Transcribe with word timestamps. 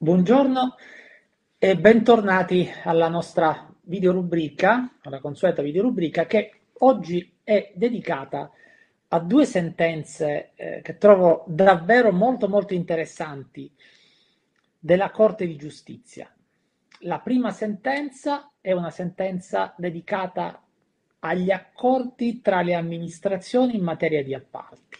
Buongiorno 0.00 0.76
e 1.58 1.76
bentornati 1.76 2.70
alla 2.84 3.08
nostra 3.08 3.68
videorubrica, 3.80 4.98
alla 5.02 5.18
consueta 5.18 5.60
videorubrica 5.60 6.24
che 6.24 6.60
oggi 6.78 7.38
è 7.42 7.72
dedicata 7.74 8.48
a 9.08 9.18
due 9.18 9.44
sentenze 9.44 10.52
eh, 10.54 10.82
che 10.82 10.98
trovo 10.98 11.42
davvero 11.48 12.12
molto 12.12 12.48
molto 12.48 12.74
interessanti 12.74 13.68
della 14.78 15.10
Corte 15.10 15.48
di 15.48 15.56
Giustizia. 15.56 16.32
La 17.00 17.18
prima 17.18 17.50
sentenza 17.50 18.52
è 18.60 18.70
una 18.70 18.90
sentenza 18.90 19.74
dedicata 19.76 20.62
agli 21.18 21.50
accordi 21.50 22.40
tra 22.40 22.62
le 22.62 22.74
amministrazioni 22.74 23.74
in 23.74 23.82
materia 23.82 24.22
di 24.22 24.32
appalti 24.32 24.96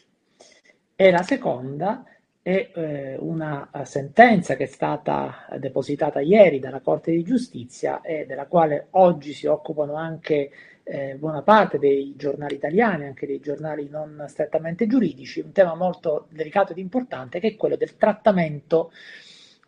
e 0.96 1.10
la 1.12 1.22
seconda 1.22 2.02
è 2.04 2.17
eh, 2.43 3.16
una 3.18 3.68
sentenza 3.84 4.57
che 4.57 4.64
è 4.64 4.66
stata 4.66 5.46
depositata 5.59 6.20
ieri 6.20 6.59
dalla 6.59 6.80
Corte 6.80 7.10
di 7.10 7.23
Giustizia 7.23 8.01
e 8.01 8.24
della 8.27 8.46
quale 8.46 8.88
oggi 8.92 9.33
si 9.33 9.46
occupano 9.46 9.95
anche 9.95 10.51
eh, 10.82 11.16
buona 11.16 11.43
parte 11.43 11.79
dei 11.79 12.15
giornali 12.16 12.55
italiani, 12.55 13.05
anche 13.05 13.27
dei 13.27 13.41
giornali 13.41 13.88
non 13.91 14.24
strettamente 14.29 14.87
giuridici, 14.87 15.41
un 15.41 15.52
tema 15.52 15.74
molto 15.74 16.27
delicato 16.30 16.73
ed 16.73 16.79
importante 16.79 17.41
che 17.41 17.48
è 17.48 17.56
quello 17.56 17.77
del 17.77 17.96
trattamento 17.96 18.91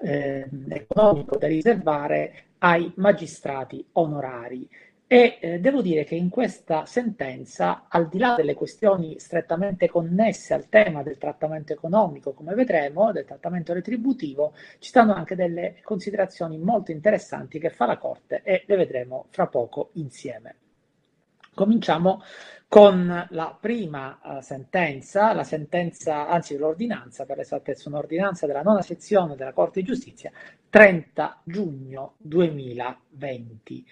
eh, 0.02 0.48
economico 0.70 1.36
da 1.36 1.46
riservare 1.46 2.44
ai 2.58 2.90
magistrati 2.96 3.84
onorari. 3.92 4.68
E 5.12 5.38
eh, 5.40 5.58
devo 5.58 5.82
dire 5.82 6.04
che 6.04 6.14
in 6.14 6.28
questa 6.28 6.86
sentenza, 6.86 7.86
al 7.88 8.08
di 8.08 8.16
là 8.16 8.36
delle 8.36 8.54
questioni 8.54 9.18
strettamente 9.18 9.88
connesse 9.88 10.54
al 10.54 10.68
tema 10.68 11.02
del 11.02 11.18
trattamento 11.18 11.72
economico, 11.72 12.32
come 12.32 12.54
vedremo, 12.54 13.10
del 13.10 13.24
trattamento 13.24 13.72
retributivo, 13.72 14.52
ci 14.78 14.90
stanno 14.90 15.12
anche 15.12 15.34
delle 15.34 15.80
considerazioni 15.82 16.58
molto 16.58 16.92
interessanti 16.92 17.58
che 17.58 17.70
fa 17.70 17.86
la 17.86 17.98
Corte 17.98 18.42
e 18.44 18.62
le 18.68 18.76
vedremo 18.76 19.26
fra 19.30 19.48
poco 19.48 19.90
insieme. 19.94 20.54
Cominciamo 21.54 22.22
con 22.68 23.26
la 23.30 23.58
prima 23.60 24.20
uh, 24.22 24.40
sentenza, 24.40 25.32
la 25.32 25.42
sentenza, 25.42 26.28
anzi 26.28 26.56
l'ordinanza, 26.56 27.24
per 27.24 27.40
esattezza, 27.40 27.88
un'ordinanza 27.88 28.46
della 28.46 28.62
nona 28.62 28.82
sezione 28.82 29.34
della 29.34 29.52
Corte 29.52 29.80
di 29.80 29.86
Giustizia, 29.86 30.30
30 30.68 31.40
giugno 31.42 32.14
2020. 32.18 33.84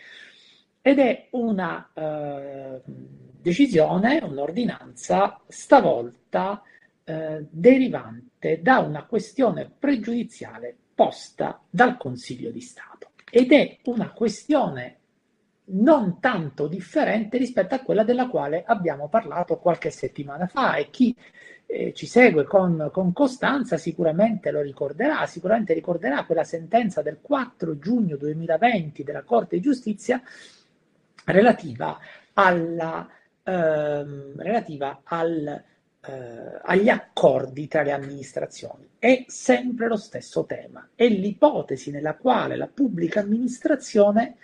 Ed 0.88 1.00
è 1.00 1.26
una 1.32 1.86
uh, 1.92 2.80
decisione, 2.82 4.20
un'ordinanza, 4.22 5.38
stavolta 5.46 6.62
uh, 7.04 7.46
derivante 7.50 8.62
da 8.62 8.78
una 8.78 9.04
questione 9.04 9.70
pregiudiziale 9.78 10.74
posta 10.94 11.60
dal 11.68 11.98
Consiglio 11.98 12.50
di 12.50 12.62
Stato. 12.62 13.10
Ed 13.30 13.52
è 13.52 13.76
una 13.84 14.12
questione 14.12 14.96
non 15.72 16.20
tanto 16.20 16.66
differente 16.68 17.36
rispetto 17.36 17.74
a 17.74 17.80
quella 17.80 18.02
della 18.02 18.26
quale 18.26 18.64
abbiamo 18.66 19.10
parlato 19.10 19.58
qualche 19.58 19.90
settimana 19.90 20.46
fa 20.46 20.76
e 20.76 20.88
chi 20.88 21.14
eh, 21.66 21.92
ci 21.92 22.06
segue 22.06 22.44
con, 22.44 22.88
con, 22.90 23.12
costanza 23.12 23.76
sicuramente 23.76 24.50
lo 24.50 24.62
ricorderà, 24.62 25.26
sicuramente 25.26 25.74
ricorderà 25.74 26.24
quella 26.24 26.44
sentenza 26.44 27.02
del 27.02 27.18
4 27.20 27.78
giugno 27.78 28.16
2020 28.16 29.04
della 29.04 29.22
Corte 29.22 29.56
di 29.56 29.62
Giustizia 29.62 30.22
relativa, 31.32 31.98
alla, 32.34 33.08
ehm, 33.42 34.34
relativa 34.36 35.00
al, 35.04 35.62
eh, 36.00 36.12
agli 36.62 36.88
accordi 36.88 37.68
tra 37.68 37.82
le 37.82 37.92
amministrazioni. 37.92 38.88
È 38.98 39.24
sempre 39.28 39.88
lo 39.88 39.96
stesso 39.96 40.44
tema, 40.44 40.88
è 40.94 41.06
l'ipotesi 41.08 41.90
nella 41.90 42.14
quale 42.14 42.56
la 42.56 42.68
pubblica 42.68 43.20
amministrazione 43.20 44.36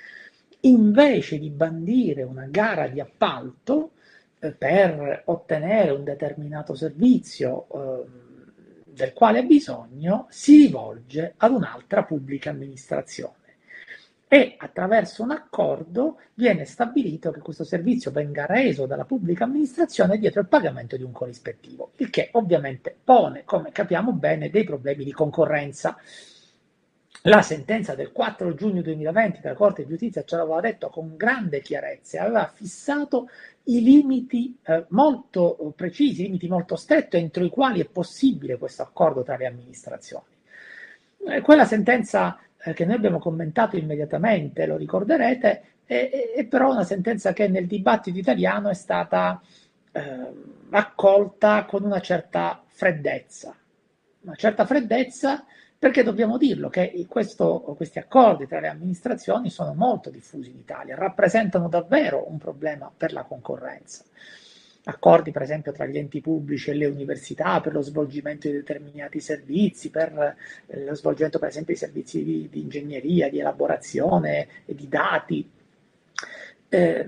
invece 0.60 1.38
di 1.38 1.50
bandire 1.50 2.22
una 2.22 2.46
gara 2.46 2.88
di 2.88 3.00
appalto 3.00 3.92
eh, 4.38 4.52
per 4.52 5.22
ottenere 5.26 5.90
un 5.90 6.04
determinato 6.04 6.74
servizio 6.74 7.66
eh, 7.72 8.04
del 8.84 9.12
quale 9.12 9.40
ha 9.40 9.42
bisogno, 9.42 10.26
si 10.30 10.66
rivolge 10.66 11.34
ad 11.36 11.50
un'altra 11.52 12.04
pubblica 12.04 12.50
amministrazione 12.50 13.42
e 14.34 14.56
attraverso 14.58 15.22
un 15.22 15.30
accordo 15.30 16.18
viene 16.34 16.64
stabilito 16.64 17.30
che 17.30 17.38
questo 17.38 17.62
servizio 17.62 18.10
venga 18.10 18.46
reso 18.46 18.84
dalla 18.84 19.04
pubblica 19.04 19.44
amministrazione 19.44 20.18
dietro 20.18 20.40
il 20.40 20.48
pagamento 20.48 20.96
di 20.96 21.04
un 21.04 21.12
corrispettivo, 21.12 21.92
il 21.98 22.10
che 22.10 22.30
ovviamente 22.32 22.96
pone, 23.04 23.44
come 23.44 23.70
capiamo 23.70 24.10
bene, 24.10 24.50
dei 24.50 24.64
problemi 24.64 25.04
di 25.04 25.12
concorrenza 25.12 25.96
la 27.26 27.42
sentenza 27.42 27.94
del 27.94 28.10
4 28.10 28.54
giugno 28.54 28.82
2020 28.82 29.38
della 29.40 29.54
Corte 29.54 29.82
di 29.82 29.90
Giustizia 29.90 30.24
ce 30.24 30.34
l'aveva 30.34 30.60
detto 30.60 30.88
con 30.88 31.14
grande 31.14 31.60
chiarezza, 31.60 32.22
aveva 32.22 32.50
fissato 32.52 33.28
i 33.66 33.84
limiti 33.84 34.58
eh, 34.64 34.84
molto 34.88 35.72
precisi, 35.76 36.22
i 36.22 36.24
limiti 36.24 36.48
molto 36.48 36.74
stretti 36.74 37.18
entro 37.18 37.44
i 37.44 37.50
quali 37.50 37.80
è 37.80 37.84
possibile 37.84 38.58
questo 38.58 38.82
accordo 38.82 39.22
tra 39.22 39.36
le 39.36 39.46
amministrazioni. 39.46 40.24
Eh, 41.28 41.40
quella 41.40 41.64
sentenza 41.64 42.36
eh, 42.64 42.72
che 42.72 42.84
noi 42.84 42.96
abbiamo 42.96 43.18
commentato 43.18 43.76
immediatamente, 43.76 44.66
lo 44.66 44.76
ricorderete, 44.76 45.62
è, 45.84 46.46
però 46.48 46.70
una 46.72 46.84
sentenza 46.84 47.32
che 47.32 47.46
nel 47.48 47.66
dibattito 47.66 48.18
italiano 48.18 48.70
è 48.70 48.74
stata 48.74 49.40
eh, 49.92 50.32
accolta 50.70 51.64
con 51.66 51.84
una 51.84 52.00
certa 52.00 52.62
freddezza, 52.66 53.54
una 54.22 54.34
certa 54.34 54.64
freddezza 54.64 55.44
perché 55.78 56.02
dobbiamo 56.02 56.38
dirlo 56.38 56.70
che 56.70 57.04
questo, 57.06 57.60
questi 57.76 57.98
accordi 57.98 58.46
tra 58.46 58.58
le 58.58 58.68
amministrazioni 58.68 59.50
sono 59.50 59.74
molto 59.74 60.08
diffusi 60.08 60.48
in 60.48 60.56
Italia, 60.56 60.94
rappresentano 60.96 61.68
davvero 61.68 62.24
un 62.30 62.38
problema 62.38 62.90
per 62.96 63.12
la 63.12 63.24
concorrenza. 63.24 64.02
Accordi, 64.86 65.30
per 65.30 65.42
esempio, 65.42 65.72
tra 65.72 65.86
gli 65.86 65.96
enti 65.96 66.20
pubblici 66.20 66.70
e 66.70 66.74
le 66.74 66.86
università 66.86 67.60
per 67.60 67.72
lo 67.72 67.80
svolgimento 67.80 68.48
di 68.48 68.54
determinati 68.54 69.18
servizi, 69.18 69.90
per 69.90 70.36
eh, 70.66 70.84
lo 70.84 70.94
svolgimento, 70.94 71.38
per 71.38 71.48
esempio, 71.48 71.72
di 71.72 71.80
servizi 71.80 72.22
di, 72.22 72.48
di 72.50 72.60
ingegneria, 72.60 73.30
di 73.30 73.38
elaborazione 73.38 74.46
e 74.66 74.74
di 74.74 74.88
dati. 74.88 75.50
Eh, 76.68 77.06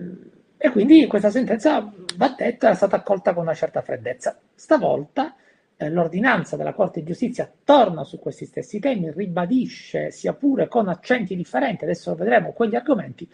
e 0.57 0.71
quindi 0.71 1.07
questa 1.07 1.31
sentenza, 1.31 1.93
va 2.17 2.35
detto, 2.37 2.65
era 2.65 2.75
stata 2.75 2.97
accolta 2.97 3.35
con 3.35 3.43
una 3.43 3.55
certa 3.55 3.83
freddezza. 3.83 4.39
Stavolta 4.55 5.37
eh, 5.77 5.91
l'ordinanza 5.91 6.57
della 6.57 6.73
Corte 6.73 7.01
di 7.01 7.07
Giustizia 7.07 7.51
torna 7.63 8.05
su 8.05 8.19
questi 8.19 8.47
stessi 8.47 8.79
temi, 8.79 9.13
ribadisce, 9.13 10.11
sia 10.11 10.33
pure 10.33 10.69
con 10.69 10.89
accenti 10.89 11.37
differenti, 11.37 11.85
adesso 11.85 12.15
vedremo 12.15 12.53
quegli 12.53 12.75
argomenti, 12.75 13.29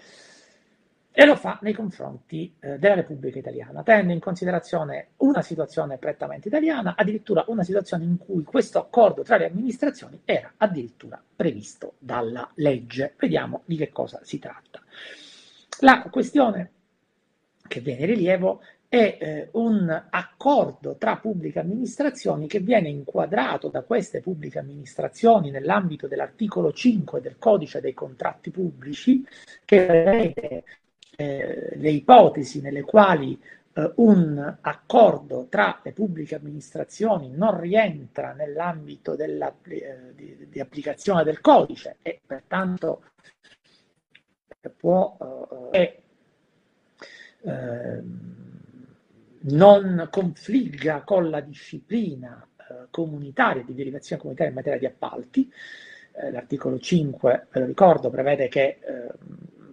e 1.13 1.27
lo 1.27 1.37
fa 1.37 1.59
nei 1.61 1.75
confronti 1.75 2.55
eh, 2.59 2.79
della 2.79 2.95
Repubblica 2.95 3.39
Italiana, 3.39 3.83
tenendo 3.83 4.15
in 4.15 4.21
considerazione 4.21 5.09
una 5.19 5.43
situazione 5.43 5.99
prettamente 5.99 6.49
italiana, 6.49 6.95
addirittura 6.97 7.45
una 7.49 7.63
situazione 7.63 8.05
in 8.05 8.17
cui 8.17 8.43
questo 8.45 8.79
accordo 8.79 9.23
tra 9.23 9.37
le 9.37 9.47
amministrazioni 9.47 10.23
era 10.25 10.55
addirittura 10.57 11.23
previsto 11.37 11.95
dalla 11.99 12.51
legge. 12.55 13.13
Vediamo 13.19 13.63
di 13.67 13.77
che 13.77 13.91
cosa 13.91 14.21
si 14.23 14.39
tratta. 14.39 14.81
La 15.81 16.03
questione 16.11 16.71
che 17.69 17.81
viene 17.81 18.01
in 18.01 18.07
rilievo 18.07 18.61
è 18.89 19.17
eh, 19.19 19.49
un 19.53 19.89
accordo 20.11 20.97
tra 20.97 21.17
pubbliche 21.17 21.61
amministrazioni 21.61 22.47
che 22.47 22.61
viene 22.61 22.91
inquadrato 22.91 23.69
da 23.69 23.81
queste 23.83 24.21
pubbliche 24.21 24.59
amministrazioni 24.59 25.51
nell'ambito 25.51 26.07
dell'articolo 26.07 26.73
5 26.73 27.23
del 27.23 27.39
codice 27.39 27.81
dei 27.81 27.95
contratti 27.95 28.51
pubblici 28.51 29.27
che 29.65 29.87
prevede 29.87 30.65
eh, 31.17 31.73
le 31.77 31.91
ipotesi 31.91 32.61
nelle 32.61 32.83
quali 32.83 33.39
eh, 33.75 33.93
un 33.97 34.57
accordo 34.61 35.47
tra 35.49 35.81
le 35.83 35.93
pubbliche 35.93 36.35
amministrazioni 36.35 37.31
non 37.31 37.59
rientra 37.59 38.33
nell'ambito 38.33 39.15
della, 39.15 39.55
eh, 39.65 40.13
di, 40.15 40.47
di, 40.49 40.61
applicazione 40.61 41.25
del 41.25 41.41
codice 41.41 41.97
e 42.03 42.21
pertanto 42.25 43.05
può 44.77 45.17
eh, 45.73 46.03
ehm, 47.43 48.41
non 49.41 50.09
confligga 50.11 51.03
con 51.03 51.31
la 51.31 51.41
disciplina 51.41 52.47
comunitaria 52.91 53.63
di 53.65 53.75
derivazione 53.75 54.21
comunitaria 54.21 54.53
in 54.53 54.59
materia 54.59 54.79
di 54.79 54.87
appalti. 54.87 55.53
L'articolo 56.31 56.79
5, 56.79 57.47
ve 57.51 57.61
lo 57.61 57.67
ricordo, 57.67 58.09
prevede 58.09 58.49
che 58.49 58.79
eh, 58.81 59.13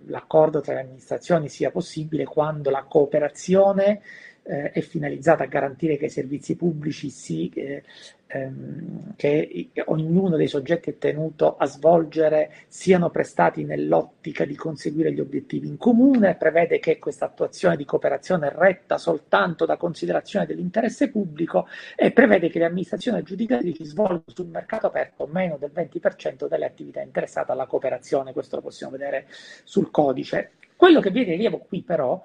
l'accordo 0.09 0.61
tra 0.61 0.73
le 0.73 0.81
amministrazioni 0.81 1.49
sia 1.49 1.71
possibile 1.71 2.25
quando 2.25 2.69
la 2.69 2.83
cooperazione 2.83 4.01
eh, 4.49 4.71
è 4.71 4.81
finalizzata 4.81 5.43
a 5.43 5.47
garantire 5.47 5.97
che 5.97 6.05
i 6.05 6.09
servizi 6.09 6.55
pubblici 6.55 7.11
si, 7.11 7.51
eh, 7.53 7.83
ehm, 8.25 9.13
che 9.15 9.69
ognuno 9.85 10.37
dei 10.37 10.47
soggetti 10.47 10.89
è 10.89 10.97
tenuto 10.97 11.55
a 11.55 11.67
svolgere 11.67 12.51
siano 12.67 13.11
prestati 13.11 13.63
nell'ottica 13.63 14.45
di 14.45 14.55
conseguire 14.55 15.13
gli 15.13 15.19
obiettivi 15.19 15.67
in 15.67 15.77
comune, 15.77 16.35
prevede 16.35 16.79
che 16.79 16.97
questa 16.97 17.25
attuazione 17.25 17.77
di 17.77 17.85
cooperazione 17.85 18.47
è 18.47 18.55
retta 18.55 18.97
soltanto 18.97 19.65
da 19.65 19.77
considerazione 19.77 20.47
dell'interesse 20.47 21.11
pubblico 21.11 21.67
e 21.95 22.11
prevede 22.11 22.49
che 22.49 22.57
le 22.57 22.65
amministrazioni 22.65 23.19
aggiudicatrici 23.19 23.85
svolgano 23.85 24.23
sul 24.25 24.47
mercato 24.47 24.87
aperto 24.87 25.27
meno 25.27 25.57
del 25.57 25.71
20% 25.73 26.47
delle 26.47 26.65
attività 26.65 27.01
interessate 27.01 27.51
alla 27.51 27.67
cooperazione, 27.67 28.33
questo 28.33 28.55
lo 28.55 28.63
possiamo 28.63 28.93
vedere 28.93 29.27
sul 29.63 29.91
codice. 29.91 30.53
Quello 30.75 31.01
che 31.01 31.11
viene 31.11 31.31
rilievo 31.31 31.59
qui 31.59 31.83
però 31.83 32.23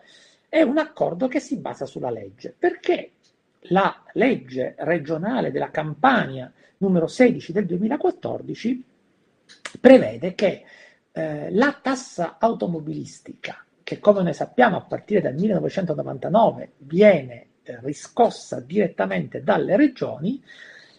un 0.62 0.78
accordo 0.78 1.28
che 1.28 1.40
si 1.40 1.56
basa 1.56 1.86
sulla 1.86 2.10
legge, 2.10 2.54
perché 2.56 3.12
la 3.68 4.02
legge 4.12 4.74
regionale 4.78 5.50
della 5.50 5.70
Campania 5.70 6.52
numero 6.78 7.06
16 7.06 7.52
del 7.52 7.66
2014 7.66 8.84
prevede 9.80 10.34
che 10.34 10.64
eh, 11.12 11.50
la 11.52 11.78
tassa 11.80 12.36
automobilistica, 12.38 13.64
che 13.82 13.98
come 13.98 14.22
noi 14.22 14.34
sappiamo 14.34 14.76
a 14.76 14.82
partire 14.82 15.20
dal 15.20 15.34
1999 15.34 16.72
viene 16.78 17.46
eh, 17.62 17.78
riscossa 17.82 18.60
direttamente 18.60 19.42
dalle 19.42 19.76
regioni, 19.76 20.42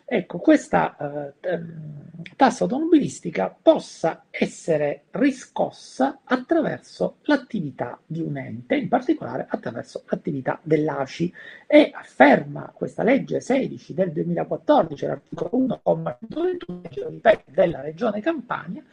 ecco, 0.06 0.38
questa 0.38 0.96
eh, 0.98 1.50
ehm, 1.50 2.22
tassa 2.36 2.64
automobilistica 2.64 3.56
possa 3.60 4.26
essere 4.30 5.06
riscossa 5.12 6.20
attraverso 6.24 7.18
l'attività 7.24 8.00
di 8.06 8.22
un 8.22 8.38
ente, 8.38 8.76
in 8.76 8.88
particolare 8.88 9.48
attraverso 9.50 10.04
l'attività 10.08 10.60
dell'ACI. 10.62 11.34
E 11.68 11.92
afferma 11.94 12.72
questa 12.74 13.04
legge 13.04 13.42
16 13.42 13.94
del 13.94 14.12
2014, 14.12 15.06
l'articolo 15.06 15.82
1,21 15.84 17.42
della 17.46 17.82
Regione 17.82 18.22
Campania, 18.22 18.84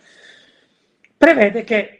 prevede 1.16 1.62
che 1.62 1.98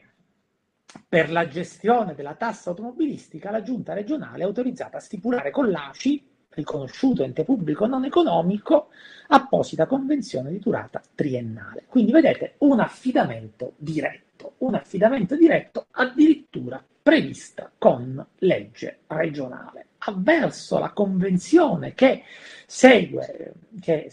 per 1.09 1.31
la 1.31 1.49
gestione 1.49 2.15
della 2.15 2.35
tassa 2.35 2.71
automobilistica 2.71 3.51
la 3.51 3.63
giunta 3.63 3.95
regionale 3.95 4.43
è 4.43 4.47
autorizzata 4.47 4.99
a 4.99 5.01
stipulare 5.01 5.51
con 5.51 5.71
l'ACI 5.71 6.32
riconosciuto 6.55 7.23
ente 7.23 7.45
pubblico 7.45 7.87
non 7.87 8.05
economico, 8.05 8.89
apposita 9.29 9.87
convenzione 9.87 10.51
di 10.51 10.59
durata 10.59 11.01
triennale. 11.15 11.85
Quindi 11.89 12.13
vedete 12.13 12.55
un 12.59 12.81
affidamento 12.81 13.73
diretto, 13.77 14.55
un 14.59 14.75
affidamento 14.75 15.37
diretto 15.37 15.87
addirittura 15.93 16.83
prevista 17.03 17.71
con 17.77 18.25
legge 18.39 19.01
regionale, 19.09 19.87
avverso 19.99 20.79
la 20.79 20.91
convenzione 20.91 21.95
che 21.95 22.23
segue, 22.67 23.55
che, 23.81 24.09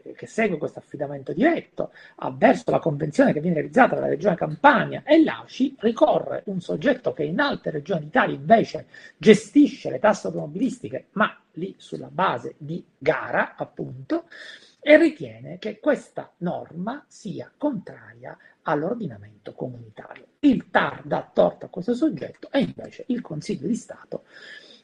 che, 0.00 0.12
che 0.12 0.26
segue 0.26 0.58
questo 0.58 0.78
affidamento 0.78 1.32
diretto 1.32 1.92
avverso 2.16 2.70
la 2.70 2.78
convenzione 2.78 3.32
che 3.32 3.40
viene 3.40 3.56
realizzata 3.56 3.94
dalla 3.94 4.08
Regione 4.08 4.36
Campania 4.36 5.02
e 5.04 5.22
l'ACI, 5.22 5.76
ricorre 5.80 6.42
un 6.46 6.60
soggetto 6.60 7.12
che 7.12 7.24
in 7.24 7.40
altre 7.40 7.72
regioni 7.72 8.04
d'Italia 8.04 8.34
invece 8.34 8.86
gestisce 9.16 9.90
le 9.90 9.98
tasse 9.98 10.28
automobilistiche, 10.28 11.06
ma 11.12 11.36
lì 11.52 11.74
sulla 11.76 12.08
base 12.10 12.54
di 12.58 12.84
gara, 12.96 13.54
appunto, 13.56 14.24
e 14.80 14.96
ritiene 14.96 15.58
che 15.58 15.78
questa 15.78 16.32
norma 16.38 17.04
sia 17.06 17.50
contraria 17.56 18.36
all'ordinamento 18.62 19.52
comunitario. 19.52 20.26
Il 20.40 20.70
TAR 20.70 21.02
dà 21.04 21.30
torto 21.32 21.66
a 21.66 21.68
questo 21.68 21.94
soggetto 21.94 22.50
e 22.50 22.60
invece 22.60 23.04
il 23.08 23.20
Consiglio 23.20 23.66
di 23.66 23.76
Stato 23.76 24.24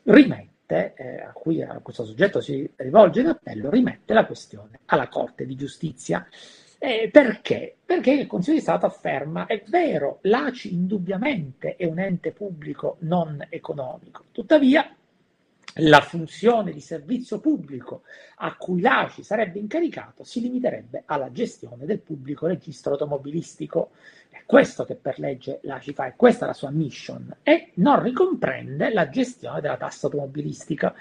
rimette 0.05 0.58
rimette, 0.69 0.94
eh, 0.97 1.20
a 1.23 1.32
cui 1.32 1.62
a 1.62 1.81
questo 1.82 2.05
soggetto 2.05 2.41
si 2.41 2.70
rivolge 2.76 3.20
in 3.20 3.29
appello, 3.29 3.70
rimette 3.70 4.12
la 4.12 4.26
questione 4.26 4.81
alla 4.87 5.09
Corte 5.09 5.47
di 5.47 5.56
Giustizia. 5.56 6.26
Eh, 6.79 7.09
perché? 7.11 7.76
Perché 7.85 8.12
il 8.12 8.26
Consiglio 8.26 8.56
di 8.56 8.62
Stato 8.62 8.87
afferma, 8.87 9.47
è 9.47 9.65
vero, 9.67 10.19
l'ACI 10.23 10.75
indubbiamente 10.75 11.75
è 11.75 11.87
un 11.87 11.99
ente 11.99 12.31
pubblico 12.32 12.97
non 13.00 13.44
economico, 13.49 14.26
tuttavia 14.31 14.93
la 15.81 16.00
funzione 16.00 16.73
di 16.73 16.81
servizio 16.81 17.41
pubblico 17.41 18.03
a 18.37 18.56
cui 18.56 18.81
l'ACI 18.81 19.23
sarebbe 19.23 19.59
incaricato 19.59 20.25
si 20.25 20.41
limiterebbe 20.41 21.03
alla 21.06 21.31
gestione 21.31 21.85
del 21.85 22.00
pubblico 22.00 22.47
registro 22.47 22.93
automobilistico. 22.93 23.91
È 24.49 24.50
questo 24.50 24.87
che 24.87 24.95
per 24.95 25.19
legge 25.19 25.59
l'ACI 25.65 25.93
fa, 25.93 26.06
è 26.06 26.15
questa 26.17 26.47
la 26.47 26.55
sua 26.55 26.71
mission 26.71 27.37
e 27.43 27.73
non 27.75 28.03
ricomprende 28.03 28.91
la 28.91 29.11
gestione 29.11 29.61
della 29.61 29.77
tassa 29.77 30.06
automobilistica, 30.06 30.95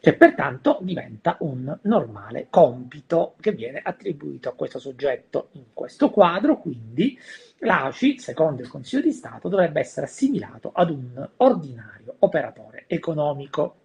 che 0.00 0.14
pertanto 0.14 0.78
diventa 0.80 1.36
un 1.40 1.78
normale 1.82 2.46
compito 2.48 3.34
che 3.38 3.52
viene 3.52 3.82
attribuito 3.84 4.48
a 4.48 4.54
questo 4.54 4.78
soggetto. 4.78 5.50
In 5.52 5.64
questo 5.74 6.08
quadro, 6.08 6.58
quindi, 6.58 7.18
l'ACI, 7.58 8.18
secondo 8.18 8.62
il 8.62 8.68
Consiglio 8.68 9.02
di 9.02 9.12
Stato, 9.12 9.50
dovrebbe 9.50 9.80
essere 9.80 10.06
assimilato 10.06 10.70
ad 10.72 10.88
un 10.88 11.28
ordinario 11.36 12.14
operatore 12.20 12.84
economico 12.86 13.76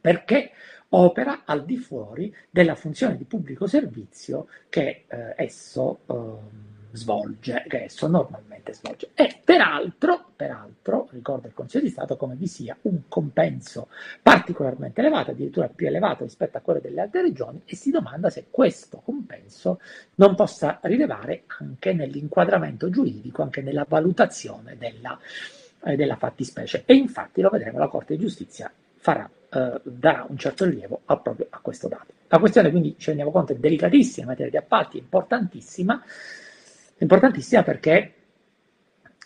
perché 0.00 0.50
opera 0.88 1.42
al 1.44 1.64
di 1.64 1.76
fuori 1.76 2.34
della 2.50 2.74
funzione 2.74 3.16
di 3.16 3.24
pubblico 3.26 3.68
servizio 3.68 4.48
che 4.68 5.04
eh, 5.06 5.34
esso 5.36 6.00
eh, 6.06 6.73
svolge, 6.94 7.64
che 7.68 7.84
esso 7.84 8.06
normalmente 8.06 8.72
svolge. 8.72 9.10
E 9.14 9.40
peraltro, 9.44 10.30
peraltro, 10.34 11.08
ricorda 11.10 11.48
il 11.48 11.54
Consiglio 11.54 11.84
di 11.84 11.90
Stato 11.90 12.16
come 12.16 12.34
vi 12.36 12.46
sia 12.46 12.76
un 12.82 13.02
compenso 13.08 13.88
particolarmente 14.22 15.00
elevato, 15.00 15.32
addirittura 15.32 15.68
più 15.68 15.86
elevato 15.86 16.24
rispetto 16.24 16.56
a 16.56 16.60
quello 16.60 16.80
delle 16.80 17.02
altre 17.02 17.22
regioni, 17.22 17.62
e 17.64 17.76
si 17.76 17.90
domanda 17.90 18.30
se 18.30 18.46
questo 18.50 19.00
compenso 19.04 19.80
non 20.16 20.34
possa 20.34 20.78
rilevare 20.82 21.42
anche 21.58 21.92
nell'inquadramento 21.92 22.88
giuridico, 22.88 23.42
anche 23.42 23.60
nella 23.60 23.84
valutazione 23.88 24.76
della, 24.78 25.18
eh, 25.84 25.96
della 25.96 26.16
fattispecie. 26.16 26.84
E 26.86 26.94
infatti 26.94 27.40
lo 27.40 27.50
vedremo, 27.50 27.78
la 27.78 27.88
Corte 27.88 28.16
di 28.16 28.22
Giustizia 28.22 28.72
farà 28.96 29.28
eh, 29.54 29.80
darà 29.84 30.26
un 30.28 30.36
certo 30.36 30.64
rilievo 30.64 31.02
a, 31.04 31.16
proprio 31.16 31.46
a 31.50 31.60
questo 31.60 31.86
dato. 31.86 32.12
La 32.26 32.40
questione 32.40 32.70
quindi 32.70 32.96
ci 32.98 33.06
rendiamo 33.06 33.30
conto 33.30 33.52
è 33.52 33.56
delicatissima 33.56 34.22
in 34.22 34.28
materia 34.30 34.50
di 34.50 34.56
appalti, 34.56 34.98
importantissima, 34.98 36.02
importantissima 37.04 37.62
perché 37.62 38.14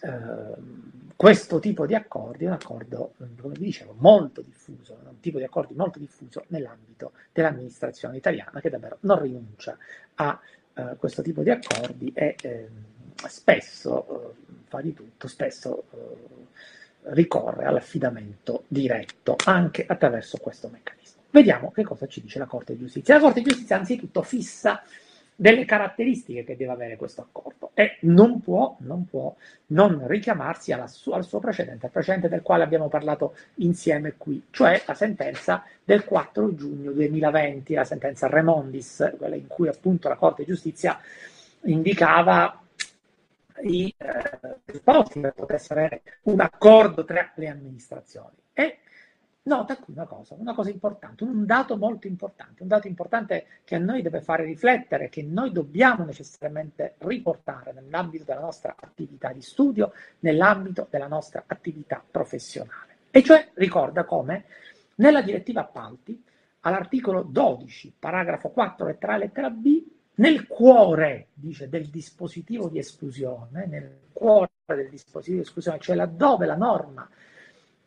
eh, 0.02 0.86
questo 1.16 1.58
tipo 1.58 1.86
di 1.86 1.94
accordi 1.94 2.44
è 2.44 2.46
un 2.46 2.52
accordo, 2.52 3.14
come 3.40 3.54
vi 3.54 3.64
dicevo, 3.64 3.94
molto 3.98 4.40
diffuso, 4.40 4.98
un 5.04 5.18
tipo 5.18 5.38
di 5.38 5.44
accordi 5.44 5.74
molto 5.74 5.98
diffuso 5.98 6.44
nell'ambito 6.48 7.12
dell'amministrazione 7.32 8.16
italiana 8.16 8.60
che 8.60 8.70
davvero 8.70 8.98
non 9.00 9.20
rinuncia 9.20 9.76
a 10.14 10.38
eh, 10.74 10.94
questo 10.96 11.22
tipo 11.22 11.42
di 11.42 11.50
accordi 11.50 12.12
e 12.14 12.36
ehm, 12.40 12.68
spesso 13.26 14.06
eh, 14.08 14.54
fa 14.68 14.80
di 14.80 14.94
tutto, 14.94 15.26
spesso 15.26 15.84
eh, 15.90 17.14
ricorre 17.14 17.64
all'affidamento 17.64 18.64
diretto 18.68 19.36
anche 19.44 19.86
attraverso 19.86 20.38
questo 20.38 20.68
meccanismo. 20.68 21.22
Vediamo 21.30 21.72
che 21.72 21.82
cosa 21.82 22.06
ci 22.06 22.20
dice 22.20 22.38
la 22.38 22.46
Corte 22.46 22.74
di 22.74 22.80
Giustizia. 22.80 23.14
La 23.14 23.20
Corte 23.20 23.40
di 23.40 23.48
Giustizia 23.48 23.76
anzitutto 23.76 24.22
fissa 24.22 24.82
delle 25.40 25.64
caratteristiche 25.64 26.42
che 26.42 26.56
deve 26.56 26.72
avere 26.72 26.96
questo 26.96 27.20
accordo 27.20 27.70
e 27.74 27.98
non 28.00 28.40
può 28.40 28.76
non, 28.80 29.06
può 29.06 29.32
non 29.66 30.04
richiamarsi 30.08 30.74
su- 30.86 31.12
al 31.12 31.24
suo 31.24 31.38
precedente, 31.38 31.86
al 31.86 31.92
precedente 31.92 32.28
del 32.28 32.42
quale 32.42 32.64
abbiamo 32.64 32.88
parlato 32.88 33.36
insieme 33.56 34.14
qui, 34.16 34.42
cioè 34.50 34.82
la 34.84 34.94
sentenza 34.94 35.62
del 35.84 36.04
4 36.04 36.56
giugno 36.56 36.90
2020, 36.90 37.74
la 37.74 37.84
sentenza 37.84 38.26
Remondis, 38.26 39.14
quella 39.16 39.36
in 39.36 39.46
cui 39.46 39.68
appunto 39.68 40.08
la 40.08 40.16
Corte 40.16 40.42
di 40.42 40.50
Giustizia 40.50 40.98
indicava 41.62 42.60
i 43.62 43.94
eh, 43.96 44.56
presupposti 44.64 45.20
per 45.20 45.34
poter 45.34 45.64
avere 45.68 46.02
un 46.22 46.40
accordo 46.40 47.04
tra 47.04 47.30
le 47.36 47.46
amministrazioni. 47.46 48.34
E 48.54 48.78
nota 49.48 49.76
qui 49.76 49.94
una 49.94 50.06
cosa, 50.06 50.36
una 50.38 50.54
cosa 50.54 50.70
importante, 50.70 51.24
un 51.24 51.44
dato 51.44 51.76
molto 51.76 52.06
importante, 52.06 52.62
un 52.62 52.68
dato 52.68 52.86
importante 52.86 53.46
che 53.64 53.74
a 53.74 53.78
noi 53.78 54.02
deve 54.02 54.20
fare 54.20 54.44
riflettere, 54.44 55.08
che 55.08 55.22
noi 55.22 55.50
dobbiamo 55.50 56.04
necessariamente 56.04 56.94
riportare 56.98 57.72
nell'ambito 57.72 58.22
della 58.22 58.40
nostra 58.40 58.76
attività 58.78 59.32
di 59.32 59.42
studio, 59.42 59.92
nell'ambito 60.20 60.86
della 60.88 61.08
nostra 61.08 61.42
attività 61.46 62.00
professionale. 62.08 62.98
E 63.10 63.22
cioè 63.24 63.48
ricorda 63.54 64.04
come 64.04 64.44
nella 64.96 65.22
direttiva 65.22 65.62
appalti, 65.62 66.22
all'articolo 66.60 67.22
12, 67.22 67.94
paragrafo 67.98 68.50
4, 68.50 68.86
lettera 68.86 69.14
A, 69.14 69.16
lettera 69.16 69.50
B, 69.50 69.82
nel 70.16 70.46
cuore, 70.46 71.28
dice, 71.32 71.68
del 71.68 71.86
dispositivo 71.86 72.68
di 72.68 72.78
esclusione, 72.78 73.66
nel 73.66 73.98
cuore 74.12 74.50
del 74.66 74.88
dispositivo 74.88 75.36
di 75.36 75.42
esclusione, 75.42 75.78
cioè 75.78 75.96
laddove 75.96 76.46
la 76.46 76.56
norma 76.56 77.08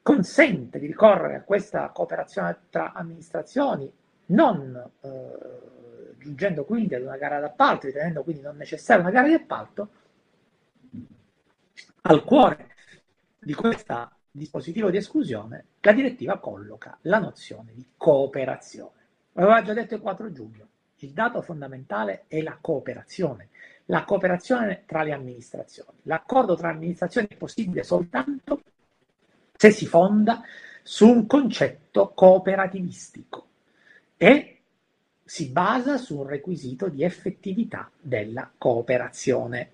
consente 0.01 0.79
di 0.79 0.87
ricorrere 0.87 1.35
a 1.35 1.41
questa 1.41 1.89
cooperazione 1.89 2.57
tra 2.69 2.93
amministrazioni, 2.93 3.91
non 4.27 4.91
eh, 5.01 6.17
giungendo 6.17 6.65
quindi 6.65 6.95
ad 6.95 7.03
una 7.03 7.17
gara 7.17 7.39
d'appalto, 7.39 7.87
ritenendo 7.87 8.23
quindi 8.23 8.41
non 8.41 8.57
necessaria 8.57 9.01
una 9.01 9.11
gara 9.11 9.27
di 9.27 9.33
appalto, 9.33 9.89
al 12.01 12.23
cuore 12.23 12.75
di 13.39 13.53
questa 13.53 14.11
dispositivo 14.31 14.89
di 14.89 14.97
esclusione, 14.97 15.65
la 15.81 15.91
direttiva 15.91 16.39
colloca 16.39 16.97
la 17.01 17.19
nozione 17.19 17.73
di 17.73 17.85
cooperazione. 17.97 18.99
Aveva 19.33 19.61
già 19.61 19.73
detto 19.73 19.95
il 19.95 20.01
4 20.01 20.31
giugno, 20.31 20.67
il 20.97 21.11
dato 21.11 21.41
fondamentale 21.41 22.25
è 22.27 22.41
la 22.41 22.57
cooperazione, 22.59 23.49
la 23.85 24.03
cooperazione 24.03 24.83
tra 24.85 25.03
le 25.03 25.11
amministrazioni. 25.11 25.97
L'accordo 26.03 26.55
tra 26.55 26.69
amministrazioni 26.69 27.27
è 27.29 27.35
possibile 27.35 27.83
soltanto 27.83 28.61
se 29.61 29.69
si 29.69 29.85
fonda 29.85 30.41
su 30.81 31.07
un 31.07 31.27
concetto 31.27 32.13
cooperativistico 32.15 33.45
e 34.17 34.61
si 35.23 35.49
basa 35.49 35.97
su 35.97 36.17
un 36.17 36.25
requisito 36.25 36.89
di 36.89 37.03
effettività 37.03 37.87
della 37.99 38.49
cooperazione. 38.57 39.73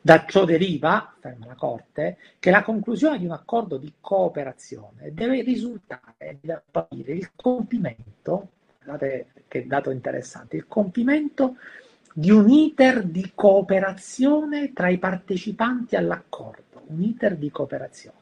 Da 0.00 0.24
ciò 0.26 0.44
deriva, 0.44 1.14
ferma 1.20 1.46
la 1.46 1.54
Corte, 1.54 2.16
che 2.40 2.50
la 2.50 2.64
conclusione 2.64 3.20
di 3.20 3.24
un 3.26 3.30
accordo 3.30 3.76
di 3.76 3.92
cooperazione 4.00 5.14
deve 5.14 5.42
risultare 5.42 6.40
il 6.40 7.30
compimento, 7.36 8.48
guardate 8.82 9.28
che 9.46 9.64
dato 9.64 9.92
interessante, 9.92 10.56
il 10.56 10.66
compimento 10.66 11.54
di 12.12 12.32
un 12.32 12.48
iter 12.48 13.04
di 13.04 13.30
cooperazione 13.32 14.72
tra 14.72 14.88
i 14.88 14.98
partecipanti 14.98 15.94
all'accordo, 15.94 16.82
un 16.88 17.00
iter 17.00 17.36
di 17.36 17.52
cooperazione, 17.52 18.18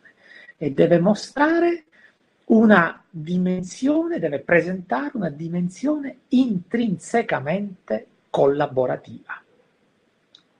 e 0.58 0.72
deve 0.72 0.98
mostrare 0.98 1.84
una 2.46 3.02
dimensione, 3.08 4.18
deve 4.18 4.40
presentare 4.40 5.12
una 5.14 5.30
dimensione 5.30 6.18
intrinsecamente 6.28 8.06
collaborativa. 8.28 9.40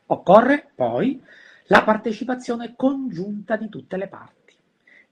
Occorre 0.07 0.71
poi 0.75 1.23
la 1.67 1.83
partecipazione 1.83 2.75
congiunta 2.76 3.57
di 3.57 3.69
tutte 3.69 3.97
le 3.97 4.09
parti. 4.09 4.55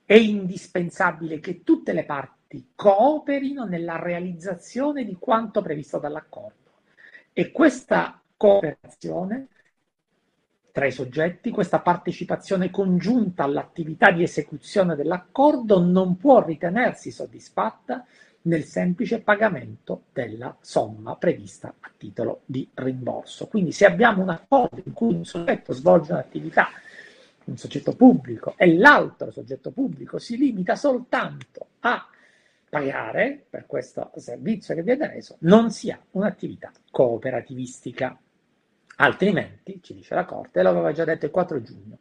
È 0.05 0.15
indispensabile 0.15 1.39
che 1.39 1.63
tutte 1.63 1.93
le 1.93 2.05
parti 2.05 2.69
cooperino 2.73 3.65
nella 3.65 3.97
realizzazione 3.97 5.03
di 5.03 5.17
quanto 5.19 5.61
previsto 5.61 5.99
dall'accordo 5.99 6.71
e 7.33 7.51
questa 7.51 8.19
cooperazione 8.37 9.47
tra 10.77 10.85
i 10.85 10.91
soggetti, 10.91 11.49
questa 11.49 11.79
partecipazione 11.79 12.69
congiunta 12.69 13.43
all'attività 13.43 14.11
di 14.11 14.21
esecuzione 14.21 14.95
dell'accordo 14.95 15.79
non 15.79 16.17
può 16.17 16.45
ritenersi 16.45 17.09
soddisfatta 17.09 18.05
nel 18.43 18.63
semplice 18.63 19.21
pagamento 19.21 20.03
della 20.13 20.55
somma 20.61 21.15
prevista 21.15 21.73
a 21.79 21.91
titolo 21.97 22.41
di 22.45 22.69
rimborso. 22.75 23.47
Quindi 23.47 23.71
se 23.71 23.87
abbiamo 23.87 24.21
un 24.21 24.29
accordo 24.29 24.79
in 24.85 24.93
cui 24.93 25.15
un 25.15 25.25
soggetto 25.25 25.73
svolge 25.73 26.11
un'attività, 26.11 26.67
un 27.45 27.57
soggetto 27.57 27.95
pubblico, 27.95 28.53
e 28.55 28.77
l'altro 28.77 29.31
soggetto 29.31 29.71
pubblico 29.71 30.19
si 30.19 30.37
limita 30.37 30.75
soltanto 30.75 31.69
a 31.79 32.07
pagare 32.69 33.43
per 33.49 33.65
questo 33.65 34.11
servizio 34.17 34.75
che 34.75 34.83
viene 34.83 35.07
reso, 35.07 35.37
non 35.39 35.71
si 35.71 35.89
ha 35.89 35.99
un'attività 36.11 36.71
cooperativistica. 36.91 38.15
Altrimenti, 38.99 39.79
ci 39.83 39.93
dice 39.93 40.15
la 40.15 40.25
Corte, 40.25 40.63
lo 40.63 40.69
aveva 40.69 40.91
già 40.91 41.03
detto 41.05 41.25
il 41.25 41.31
4 41.31 41.61
giugno, 41.61 41.99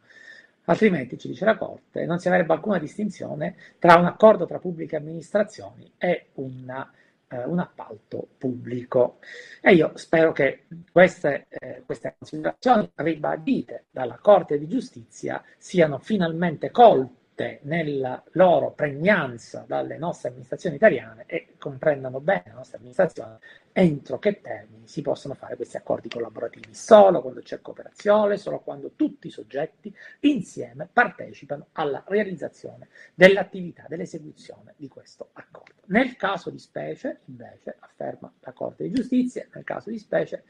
altrimenti, 0.65 1.19
ci 1.19 1.29
dice 1.29 1.45
la 1.45 1.57
Corte, 1.57 2.07
non 2.07 2.19
si 2.19 2.29
avrebbe 2.29 2.55
alcuna 2.55 2.79
distinzione 2.79 3.55
tra 3.79 3.97
un 3.97 4.07
accordo 4.07 4.47
tra 4.47 4.59
pubbliche 4.59 4.97
amministrazioni 4.97 5.93
e 5.99 6.29
una, 6.35 6.91
eh, 7.29 7.45
un 7.45 7.59
appalto 7.59 8.29
pubblico. 8.39 9.19
E 9.61 9.75
io 9.75 9.93
spero 9.97 10.33
che 10.33 10.65
queste, 10.91 11.47
eh, 11.51 11.83
queste 11.85 12.15
considerazioni 12.17 12.91
ribadite 12.95 13.85
dalla 13.91 14.17
Corte 14.17 14.59
di 14.59 14.67
Giustizia 14.67 15.43
siano 15.59 15.99
finalmente 15.99 16.71
colte 16.71 17.25
tutte 17.37 17.59
nella 17.65 18.23
loro 18.33 18.73
pregnanza 18.73 19.67
dalle 19.69 19.99
nostre 19.99 20.31
amministrazioni 20.31 20.77
italiane 20.77 21.25
e 21.27 21.49
comprendano 21.59 22.19
bene 22.21 22.45
la 22.47 22.55
nostra 22.55 22.79
amministrazione 22.79 23.39
entro 23.73 24.19
che 24.19 24.41
termini 24.41 24.89
si 24.89 25.03
possono 25.03 25.35
fare 25.35 25.55
questi 25.55 25.77
accordi 25.77 26.09
collaborativi. 26.09 26.73
Solo 26.73 27.21
quando 27.21 27.43
c'è 27.43 27.61
cooperazione, 27.61 28.39
solo 28.39 28.61
quando 28.61 28.93
tutti 28.97 29.27
i 29.27 29.31
soggetti 29.31 29.95
insieme 30.21 30.89
partecipano 30.91 31.67
alla 31.73 32.03
realizzazione 32.07 32.89
dell'attività, 33.15 33.85
dell'esecuzione 33.87 34.73
di 34.79 34.89
questo 34.89 35.29
accordo. 35.35 35.83
Nel 35.89 36.17
caso 36.17 36.49
di 36.49 36.59
specie, 36.59 37.21
invece, 37.27 37.77
afferma 37.79 38.33
la 38.41 38.53
Corte 38.53 38.85
di 38.85 38.95
Giustizia, 38.95 39.47
nel 39.53 39.65
caso 39.65 39.91
di 39.91 39.99
specie, 39.99 40.45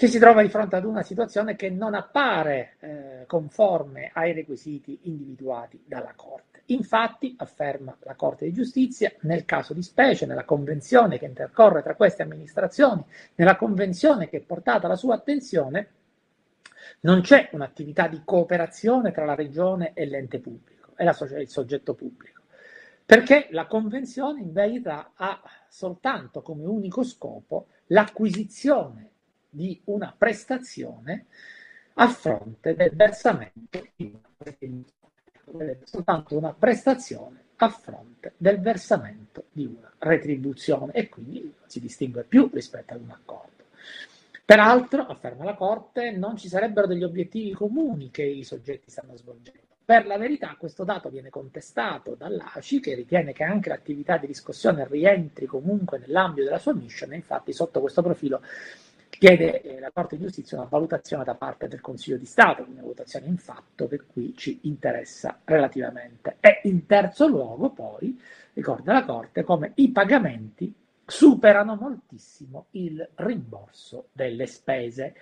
ci 0.00 0.08
si 0.08 0.18
trova 0.18 0.40
di 0.40 0.48
fronte 0.48 0.76
ad 0.76 0.86
una 0.86 1.02
situazione 1.02 1.56
che 1.56 1.68
non 1.68 1.92
appare 1.92 2.76
eh, 2.80 3.24
conforme 3.26 4.10
ai 4.14 4.32
requisiti 4.32 4.98
individuati 5.02 5.84
dalla 5.86 6.14
Corte. 6.16 6.62
Infatti, 6.68 7.34
afferma 7.36 7.94
la 8.04 8.14
Corte 8.14 8.46
di 8.46 8.54
Giustizia, 8.54 9.12
nel 9.20 9.44
caso 9.44 9.74
di 9.74 9.82
specie, 9.82 10.24
nella 10.24 10.46
convenzione 10.46 11.18
che 11.18 11.26
intercorre 11.26 11.82
tra 11.82 11.96
queste 11.96 12.22
amministrazioni, 12.22 13.04
nella 13.34 13.56
convenzione 13.56 14.30
che 14.30 14.38
è 14.38 14.40
portata 14.40 14.86
alla 14.86 14.96
sua 14.96 15.16
attenzione, 15.16 15.88
non 17.00 17.20
c'è 17.20 17.50
un'attività 17.52 18.08
di 18.08 18.22
cooperazione 18.24 19.12
tra 19.12 19.26
la 19.26 19.34
regione 19.34 19.92
e 19.92 20.06
l'ente 20.06 20.38
pubblico, 20.38 20.94
e 20.96 21.04
il 21.04 21.48
soggetto 21.50 21.92
pubblico, 21.92 22.44
perché 23.04 23.48
la 23.50 23.66
convenzione 23.66 24.40
in 24.40 24.52
verità 24.54 25.12
ha 25.14 25.42
soltanto 25.68 26.40
come 26.40 26.64
unico 26.64 27.02
scopo 27.04 27.66
l'acquisizione 27.88 29.08
di 29.50 29.80
una 29.84 30.14
prestazione 30.16 31.26
a 31.94 32.08
fronte 32.08 32.74
del 32.74 32.92
versamento 32.94 33.86
di 33.94 34.12
una 34.14 34.28
retribuzione. 34.38 35.80
Soltanto 35.84 36.38
una 36.38 36.54
prestazione 36.54 37.42
a 37.56 37.68
fronte 37.68 38.34
del 38.36 38.60
versamento 38.60 39.46
di 39.52 39.64
una 39.66 39.92
retribuzione 39.98 40.92
e 40.92 41.08
quindi 41.08 41.40
non 41.40 41.68
si 41.68 41.80
distingue 41.80 42.24
più 42.24 42.48
rispetto 42.52 42.94
ad 42.94 43.02
un 43.02 43.10
accordo. 43.10 43.64
Peraltro, 44.44 45.06
afferma 45.06 45.44
la 45.44 45.54
Corte, 45.54 46.10
non 46.10 46.36
ci 46.36 46.48
sarebbero 46.48 46.86
degli 46.86 47.04
obiettivi 47.04 47.52
comuni 47.52 48.10
che 48.10 48.24
i 48.24 48.42
soggetti 48.42 48.90
stanno 48.90 49.16
svolgendo. 49.16 49.60
Per 49.84 50.06
la 50.06 50.18
verità 50.18 50.56
questo 50.58 50.84
dato 50.84 51.08
viene 51.08 51.30
contestato 51.30 52.14
dall'ACI 52.14 52.80
che 52.80 52.94
ritiene 52.94 53.32
che 53.32 53.42
anche 53.42 53.68
l'attività 53.68 54.16
di 54.18 54.26
riscossione 54.26 54.86
rientri 54.88 55.46
comunque 55.46 55.98
nell'ambito 55.98 56.46
della 56.46 56.58
sua 56.58 56.74
mission 56.74 57.12
e 57.12 57.16
infatti 57.16 57.52
sotto 57.52 57.80
questo 57.80 58.00
profilo 58.00 58.40
chiede 59.20 59.60
eh, 59.60 59.80
la 59.80 59.90
Corte 59.90 60.16
di 60.16 60.22
Giustizia 60.22 60.56
una 60.56 60.66
valutazione 60.66 61.24
da 61.24 61.34
parte 61.34 61.68
del 61.68 61.82
Consiglio 61.82 62.16
di 62.16 62.24
Stato, 62.24 62.64
una 62.66 62.80
valutazione 62.80 63.26
in 63.26 63.36
fatto 63.36 63.86
che 63.86 64.00
qui 64.10 64.34
ci 64.34 64.60
interessa 64.62 65.40
relativamente. 65.44 66.38
E 66.40 66.62
in 66.64 66.86
terzo 66.86 67.28
luogo 67.28 67.68
poi 67.68 68.18
ricorda 68.54 68.94
la 68.94 69.04
Corte 69.04 69.44
come 69.44 69.72
i 69.74 69.90
pagamenti 69.90 70.74
superano 71.04 71.76
moltissimo 71.76 72.68
il 72.70 73.06
rimborso 73.16 74.08
delle 74.12 74.46
spese 74.46 75.14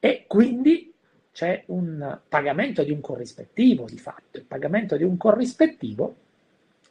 e 0.00 0.24
quindi 0.26 0.92
c'è 1.32 1.62
un 1.68 2.20
pagamento 2.28 2.84
di 2.84 2.90
un 2.90 3.00
corrispettivo 3.00 3.86
di 3.86 3.98
fatto, 3.98 4.36
il 4.36 4.44
pagamento 4.44 4.98
di 4.98 5.02
un 5.02 5.16
corrispettivo 5.16 6.16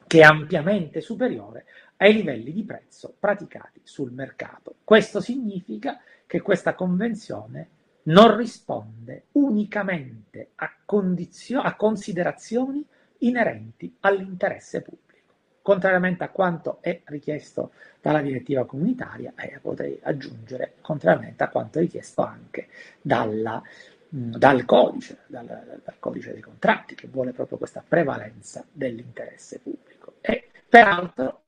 che 0.07 0.19
è 0.19 0.23
ampiamente 0.23 0.99
superiore 0.99 1.65
ai 1.97 2.13
livelli 2.13 2.51
di 2.51 2.63
prezzo 2.63 3.13
praticati 3.19 3.81
sul 3.83 4.11
mercato. 4.11 4.77
Questo 4.83 5.21
significa 5.21 5.99
che 6.27 6.41
questa 6.41 6.73
convenzione 6.73 7.69
non 8.03 8.35
risponde 8.35 9.25
unicamente 9.33 10.51
a, 10.55 10.71
condizio- 10.85 11.61
a 11.61 11.75
considerazioni 11.75 12.85
inerenti 13.19 13.95
all'interesse 14.01 14.81
pubblico, 14.81 15.33
contrariamente 15.61 16.23
a 16.23 16.29
quanto 16.29 16.79
è 16.81 17.01
richiesto 17.05 17.71
dalla 18.01 18.21
direttiva 18.21 18.65
comunitaria 18.65 19.33
e 19.35 19.59
potrei 19.59 19.99
aggiungere 20.03 20.75
contrariamente 20.81 21.43
a 21.43 21.49
quanto 21.49 21.79
richiesto 21.79 22.21
anche 22.21 22.67
dalla, 23.01 23.61
mh, 24.09 24.37
dal, 24.37 24.65
codice, 24.65 25.19
dal, 25.27 25.45
dal 25.83 25.99
codice 25.99 26.33
dei 26.33 26.41
contratti, 26.41 26.93
che 26.93 27.07
vuole 27.07 27.31
proprio 27.31 27.57
questa 27.57 27.83
prevalenza 27.87 28.63
dell'interesse 28.71 29.59
pubblico. 29.59 30.15
E 30.21 30.49
peraltro 30.69 31.41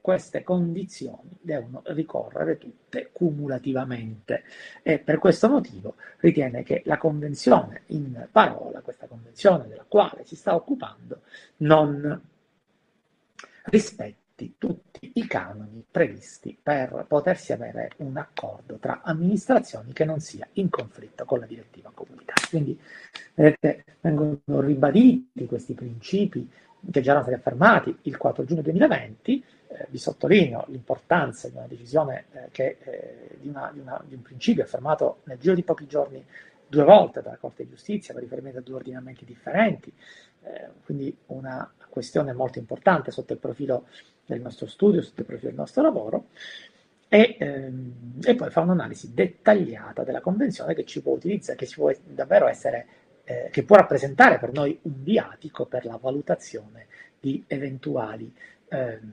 queste 0.00 0.42
condizioni 0.42 1.36
devono 1.40 1.82
ricorrere 1.86 2.58
tutte 2.58 3.10
cumulativamente 3.12 4.44
e 4.82 4.98
per 4.98 5.18
questo 5.18 5.48
motivo 5.48 5.94
ritiene 6.18 6.62
che 6.62 6.82
la 6.84 6.98
convenzione 6.98 7.82
in 7.86 8.28
parola, 8.30 8.80
questa 8.80 9.06
convenzione 9.06 9.66
della 9.68 9.84
quale 9.86 10.24
si 10.24 10.36
sta 10.36 10.54
occupando, 10.54 11.22
non 11.58 12.20
rispetti 13.64 14.54
tutti 14.58 15.12
i 15.14 15.26
canoni 15.26 15.84
previsti 15.90 16.56
per 16.60 17.06
potersi 17.08 17.52
avere 17.52 17.90
un 17.98 18.16
accordo 18.16 18.76
tra 18.76 19.00
amministrazioni 19.02 19.92
che 19.92 20.04
non 20.04 20.20
sia 20.20 20.46
in 20.54 20.68
conflitto 20.68 21.24
con 21.24 21.40
la 21.40 21.46
direttiva 21.46 21.90
comunitaria. 21.94 22.48
Quindi 22.48 22.78
vedete, 23.34 23.84
vengono 24.00 24.60
ribaditi 24.60 25.46
questi 25.46 25.74
principi 25.74 26.48
che 26.90 27.00
già 27.00 27.10
erano 27.10 27.26
stati 27.26 27.38
affermati 27.38 27.96
il 28.02 28.16
4 28.16 28.44
giugno 28.44 28.62
2020, 28.62 29.44
eh, 29.68 29.86
vi 29.90 29.98
sottolineo 29.98 30.64
l'importanza 30.68 31.48
di 31.48 31.56
una 31.56 31.66
decisione 31.66 32.26
eh, 32.32 32.48
che, 32.50 32.76
eh, 32.82 33.36
di, 33.40 33.48
una, 33.48 33.70
di, 33.72 33.80
una, 33.80 34.02
di, 34.06 34.14
un 34.14 34.22
principio 34.22 34.62
affermato 34.62 35.20
nel 35.24 35.38
giro 35.38 35.54
di 35.54 35.62
pochi 35.62 35.86
giorni 35.86 36.24
due 36.68 36.84
volte 36.84 37.22
dalla 37.22 37.36
Corte 37.36 37.64
di 37.64 37.70
Giustizia 37.70 38.12
per 38.12 38.22
riferimento 38.22 38.58
a 38.58 38.62
due 38.62 38.76
ordinamenti 38.76 39.24
differenti, 39.24 39.92
eh, 40.42 40.68
quindi 40.84 41.16
una 41.26 41.70
questione 41.88 42.32
molto 42.32 42.58
importante 42.58 43.10
sotto 43.10 43.32
il 43.32 43.38
profilo 43.38 43.86
del 44.24 44.40
nostro 44.40 44.66
studio, 44.66 45.02
sotto 45.02 45.20
il 45.20 45.26
profilo 45.26 45.48
del 45.50 45.58
nostro 45.58 45.82
lavoro, 45.82 46.26
e, 47.08 47.36
ehm, 47.38 48.18
e 48.22 48.34
poi 48.34 48.50
fa 48.50 48.60
un'analisi 48.60 49.14
dettagliata 49.14 50.02
della 50.02 50.20
Convenzione 50.20 50.74
che 50.74 50.84
ci 50.84 51.00
può 51.00 51.12
utilizzare, 51.12 51.56
che 51.56 51.68
può 51.74 51.90
essere, 52.48 52.86
eh, 53.24 53.48
che 53.50 53.62
può 53.62 53.76
rappresentare 53.76 54.38
per 54.38 54.52
noi 54.52 54.78
un 54.82 55.02
viatico 55.02 55.66
per 55.66 55.84
la 55.84 55.98
valutazione 56.00 56.86
di 57.18 57.44
eventuali 57.46 58.32
ehm, 58.68 59.12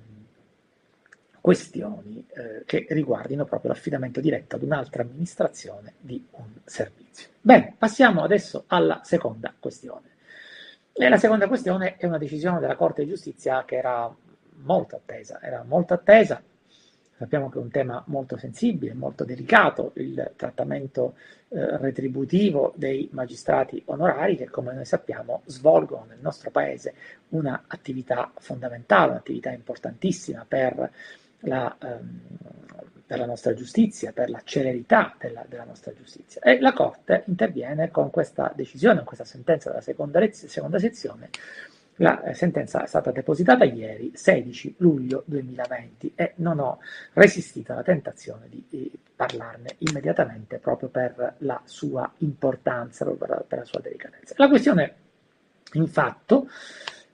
questioni 1.44 2.26
eh, 2.36 2.64
che 2.66 2.86
riguardino 2.92 3.44
proprio 3.44 3.74
l'affidamento 3.74 4.22
diretto 4.22 4.56
ad 4.56 4.64
un'altra 4.64 5.04
amministrazione 5.04 5.96
di 6.00 6.26
un 6.32 6.46
servizio. 6.64 7.28
Bene, 7.42 7.76
passiamo 7.78 8.24
adesso 8.24 8.64
alla 8.68 9.02
seconda 9.04 9.54
questione. 9.60 10.12
E 10.94 11.10
la 11.10 11.18
seconda 11.18 11.50
questione 11.50 11.98
è 11.98 12.06
una 12.06 12.18
decisione 12.18 12.62
della 12.62 12.78
Corte 12.78 13.04
di 13.04 13.10
Giustizia 13.10 13.66
che 13.66 13.76
era 13.76 14.10
molto 14.62 14.96
attesa, 14.96 15.42
era 15.42 15.66
molto 15.68 15.94
attesa, 15.94 16.42
sappiamo 17.18 17.50
che 17.50 17.60
è 17.60 17.62
un 17.62 17.72
tema 17.72 18.02
molto 18.08 18.38
sensibile, 18.38 18.94
molto 18.94 19.26
delicato, 19.26 19.92
il 19.96 20.32
trattamento 20.38 21.16
eh, 21.50 21.78
retributivo 21.78 22.72
dei 22.78 23.10
magistrati 23.12 23.84
onorari 23.88 24.38
che 24.38 24.50
come 24.50 24.74
noi 24.74 24.86
sappiamo 24.86 25.42
svolgono 25.48 26.06
nel 26.08 26.20
nostro 26.22 26.52
paese 26.52 26.94
un'attività 27.30 28.32
fondamentale, 28.38 29.12
un'attività 29.12 29.52
importantissima 29.52 30.46
per 30.48 30.90
la, 31.44 31.76
ehm, 31.82 32.22
per 33.06 33.20
la 33.20 33.26
nostra 33.26 33.54
giustizia, 33.54 34.12
per 34.12 34.30
la 34.30 34.42
celerità 34.44 35.16
della, 35.20 35.46
della, 35.48 35.66
nostra 35.66 35.94
giustizia. 35.94 36.42
E 36.42 36.60
la 36.60 36.74
Corte 36.74 37.24
interviene 37.28 37.92
con 37.92 38.10
questa 38.10 38.52
decisione, 38.56 38.98
con 38.98 39.06
questa 39.06 39.26
sentenza 39.26 39.70
della 39.70 39.82
seconda, 39.82 40.20
seconda 40.32 40.80
sezione. 40.80 41.30
La 41.98 42.24
eh, 42.24 42.34
sentenza 42.34 42.84
è 42.84 42.88
stata 42.88 43.12
depositata 43.12 43.66
ieri, 43.66 44.12
16 44.16 44.76
luglio 44.80 45.24
2020, 45.28 46.14
e 46.16 46.34
non 46.38 46.60
ho 46.60 46.80
resistito 47.14 47.72
alla 47.72 47.84
tentazione 47.84 48.48
di, 48.50 48.92
parlarne 49.16 49.76
immediatamente 49.78 50.58
proprio 50.58 50.90
per 50.90 51.36
la 51.40 51.62
sua 51.66 52.12
importanza, 52.18 53.06
per, 53.06 53.46
la 53.48 53.66
sua 53.66 53.80
delicatezza. 53.80 54.34
La 54.38 54.50
questione, 54.50 54.96
in 55.74 55.88
fatto, 55.88 56.48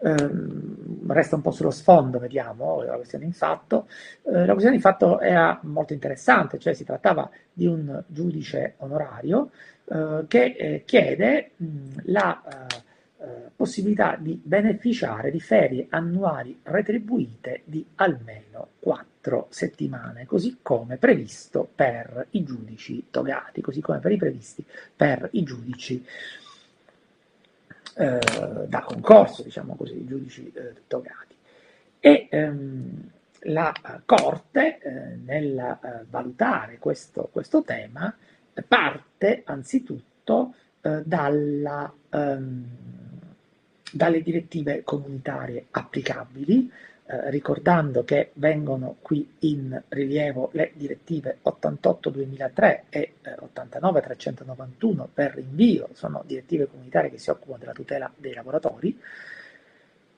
Ehm, 0.01 1.12
resta 1.12 1.36
un 1.36 1.41
po' 1.41 1.51
sullo 1.51 1.72
sfondo, 1.72 2.20
vediamo 2.20 2.82
la 2.84 2.96
questione 2.96 3.25
in 3.25 3.34
fatto. 3.34 3.88
Eh, 4.24 4.46
la 4.46 4.51
questione 4.51 4.75
in 4.75 4.82
fatto 4.82 5.20
era 5.20 5.60
molto 5.63 5.94
interessante, 5.94 6.60
cioè 6.60 6.74
si 6.74 6.86
trattava 6.86 7.29
di 7.51 7.65
un 7.65 8.03
giudice 8.08 8.75
onorario 8.77 9.51
eh, 9.86 10.25
che 10.27 10.56
eh, 10.58 10.84
chiede 10.86 11.51
mh, 11.56 11.68
la 12.06 12.41
eh, 12.41 12.88
eh, 13.22 13.51
possibilità 13.53 14.15
di 14.18 14.39
beneficiare 14.41 15.32
di 15.32 15.41
ferie 15.41 15.88
annuali 15.89 16.58
retribuite 16.63 17.63
di 17.65 17.86
almeno 17.96 18.70
quattro 18.79 19.48
settimane, 19.50 20.25
così 20.25 20.60
come 20.62 20.96
previsto 20.96 21.68
per 21.75 22.27
i 22.32 22.44
giudici 22.44 23.08
togati, 23.10 23.60
così 23.60 23.82
come 23.82 24.00
per 24.00 24.13
i 24.13 24.18
previsti 24.18 24.63
per 24.96 25.27
i 25.34 25.44
giudici 25.44 26.06
eh, 28.00 28.65
da 28.68 28.79
concorso, 28.79 29.44
diciamo 29.44 29.75
così, 29.75 30.06
giudici 30.06 30.50
eh, 30.56 30.74
togati. 30.88 31.36
E 32.00 32.27
ehm, 32.32 33.10
la 33.41 33.74
Corte, 34.06 34.79
eh, 34.79 35.15
nel 35.25 35.58
eh, 35.60 36.06
valutare 36.10 36.77
questo, 36.77 37.27
questo, 37.29 37.62
tema, 37.62 38.15
parte 38.65 39.41
anzitutto 39.46 40.53
eh, 40.79 41.01
dalla, 41.03 41.94
ehm, 42.10 42.65
dalle 43.91 44.22
direttive 44.22 44.84
comunitarie 44.86 45.65
applicabili, 45.70 46.72
eh, 47.12 47.32
ricordando 47.32 48.04
che 48.04 48.30
vengono 48.34 48.98
qui 49.01 49.28
in 49.39 49.82
rilievo 49.88 50.51
le 50.54 50.74
direttive 50.75 51.39
88-2003 51.44 52.82
e 52.89 53.13
eh, 53.24 53.36
89-391 53.56 55.08
per 55.12 55.34
rinvio, 55.34 55.89
sono 55.94 56.22
direttive 56.24 56.68
comunitarie 56.68 57.10
che 57.10 57.18
si 57.18 57.32
occupano 57.32 57.58
della 57.58 57.74
tutela 57.74 58.12
dei 58.16 58.36
lavoratori, 58.36 58.96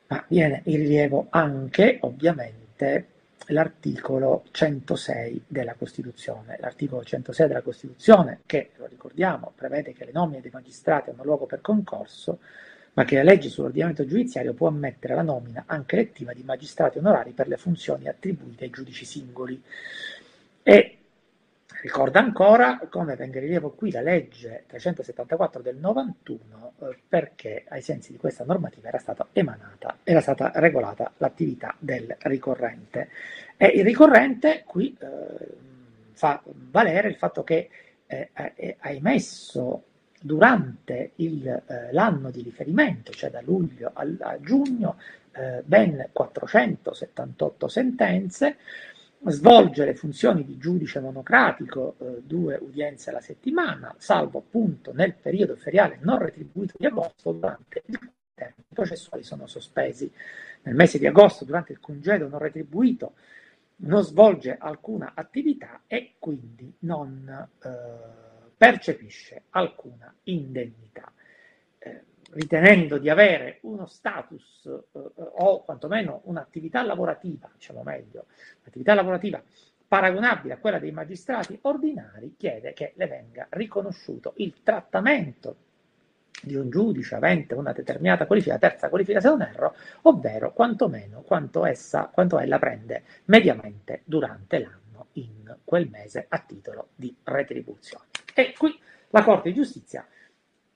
ma 0.08 0.26
viene 0.28 0.64
in 0.66 0.76
rilievo 0.76 1.28
anche 1.30 2.00
ovviamente 2.02 3.08
l'articolo 3.48 4.44
106 4.52 5.46
della 5.48 5.76
Costituzione. 5.76 6.58
L'articolo 6.60 7.06
106 7.06 7.48
della 7.48 7.62
Costituzione, 7.62 8.42
che 8.46 8.72
lo 8.76 8.86
ricordiamo, 8.86 9.54
prevede 9.56 9.94
che 9.94 10.04
le 10.04 10.12
nomine 10.12 10.42
dei 10.42 10.52
magistrati 10.52 11.10
hanno 11.10 11.24
luogo 11.24 11.46
per 11.46 11.62
concorso, 11.62 12.40
ma 12.94 13.06
che 13.06 13.16
la 13.16 13.24
legge 13.24 13.50
sull'ordinamento 13.50 14.06
giudiziario 14.06 14.54
può 14.54 14.68
ammettere 14.68 15.16
la 15.16 15.22
nomina 15.22 15.64
anche 15.66 15.96
elettiva 15.96 16.34
di 16.34 16.44
magistrati 16.44 16.98
onorari 16.98 17.32
per 17.32 17.48
le 17.48 17.58
funzioni 17.58 18.08
attribuite 18.08 18.66
ai 18.66 18.70
giudici 18.70 19.06
singoli. 19.06 19.62
E 20.64 20.98
ricorda 21.82 22.20
ancora 22.20 22.80
come 22.90 23.16
venga 23.16 23.38
in 23.38 23.46
rilievo 23.46 23.72
qui 23.72 23.92
la 23.92 24.02
legge 24.02 24.66
374 24.68 25.62
del 25.62 25.78
91 25.78 26.74
eh, 26.80 26.98
perché 27.08 27.66
ai 27.70 27.82
sensi 27.82 28.12
di 28.12 28.18
questa 28.18 28.44
normativa 28.44 28.90
era 28.90 29.00
stata 29.00 29.28
emanata, 29.32 29.98
era 30.04 30.22
stata 30.22 30.52
regolata 30.56 31.12
l'attività 31.18 31.76
del 31.80 32.16
ricorrente. 32.20 33.10
E 33.58 33.68
il 33.68 33.84
ricorrente 33.84 34.64
qui 34.66 34.96
eh, 35.00 35.08
fa 36.12 36.42
valere 36.44 37.08
il 37.08 37.16
fatto 37.16 37.44
che 37.44 37.70
eh, 38.06 38.30
emesso 38.82 39.84
durante 40.22 41.12
il, 41.16 41.48
eh, 41.48 41.92
l'anno 41.92 42.30
di 42.30 42.42
riferimento, 42.42 43.12
cioè 43.12 43.30
da 43.32 43.42
luglio 43.42 43.92
a, 43.94 44.06
a 44.20 44.40
giugno, 44.40 44.98
eh, 45.34 45.64
ben 45.66 46.10
478 46.12 47.68
sentenze, 47.68 48.58
svolge 49.26 49.86
le 49.86 49.96
funzioni 49.96 50.44
di 50.46 50.58
giudice 50.58 51.00
monocratico, 51.00 51.96
eh, 52.00 52.22
due 52.24 52.58
udienze 52.62 53.10
alla 53.10 53.22
settimana, 53.22 53.94
salvo 53.98 54.40
appunto 54.40 54.94
nel 54.94 55.14
periodo 55.14 55.56
feriale 55.56 55.98
non 56.02 56.20
retribuito 56.20 56.74
di 56.78 56.86
agosto, 56.86 57.32
durante 57.32 57.84
il 57.86 58.00
termini 58.34 58.66
processuali 58.74 59.24
sono 59.24 59.48
sospesi. 59.48 60.12
Nel 60.64 60.76
mese 60.76 61.00
di 61.00 61.08
agosto, 61.08 61.46
durante 61.46 61.72
il 61.72 61.80
congedo 61.80 62.28
non 62.28 62.40
retribuito, 62.40 63.14
non 63.84 64.04
svolge 64.04 64.58
alcuna 64.60 65.14
attività 65.16 65.82
e 65.88 66.14
quindi 66.20 66.72
non 66.80 67.48
eh, 67.64 68.31
percepisce 68.62 69.46
alcuna 69.50 70.14
indennità, 70.26 71.12
eh, 71.80 72.04
ritenendo 72.34 73.00
di 73.00 73.10
avere 73.10 73.58
uno 73.62 73.88
status 73.88 74.66
eh, 74.68 75.02
o 75.16 75.64
quantomeno 75.64 76.22
un'attività 76.26 76.84
lavorativa, 76.84 77.50
diciamo 77.56 77.82
meglio, 77.82 78.28
un'attività 78.62 78.94
lavorativa 78.94 79.42
paragonabile 79.88 80.54
a 80.54 80.58
quella 80.60 80.78
dei 80.78 80.92
magistrati 80.92 81.58
ordinari, 81.64 82.36
chiede 82.38 82.74
che 82.74 82.94
le 82.98 83.08
venga 83.08 83.48
riconosciuto 83.50 84.34
il 84.38 84.54
trattamento 84.62 85.56
di 86.44 86.54
un 86.54 86.70
giudice 86.70 87.16
avente 87.16 87.56
una 87.56 87.72
determinata 87.72 88.28
qualifica, 88.28 88.60
terza 88.60 88.90
qualifica 88.90 89.20
se 89.20 89.30
non 89.30 89.42
erro, 89.42 89.76
ovvero 90.04 90.54
quantomeno 90.54 91.22
quanto, 91.22 91.66
essa, 91.66 92.12
quanto 92.14 92.38
ella 92.38 92.60
prende 92.60 93.06
mediamente 93.26 94.04
durante 94.06 94.60
l'anno 94.60 95.08
in 95.14 95.58
quel 95.64 95.90
mese 95.90 96.28
a 96.30 96.38
titolo 96.38 96.90
di 96.94 97.16
retribuzione. 97.24 98.11
E 98.34 98.54
qui 98.58 98.80
la 99.10 99.24
Corte 99.24 99.50
di 99.50 99.56
Giustizia 99.56 100.08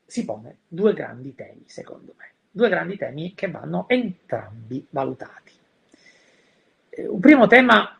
si 0.06 0.26
pone 0.26 0.60
due 0.68 0.94
grandi 0.94 1.34
temi, 1.34 1.64
secondo 1.68 2.14
me, 2.18 2.34
due 2.52 2.70
grandi 2.70 2.98
temi 2.98 3.34
che 3.34 3.50
vanno 3.50 3.88
entrambi 3.88 4.86
valutati. 4.90 5.54
Eh, 6.90 7.08
un 7.08 7.20
primo 7.20 7.48
tema 7.48 8.00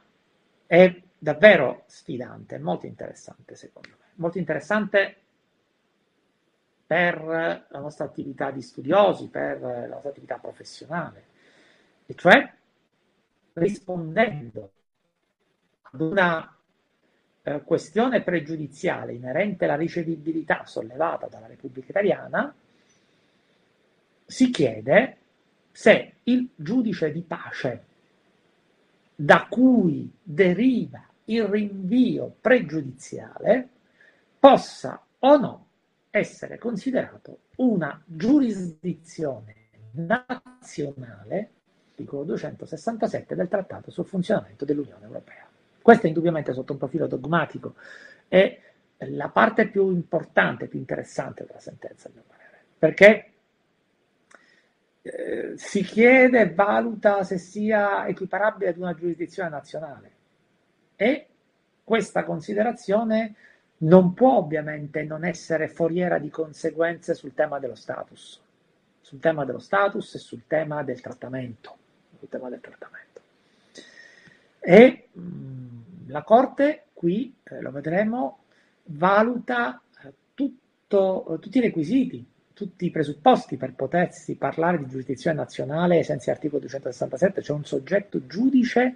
è 0.66 1.02
davvero 1.18 1.84
sfidante, 1.88 2.60
molto 2.60 2.86
interessante, 2.86 3.56
secondo 3.56 3.90
me, 4.00 4.06
molto 4.16 4.38
interessante 4.38 5.18
per 6.86 7.24
la 7.24 7.80
nostra 7.80 8.06
attività 8.06 8.52
di 8.52 8.62
studiosi, 8.62 9.30
per 9.30 9.60
la 9.60 9.88
nostra 9.88 10.12
attività 10.12 10.38
professionale, 10.38 11.26
e 12.06 12.14
cioè 12.14 12.54
rispondendo 13.54 14.72
ad 15.82 16.02
una 16.02 16.55
eh, 17.48 17.62
questione 17.64 18.24
pregiudiziale 18.24 19.14
inerente 19.14 19.66
alla 19.66 19.76
ricevibilità 19.76 20.66
sollevata 20.66 21.28
dalla 21.28 21.46
Repubblica 21.46 21.90
Italiana, 21.90 22.54
si 24.26 24.50
chiede 24.50 25.18
se 25.72 26.14
il 26.24 26.50
giudice 26.56 27.12
di 27.12 27.22
pace 27.22 27.84
da 29.14 29.46
cui 29.48 30.12
deriva 30.24 31.08
il 31.26 31.44
rinvio 31.44 32.36
pregiudiziale 32.42 33.70
possa 34.40 35.06
o 35.20 35.38
no 35.38 35.68
essere 36.10 36.58
considerato 36.58 37.42
una 37.58 38.02
giurisdizione 38.06 39.56
nazionale, 39.92 41.52
articolo 41.90 42.24
267 42.24 43.36
del 43.36 43.48
Trattato 43.48 43.92
sul 43.92 44.06
funzionamento 44.06 44.66
dell'Unione 44.66 45.06
Europea. 45.06 45.46
Questo 45.86 46.08
indubbiamente 46.08 46.52
sotto 46.52 46.72
un 46.72 46.80
profilo 46.80 47.06
dogmatico 47.06 47.76
è 48.28 48.60
la 48.98 49.30
parte 49.30 49.68
più 49.68 49.92
importante, 49.92 50.66
più 50.66 50.80
interessante 50.80 51.46
della 51.46 51.60
sentenza, 51.60 52.10
perché 52.80 53.34
eh, 55.04 55.54
si 55.56 55.84
chiede 55.84 56.40
e 56.40 56.54
valuta 56.56 57.24
se 57.24 57.38
sia 57.38 58.08
equiparabile 58.08 58.72
ad 58.72 58.78
una 58.78 58.96
giurisdizione 58.96 59.50
nazionale 59.50 60.12
e 60.96 61.28
questa 61.84 62.24
considerazione 62.24 63.36
non 63.82 64.16
può 64.16 64.38
ovviamente 64.38 65.04
non 65.04 65.24
essere 65.24 65.68
foriera 65.68 66.18
di 66.18 66.32
conseguenze 66.32 67.14
sul 67.14 67.36
tema 67.36 67.60
dello 67.60 67.76
status, 67.76 68.42
sul 69.02 69.20
tema 69.20 69.46
dello 69.46 69.60
status 69.60 70.16
e 70.16 70.18
sul 70.18 70.48
tema 70.48 70.82
del 70.82 71.00
trattamento. 71.00 71.78
Sul 72.18 72.28
tema 72.28 72.50
del 72.50 72.60
trattamento. 72.60 73.15
E 74.68 75.10
mm, 75.16 76.08
la 76.08 76.24
Corte 76.24 76.86
qui, 76.92 77.36
eh, 77.44 77.62
lo 77.62 77.70
vedremo, 77.70 78.40
valuta 78.86 79.80
eh, 80.04 80.12
tutto, 80.34 81.36
eh, 81.36 81.40
tutti 81.40 81.60
i 81.60 81.62
requisiti, 81.62 82.26
tutti 82.52 82.86
i 82.86 82.90
presupposti 82.90 83.58
per 83.58 83.76
potersi 83.76 84.34
parlare 84.36 84.80
di 84.80 84.88
giurisdizione 84.88 85.38
nazionale 85.38 85.98
ai 85.98 86.04
sensi 86.04 86.26
dell'articolo 86.26 86.62
267, 86.62 87.44
cioè 87.44 87.56
un 87.56 87.66
soggetto 87.66 88.26
giudice 88.26 88.96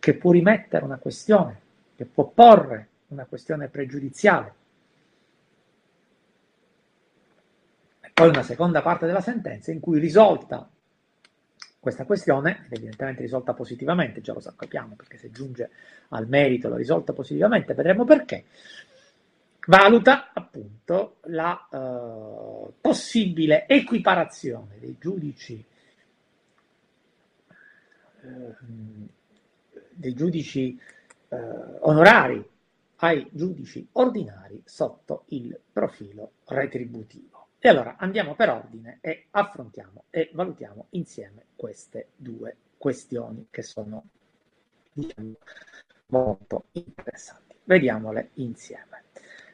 che 0.00 0.14
può 0.14 0.32
rimettere 0.32 0.84
una 0.84 0.98
questione, 0.98 1.60
che 1.94 2.06
può 2.06 2.26
porre 2.26 2.88
una 3.08 3.24
questione 3.26 3.68
pregiudiziale. 3.68 4.54
E 8.00 8.10
poi 8.12 8.28
una 8.30 8.42
seconda 8.42 8.82
parte 8.82 9.06
della 9.06 9.20
sentenza 9.20 9.70
in 9.70 9.78
cui 9.78 10.00
risolta 10.00 10.68
questa 11.84 12.06
questione, 12.06 12.66
evidentemente 12.70 13.20
risolta 13.20 13.52
positivamente, 13.52 14.22
già 14.22 14.32
lo 14.32 14.40
sappiamo 14.40 14.94
perché 14.94 15.18
se 15.18 15.30
giunge 15.30 15.68
al 16.08 16.26
merito 16.26 16.70
l'ha 16.70 16.76
risolta 16.76 17.12
positivamente, 17.12 17.74
vedremo 17.74 18.06
perché, 18.06 18.46
valuta 19.66 20.30
appunto 20.32 21.18
la 21.24 21.68
uh, 21.70 22.72
possibile 22.80 23.66
equiparazione 23.66 24.78
dei 24.78 24.96
giudici, 24.98 25.62
uh, 28.22 28.54
dei 29.90 30.14
giudici 30.14 30.80
uh, 31.28 31.36
onorari 31.80 32.42
ai 32.96 33.28
giudici 33.30 33.86
ordinari 33.92 34.62
sotto 34.64 35.24
il 35.28 35.60
profilo 35.70 36.30
retributivo. 36.46 37.33
E 37.66 37.70
allora 37.70 37.96
andiamo 37.96 38.34
per 38.34 38.50
ordine 38.50 38.98
e 39.00 39.28
affrontiamo 39.30 40.04
e 40.10 40.28
valutiamo 40.34 40.88
insieme 40.90 41.46
queste 41.56 42.08
due 42.14 42.54
questioni 42.76 43.46
che 43.50 43.62
sono 43.62 44.04
diciamo, 44.92 45.32
molto 46.08 46.64
interessanti. 46.72 47.56
Vediamole 47.64 48.32
insieme. 48.34 49.04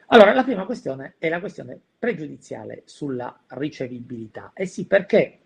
Allora, 0.07 0.33
la 0.33 0.43
prima 0.43 0.65
questione 0.65 1.13
è 1.19 1.29
la 1.29 1.39
questione 1.39 1.79
pregiudiziale 1.97 2.81
sulla 2.83 3.43
ricevibilità. 3.47 4.51
E 4.55 4.63
eh 4.63 4.65
sì, 4.65 4.85
perché 4.87 5.39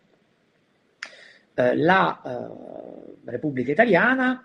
eh, 1.54 1.78
la 1.78 2.20
eh, 2.20 3.14
Repubblica 3.26 3.74
Italiana 3.74 4.44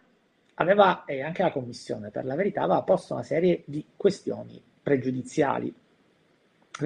aveva, 0.56 1.06
e 1.06 1.22
anche 1.22 1.40
la 1.42 1.52
Commissione 1.52 2.10
per 2.10 2.26
la 2.26 2.34
verità, 2.34 2.64
aveva 2.64 2.82
posto 2.82 3.14
una 3.14 3.22
serie 3.22 3.62
di 3.64 3.82
questioni 3.96 4.62
pregiudiziali 4.82 5.74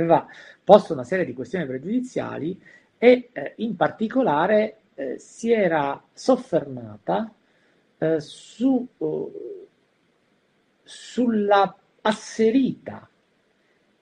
aveva 0.01 0.27
posto 0.63 0.93
una 0.93 1.05
serie 1.05 1.25
di 1.25 1.35
questioni 1.35 1.67
pregiudiziali 1.67 2.61
e 2.99 3.29
eh, 3.33 3.53
in 3.57 3.77
particolare 3.77 4.79
eh, 4.95 5.19
si 5.19 5.53
era 5.53 6.03
soffermata 6.13 7.33
eh, 7.99 8.21
su, 8.21 8.87
uh, 8.97 9.69
sulla 10.83 11.77
asserita 12.03 13.09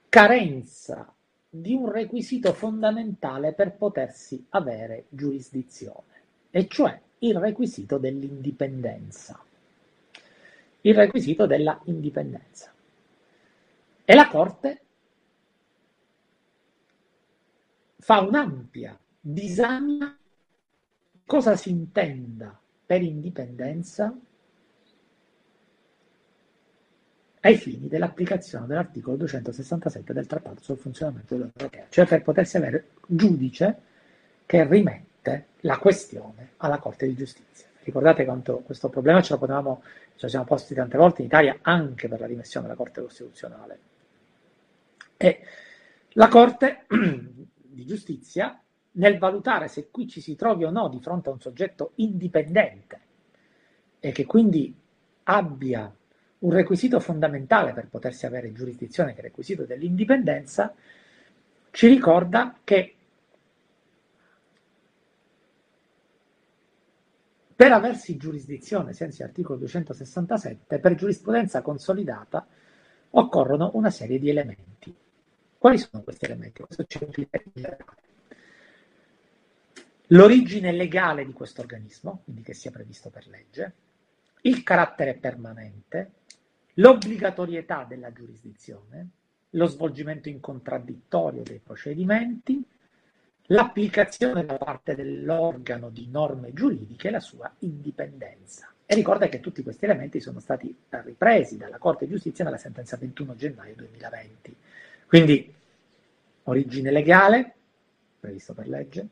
carenza 0.09 1.13
di 1.49 1.75
un 1.75 1.91
requisito 1.91 2.53
fondamentale 2.53 3.53
per 3.53 3.73
potersi 3.73 4.45
avere 4.51 5.05
giurisdizione, 5.09 6.23
e 6.51 6.67
cioè 6.67 6.99
il 7.19 7.37
requisito 7.39 7.99
dell'indipendenza. 7.99 9.39
Il 10.81 10.95
requisito 10.95 11.47
della 11.47 11.79
indipendenza. 11.85 12.73
E 14.05 14.15
la 14.15 14.29
Corte 14.29 14.81
fa 18.03 18.21
un'ampia 18.21 18.99
disamina 19.21 20.19
cosa 21.25 21.55
si 21.55 21.71
intenda 21.71 22.59
per 22.85 23.01
indipendenza 23.01 24.13
ai 27.41 27.57
fini 27.57 27.87
dell'applicazione 27.87 28.67
dell'articolo 28.67 29.19
267 29.19 30.13
del 30.13 30.27
Trattato 30.27 30.63
sul 30.63 30.79
funzionamento 30.79 31.35
dell'Unione 31.35 31.57
Europea, 31.57 31.87
cioè 31.91 32.07
per 32.07 32.23
potersi 32.23 32.57
avere 32.57 32.89
giudice 33.07 33.81
che 34.47 34.67
rimette 34.67 35.47
la 35.61 35.79
questione 35.79 36.55
alla 36.57 36.79
Corte 36.79 37.07
di 37.07 37.15
Giustizia. 37.15 37.69
Ricordate 37.85 38.25
quanto 38.25 38.59
questo 38.59 38.89
problema 38.89 39.23
ce 39.23 39.35
lo 39.35 39.39
potevamo, 39.39 39.83
ce 39.85 40.23
lo 40.23 40.29
siamo 40.29 40.45
posti 40.45 40.75
tante 40.75 40.99
volte 40.99 41.21
in 41.21 41.29
Italia 41.29 41.59
anche 41.63 42.09
per 42.09 42.19
la 42.19 42.27
rimessione 42.27 42.67
alla 42.67 42.75
Corte 42.75 43.01
Costituzionale. 43.01 43.79
E 45.17 45.41
la 46.15 46.29
Corte 46.29 46.85
di 47.73 47.85
giustizia 47.85 48.61
nel 48.93 49.19
valutare 49.19 49.69
se 49.69 49.89
qui 49.91 50.07
ci 50.09 50.21
si 50.21 50.37
trovi 50.37 50.65
o 50.65 50.71
no 50.71 50.89
di 50.89 51.01
fronte 51.01 51.29
a 51.29 51.33
un 51.33 51.41
soggetto 51.41 51.93
indipendente 51.97 53.01
e 54.01 54.13
che 54.13 54.27
quindi 54.27 54.75
abbia 55.25 55.95
un 56.41 56.51
requisito 56.51 56.99
fondamentale 56.99 57.73
per 57.73 57.89
potersi 57.89 58.27
avere 58.27 58.53
giurisdizione, 58.53 59.11
che 59.11 59.17
è 59.17 59.21
il 59.21 59.29
requisito 59.29 59.65
dell'indipendenza, 59.65 60.75
ci 61.71 61.87
ricorda 61.87 62.59
che 62.65 62.97
per 67.55 67.73
aversi 67.73 68.17
giurisdizione, 68.17 68.93
senza 68.93 69.23
articolo 69.23 69.59
267, 69.59 70.81
per 70.81 70.95
giurisprudenza 70.97 71.63
consolidata 71.63 72.45
occorrono 73.11 73.71
una 73.75 73.91
serie 73.91 74.19
di 74.19 74.29
elementi. 74.29 74.72
Quali 75.63 75.79
sono 75.79 76.03
questi 76.03 76.25
elementi? 76.25 76.61
Questo 76.61 76.85
ci 76.89 76.99
L'origine 80.09 80.73
legale 80.73 81.25
di 81.25 81.33
questo 81.33 81.61
organismo, 81.61 82.23
quindi 82.25 82.43
che 82.43 82.53
sia 82.53 82.73
previsto 82.73 83.11
per 83.11 83.29
legge, 83.29 83.73
il 84.41 84.65
carattere 84.65 85.15
permanente, 85.15 86.15
l'obbligatorietà 86.75 87.85
della 87.85 88.13
giurisdizione, 88.13 89.09
lo 89.51 89.67
svolgimento 89.67 90.29
in 90.29 90.41
contraddittorio 90.41 91.45
dei 91.45 91.61
procedimenti, 91.63 92.61
l'applicazione 93.43 94.45
da 94.45 94.57
parte 94.57 94.97
dell'organo 94.97 95.91
di 95.91 96.09
norme 96.11 96.53
giuridiche 96.53 97.07
e 97.07 97.13
la 97.13 97.21
sua 97.21 97.49
indipendenza. 97.61 98.69
E 98.85 98.97
ricorda 98.97 99.29
che 99.29 99.39
tutti 99.39 99.63
questi 99.63 99.85
elementi 99.85 100.19
sono 100.19 100.41
stati 100.41 100.77
ripresi 100.89 101.57
dalla 101.57 101.79
Corte 101.79 102.07
di 102.07 102.11
Giustizia 102.11 102.43
nella 102.43 102.59
sentenza 102.59 102.97
21 102.97 103.37
gennaio 103.37 103.77
2020. 103.77 104.57
Quindi 105.13 105.53
origine 106.45 106.91
legale, 106.91 107.53
previsto 108.19 108.55
per 108.55 108.67
legge, 108.67 109.07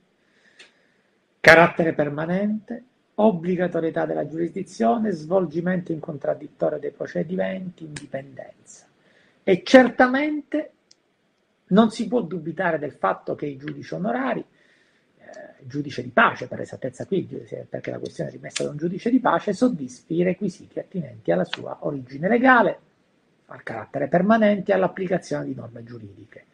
carattere 1.40 1.92
permanente, 1.92 2.84
obbligatorietà 3.16 4.06
della 4.06 4.26
giurisdizione, 4.26 5.10
svolgimento 5.10 5.92
in 5.92 6.00
contraddittorio 6.00 6.78
dei 6.78 6.92
procedimenti, 6.92 7.84
indipendenza. 7.84 8.86
E 9.42 9.62
certamente 9.62 10.70
non 11.66 11.90
si 11.90 12.08
può 12.08 12.22
dubitare 12.22 12.78
del 12.78 12.92
fatto 12.92 13.34
che 13.34 13.44
i 13.44 13.58
giudici 13.58 13.92
onorari, 13.92 14.40
eh, 14.40 15.66
giudice 15.66 16.02
di 16.02 16.08
pace 16.08 16.48
per 16.48 16.62
esattezza 16.62 17.04
qui, 17.04 17.24
perché 17.68 17.90
la 17.90 17.98
questione 17.98 18.30
è 18.30 18.32
rimessa 18.32 18.64
da 18.64 18.70
un 18.70 18.78
giudice 18.78 19.10
di 19.10 19.20
pace, 19.20 19.52
soddisfi 19.52 20.14
i 20.14 20.22
requisiti 20.22 20.78
attinenti 20.78 21.30
alla 21.30 21.44
sua 21.44 21.76
origine 21.80 22.26
legale, 22.26 22.88
al 23.50 23.62
carattere 23.62 24.08
permanente 24.08 24.72
all'applicazione 24.72 25.44
di 25.44 25.54
norme 25.54 25.82
giuridiche. 25.82 26.44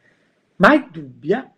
Ma 0.57 0.75
è 0.75 0.89
dubbia, 0.91 1.51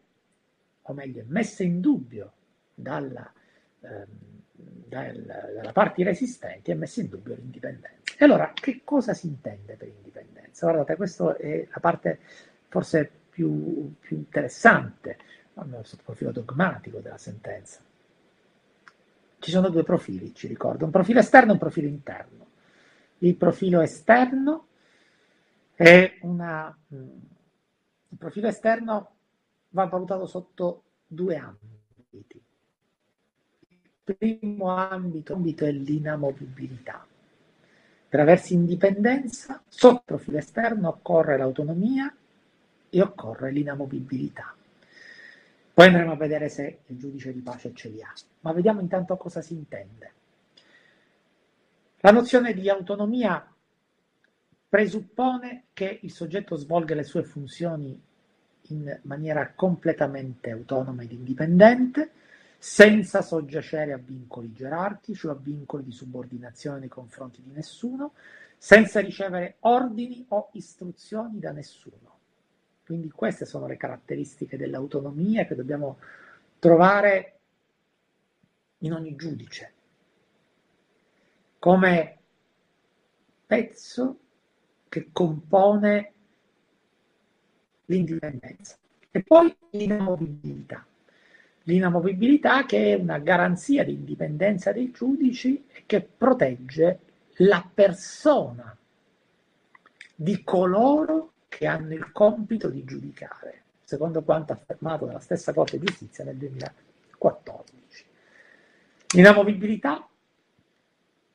o 0.83 0.93
meglio, 0.93 1.21
è 1.21 1.25
messa 1.27 1.63
in 1.63 1.81
dubbio 1.81 2.33
dalla, 2.75 3.33
ehm, 3.81 4.07
dalla, 4.53 5.51
dalla 5.55 5.73
parte 5.73 6.03
resistenti, 6.03 6.71
è 6.71 6.75
messa 6.75 7.01
in 7.01 7.09
dubbio 7.09 7.35
l'indipendenza. 7.35 8.15
E 8.19 8.25
allora, 8.25 8.53
che 8.53 8.81
cosa 8.83 9.15
si 9.15 9.29
intende 9.29 9.77
per 9.77 9.89
indipendenza? 9.89 10.67
Guardate, 10.67 10.97
questa 10.97 11.37
è 11.37 11.67
la 11.71 11.81
parte 11.81 12.19
forse 12.67 13.09
più, 13.31 13.95
più 14.01 14.17
interessante, 14.17 15.19
almeno 15.55 15.85
sotto 15.85 16.01
il 16.01 16.05
profilo 16.05 16.33
dogmatico 16.33 16.99
della 16.99 17.19
sentenza. 17.19 17.81
Ci 19.39 19.51
sono 19.53 19.69
due 19.69 19.85
profili, 19.85 20.35
ci 20.35 20.49
ricordo, 20.49 20.85
un 20.85 20.91
profilo 20.91 21.21
esterno 21.21 21.51
e 21.51 21.53
un 21.53 21.59
profilo 21.59 21.87
interno. 21.87 22.47
Il 23.19 23.37
profilo 23.37 23.81
esterno 23.81 24.68
è 25.79 26.19
una, 26.23 26.77
il 26.89 28.19
profilo 28.19 28.49
esterno 28.49 29.15
va 29.69 29.85
valutato 29.85 30.27
sotto 30.27 30.83
due 31.07 31.37
ambiti. 31.37 32.43
Il 33.69 34.17
primo 34.17 34.71
ambito, 34.71 35.35
ambito 35.35 35.65
è 35.65 35.71
l'inamovibilità. 35.71 37.07
Per 38.09 38.19
aversi 38.19 38.55
indipendenza, 38.55 39.63
sotto 39.69 40.03
profilo 40.05 40.39
esterno 40.39 40.89
occorre 40.89 41.39
l'autonomia 41.39 42.13
e 42.91 43.01
occorre 43.01 43.53
l'inamovibilità. 43.53 44.53
Poi 45.75 45.87
andremo 45.87 46.11
a 46.11 46.17
vedere 46.17 46.49
se 46.49 46.81
il 46.87 46.99
giudice 46.99 47.33
di 47.33 47.41
pace 47.41 47.73
ce 47.73 47.89
li 47.89 48.03
ha, 48.03 48.13
ma 48.41 48.53
vediamo 48.53 48.81
intanto 48.81 49.17
cosa 49.17 49.41
si 49.43 49.55
intende. 49.55 50.13
La 52.01 52.11
nozione 52.11 52.53
di 52.53 52.69
autonomia 52.69 53.49
presuppone 54.69 55.65
che 55.73 56.01
il 56.03 56.13
soggetto 56.13 56.57
svolga 56.57 56.95
le 56.95 57.05
sue 57.05 57.23
funzioni 57.23 58.01
in 58.71 59.01
maniera 59.03 59.53
completamente 59.55 60.51
autonoma 60.51 61.03
ed 61.03 61.13
indipendente, 61.13 62.13
senza 62.59 63.23
soggiacere 63.23 63.93
a 63.93 63.99
vincoli 63.99 64.53
gerarchici 64.53 65.27
o 65.27 65.31
a 65.31 65.39
vincoli 65.41 65.85
di 65.85 65.93
subordinazione 65.93 66.81
nei 66.81 66.89
confronti 66.89 67.41
di 67.43 67.51
nessuno, 67.51 68.13
senza 68.59 69.01
ricevere 69.01 69.57
ordini 69.61 70.27
o 70.29 70.51
istruzioni 70.53 71.39
da 71.39 71.53
nessuno. 71.53 72.17
Quindi 72.85 73.11
queste 73.11 73.47
sono 73.47 73.67
le 73.67 73.77
caratteristiche 73.77 74.57
dell'autonomia 74.57 75.47
che 75.47 75.55
dobbiamo 75.55 75.99
trovare 76.59 77.39
in 78.79 78.93
ogni 78.93 79.15
giudice, 79.17 79.73
come 81.59 82.19
pezzo 83.47 84.19
che 84.89 85.09
compone 85.13 86.13
l'indipendenza. 87.87 88.77
E 89.11 89.23
poi 89.23 89.55
l'inamovibilità. 89.71 90.85
L'inamovibilità 91.65 92.65
che 92.65 92.95
è 92.95 92.95
una 92.95 93.19
garanzia 93.19 93.85
di 93.85 93.93
indipendenza 93.93 94.73
dei 94.73 94.91
giudici 94.91 95.65
e 95.71 95.83
che 95.87 96.01
protegge 96.01 97.01
la 97.39 97.69
persona 97.73 98.77
di 100.15 100.43
coloro 100.43 101.33
che 101.49 101.67
hanno 101.67 101.95
il 101.95 102.11
compito 102.13 102.69
di 102.69 102.85
giudicare, 102.85 103.63
secondo 103.85 104.23
quanto 104.23 104.53
affermato 104.53 105.07
dalla 105.07 105.21
stessa 105.21 105.53
Corte 105.53 105.79
di 105.79 105.87
Giustizia 105.87 106.25
nel 106.25 106.37
2014. 106.37 108.05
L'inamovibilità 109.15 110.09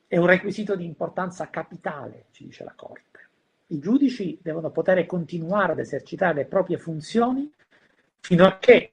è 0.06 0.16
un 0.16 0.26
requisito 0.26 0.76
di 0.76 0.84
importanza 0.84 1.48
capitale, 1.50 2.26
ci 2.30 2.44
dice 2.44 2.64
la 2.64 2.72
Corte. 2.74 3.28
I 3.66 3.78
giudici 3.78 4.38
devono 4.42 4.70
poter 4.70 5.04
continuare 5.06 5.72
ad 5.72 5.78
esercitare 5.78 6.34
le 6.34 6.44
proprie 6.44 6.78
funzioni 6.78 7.50
fino 8.20 8.46
a 8.46 8.58
che 8.58 8.90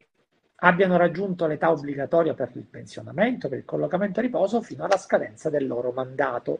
abbiano 0.63 0.97
raggiunto 0.97 1.45
l'età 1.47 1.71
obbligatoria 1.71 2.33
per 2.33 2.51
il 2.53 2.65
pensionamento, 2.65 3.49
per 3.49 3.57
il 3.59 3.65
collocamento 3.65 4.19
a 4.19 4.23
riposo, 4.23 4.61
fino 4.61 4.83
alla 4.83 4.97
scadenza 4.97 5.49
del 5.49 5.67
loro 5.67 5.91
mandato. 5.91 6.59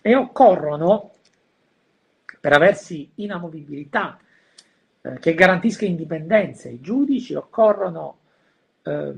E 0.00 0.14
occorrono, 0.14 1.12
per 2.40 2.52
aversi 2.52 3.10
inamovibilità 3.16 4.18
eh, 5.02 5.18
che 5.18 5.34
garantisca 5.34 5.84
indipendenza 5.84 6.68
ai 6.68 6.80
giudici, 6.80 7.34
occorrono 7.34 8.18
eh, 8.82 9.14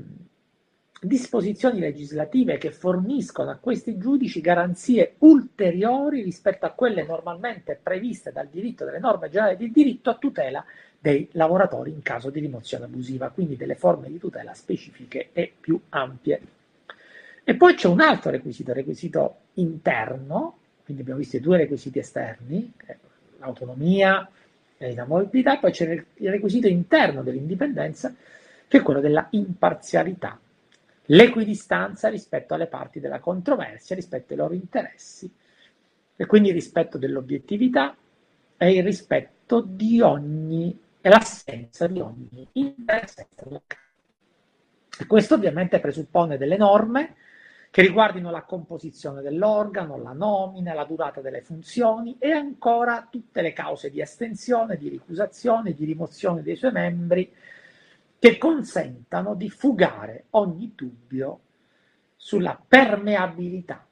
disposizioni 1.01 1.79
legislative 1.79 2.57
che 2.57 2.71
forniscono 2.71 3.51
a 3.51 3.57
questi 3.57 3.97
giudici 3.97 4.41
garanzie 4.41 5.15
ulteriori 5.19 6.21
rispetto 6.21 6.65
a 6.65 6.71
quelle 6.71 7.05
normalmente 7.05 7.79
previste 7.81 8.31
dal 8.31 8.47
diritto, 8.47 8.83
delle 8.83 8.99
norme 8.99 9.29
generali 9.29 9.55
di 9.55 9.71
diritto 9.71 10.09
a 10.09 10.15
tutela 10.15 10.63
dei 10.99 11.29
lavoratori 11.31 11.91
in 11.91 12.01
caso 12.01 12.29
di 12.29 12.41
rimozione 12.41 12.85
abusiva, 12.85 13.29
quindi 13.29 13.55
delle 13.55 13.75
forme 13.75 14.09
di 14.09 14.19
tutela 14.19 14.53
specifiche 14.53 15.29
e 15.31 15.51
più 15.57 15.79
ampie. 15.89 16.41
E 17.45 17.55
poi 17.55 17.75
c'è 17.75 17.87
un 17.87 18.01
altro 18.01 18.31
requisito, 18.31 18.71
il 18.71 18.77
requisito 18.77 19.35
interno, 19.53 20.57
quindi 20.83 21.03
abbiamo 21.03 21.21
visto 21.21 21.37
i 21.37 21.41
due 21.41 21.57
requisiti 21.57 21.99
esterni, 21.99 22.73
l'autonomia 23.39 24.29
e 24.77 24.89
l'inamovibilità, 24.89 25.57
poi 25.57 25.71
c'è 25.71 25.89
il 26.15 26.29
requisito 26.29 26.67
interno 26.67 27.23
dell'indipendenza, 27.23 28.13
che 28.67 28.77
è 28.77 28.81
quello 28.81 28.99
della 28.99 29.27
imparzialità 29.31 30.37
l'equidistanza 31.11 32.09
rispetto 32.09 32.53
alle 32.53 32.67
parti 32.67 32.99
della 32.99 33.19
controversia, 33.19 33.95
rispetto 33.95 34.33
ai 34.33 34.39
loro 34.39 34.53
interessi 34.53 35.31
e 36.15 36.25
quindi 36.25 36.49
il 36.49 36.55
rispetto 36.55 36.97
dell'obiettività 36.97 37.95
e 38.57 38.71
il 38.73 38.83
rispetto 38.83 39.61
di 39.61 40.01
ogni 40.01 40.77
e 41.01 41.09
l'assenza 41.09 41.87
di 41.87 41.99
ogni 41.99 42.47
interesse 42.53 43.27
E 44.99 45.05
questo 45.07 45.35
ovviamente 45.35 45.79
presuppone 45.79 46.37
delle 46.37 46.57
norme 46.57 47.15
che 47.71 47.81
riguardino 47.81 48.31
la 48.31 48.41
composizione 48.41 49.21
dell'organo, 49.21 49.97
la 49.97 50.11
nomina, 50.11 50.73
la 50.73 50.83
durata 50.83 51.21
delle 51.21 51.41
funzioni 51.41 52.17
e 52.19 52.31
ancora 52.31 53.07
tutte 53.09 53.41
le 53.41 53.53
cause 53.53 53.89
di 53.91 54.01
estensione, 54.01 54.75
di 54.75 54.89
ricusazione, 54.89 55.73
di 55.73 55.85
rimozione 55.85 56.41
dei 56.41 56.55
suoi 56.55 56.71
membri, 56.71 57.31
che 58.19 58.37
consentano 58.37 59.33
di 59.33 59.49
fugare 59.49 60.25
ogni 60.31 60.73
dubbio 60.75 61.39
sulla 62.17 62.61
permeabilità 62.67 63.87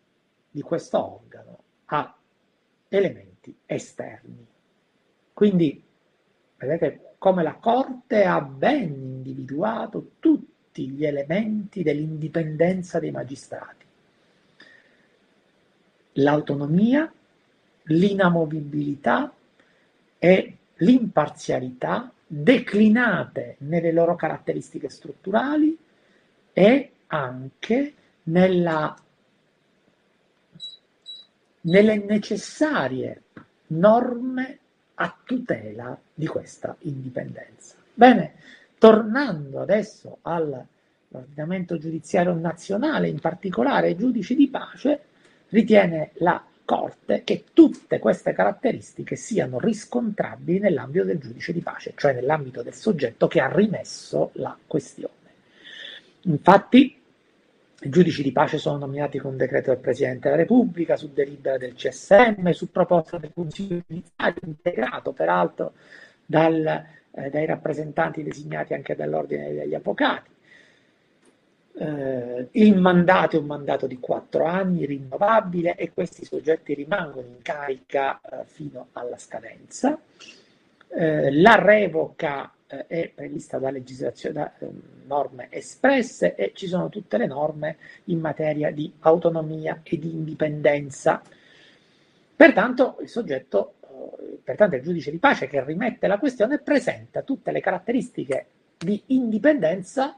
di 0.51 0.61
questo 0.61 1.01
organo 1.01 1.59
a 1.85 2.13
elementi 2.89 3.55
esterni. 3.65 4.45
Quindi 5.33 5.81
vedete 6.57 7.13
come 7.17 7.41
la 7.41 7.55
Corte 7.55 8.25
ha 8.25 8.41
ben 8.41 8.91
individuato 8.91 10.11
tutti 10.19 10.89
gli 10.89 11.05
elementi 11.05 11.81
dell'indipendenza 11.81 12.99
dei 12.99 13.11
magistrati. 13.11 13.85
L'autonomia, 16.13 17.11
l'inamovibilità 17.83 19.33
e 20.19 20.57
l'imparzialità 20.75 22.11
declinate 22.27 23.55
nelle 23.59 23.93
loro 23.93 24.15
caratteristiche 24.15 24.89
strutturali 24.89 25.77
e 26.51 26.91
anche 27.07 27.93
nella, 28.23 28.95
nelle 31.61 31.97
necessarie 31.97 33.21
norme 33.67 34.59
a 34.95 35.17
tutela 35.23 35.97
di 36.13 36.27
questa 36.27 36.75
indipendenza. 36.79 37.75
Bene, 37.93 38.33
tornando 38.77 39.61
adesso 39.61 40.17
all'ordinamento 40.23 41.77
giudiziario 41.77 42.33
nazionale, 42.33 43.07
in 43.07 43.19
particolare 43.19 43.87
ai 43.87 43.95
giudici 43.95 44.35
di 44.35 44.49
pace, 44.49 45.01
ritiene 45.49 46.11
la 46.15 46.43
Corte 46.67 47.23
che 47.23 47.45
tutte 47.53 47.97
queste 47.97 48.33
caratteristiche 48.33 49.15
siano 49.15 49.57
riscontrabili 49.57 50.59
nell'ambito 50.59 51.05
del 51.05 51.17
giudice 51.17 51.53
di 51.53 51.61
pace, 51.61 51.93
cioè 51.95 52.11
nell'ambito 52.11 52.61
del 52.61 52.73
soggetto 52.73 53.27
che 53.27 53.39
ha 53.39 53.49
rimesso 53.49 54.31
la 54.33 54.53
questione. 54.67 55.13
Infatti, 56.23 57.01
i 57.79 57.89
giudici 57.89 58.21
di 58.21 58.33
pace 58.33 58.57
sono 58.57 58.79
nominati 58.79 59.17
con 59.17 59.37
decreto 59.37 59.71
del 59.71 59.79
Presidente 59.79 60.27
della 60.27 60.41
Repubblica, 60.41 60.97
su 60.97 61.13
delibera 61.13 61.57
del 61.57 61.73
CSM, 61.73 62.49
su 62.49 62.69
proposta 62.69 63.17
del 63.17 63.31
Consiglio 63.33 63.81
giudiziario, 63.87 64.41
integrato 64.43 65.13
peraltro 65.13 65.71
dal, 66.25 66.65
eh, 67.11 67.29
dai 67.29 67.45
rappresentanti 67.45 68.23
designati 68.23 68.73
anche 68.73 68.93
dall'Ordine 68.93 69.53
degli 69.53 69.73
Avvocati. 69.73 70.31
Eh, 71.79 72.47
il 72.53 72.75
mandato 72.75 73.35
è 73.35 73.39
un 73.39 73.45
mandato 73.45 73.85
di 73.85 73.99
quattro 73.99 74.45
anni, 74.45 74.85
rinnovabile, 74.85 75.75
e 75.75 75.91
questi 75.93 76.25
soggetti 76.25 76.73
rimangono 76.73 77.27
in 77.27 77.41
carica 77.43 78.19
eh, 78.19 78.45
fino 78.45 78.87
alla 78.93 79.17
scadenza. 79.19 79.99
Eh, 80.87 81.31
la 81.39 81.55
revoca 81.61 82.51
eh, 82.65 82.87
è 82.87 83.11
prevista 83.13 83.59
da, 83.59 83.71
da 83.71 84.53
ehm, 84.57 84.81
norme 85.05 85.47
espresse 85.51 86.33
e 86.33 86.51
ci 86.55 86.65
sono 86.65 86.89
tutte 86.89 87.17
le 87.17 87.27
norme 87.27 87.77
in 88.05 88.19
materia 88.19 88.71
di 88.71 88.91
autonomia 89.01 89.81
e 89.83 89.99
di 89.99 90.11
indipendenza. 90.11 91.21
Pertanto 92.35 92.97
il 93.01 93.07
soggetto, 93.07 93.75
eh, 93.81 94.39
pertanto 94.43 94.75
il 94.77 94.81
giudice 94.81 95.11
di 95.11 95.19
pace 95.19 95.45
che 95.45 95.63
rimette 95.63 96.07
la 96.07 96.17
questione 96.17 96.57
presenta 96.57 97.21
tutte 97.21 97.51
le 97.51 97.59
caratteristiche 97.59 98.47
di 98.77 98.99
indipendenza 99.07 100.17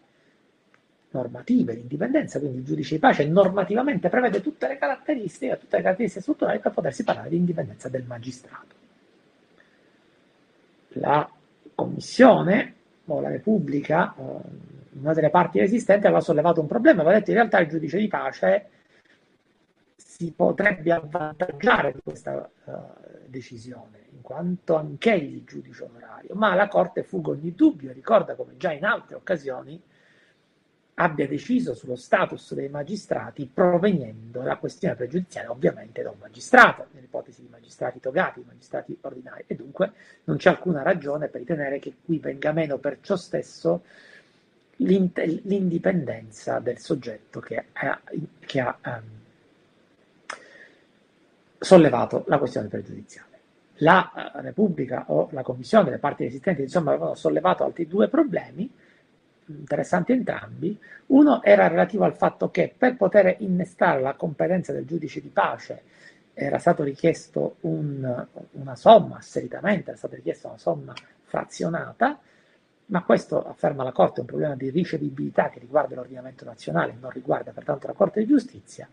normative 1.12 1.74
di 1.74 1.82
indipendenza, 1.82 2.39
quindi 2.39 2.60
il 2.60 2.65
giudice 2.65 2.95
di 2.95 3.00
pace 3.00 3.28
normativamente 3.28 4.10
prevede 4.10 4.41
tutte 4.41 4.67
le 4.67 4.78
caratteristiche, 4.78 5.58
tutte 5.58 5.78
le 5.78 5.84
caratteristiche 5.84 6.22
strutturali 6.22 6.60
per 6.60 6.72
potersi 6.72 7.04
parlare 7.04 7.30
di 7.30 7.38
indipendenza 7.38 7.89
del 7.89 8.04
magistrato. 8.04 8.76
La 10.93 11.30
Commissione 11.74 12.76
o 13.06 13.22
la 13.22 13.30
Repubblica, 13.30 14.13
una 14.17 15.13
delle 15.13 15.30
parti 15.30 15.60
resistenti, 15.60 16.06
aveva 16.06 16.22
sollevato 16.22 16.62
un 16.62 16.67
problema, 16.67 17.02
aveva 17.02 17.17
detto 17.17 17.32
in 17.32 17.38
realtà 17.38 17.60
il 17.60 17.69
giudice 17.69 17.98
di 17.98 18.08
pace 18.08 18.69
si 19.95 20.32
potrebbe 20.36 20.91
avvantaggiare 20.91 21.93
di 21.93 22.02
questa 22.04 22.50
uh, 22.65 22.72
decisione, 23.26 24.08
in 24.12 24.22
quanto 24.22 24.76
anch'egli 24.76 25.45
giudice 25.45 25.86
onorario, 25.86 26.36
ma 26.36 26.54
la 26.56 26.67
Corte 26.67 27.04
fugge 27.04 27.32
ogni 27.32 27.56
dubbio, 27.56 27.93
ricorda 27.93 28.36
come 28.36 28.58
già 28.58 28.74
in 28.74 28.84
altre 28.84 29.15
occasioni 29.15 29.82
abbia 31.01 31.27
deciso 31.27 31.73
sullo 31.73 31.95
status 31.95 32.53
dei 32.53 32.67
magistrati 32.67 33.49
provenendo 33.51 34.41
la 34.41 34.57
questione 34.57 34.95
pregiudiziale 34.95 35.47
ovviamente 35.47 36.01
da 36.01 36.09
un 36.09 36.17
magistrato, 36.19 36.88
nell'ipotesi 36.91 37.41
di 37.41 37.47
magistrati 37.49 38.01
togati, 38.01 38.43
magistrati 38.45 38.97
ordinari, 39.01 39.45
e 39.47 39.55
dunque 39.55 39.93
non 40.25 40.35
c'è 40.35 40.49
alcuna 40.49 40.81
ragione 40.81 41.29
per 41.29 41.39
ritenere 41.39 41.79
che 41.79 41.95
qui 42.03 42.19
venga 42.19 42.51
meno 42.51 42.77
per 42.79 42.97
ciò 43.01 43.15
stesso 43.15 43.83
l'indipendenza 44.77 46.59
del 46.59 46.79
soggetto 46.79 47.39
che 47.39 47.65
ha, 47.71 48.01
che 48.39 48.59
ha 48.59 48.77
um, 48.85 49.01
sollevato 51.57 52.25
la 52.27 52.38
questione 52.38 52.67
pregiudiziale. 52.67 53.27
La 53.81 54.12
uh, 54.13 54.39
Repubblica 54.41 55.05
o 55.07 55.29
la 55.31 55.43
Commissione 55.43 55.85
delle 55.85 55.97
parti 55.97 56.23
resistenti 56.25 56.62
insomma 56.62 56.91
avevano 56.91 57.15
sollevato 57.15 57.63
altri 57.63 57.88
due 57.88 58.09
problemi 58.09 58.69
interessanti 59.57 60.12
entrambi. 60.12 60.77
Uno 61.07 61.43
era 61.43 61.67
relativo 61.67 62.03
al 62.03 62.15
fatto 62.15 62.49
che 62.51 62.73
per 62.75 62.95
poter 62.95 63.35
innestare 63.39 64.01
la 64.01 64.13
competenza 64.13 64.71
del 64.71 64.85
giudice 64.85 65.21
di 65.21 65.29
pace 65.29 65.81
era 66.33 66.57
stato 66.57 66.83
richiesto 66.83 67.57
un, 67.62 68.27
una 68.51 68.75
somma, 68.75 69.21
solitamente 69.21 69.89
era 69.89 69.97
stata 69.97 70.15
richiesta 70.15 70.47
una 70.47 70.57
somma 70.57 70.93
frazionata, 71.23 72.17
ma 72.85 73.03
questo, 73.03 73.45
afferma 73.45 73.83
la 73.83 73.91
Corte, 73.91 74.17
è 74.17 74.21
un 74.21 74.25
problema 74.27 74.55
di 74.55 74.69
ricevibilità 74.69 75.49
che 75.49 75.59
riguarda 75.59 75.95
l'ordinamento 75.95 76.45
nazionale, 76.45 76.95
non 76.99 77.12
riguarda 77.12 77.51
pertanto 77.51 77.88
la 77.88 77.93
Corte 77.93 78.21
di 78.21 78.25
giustizia, 78.25 78.88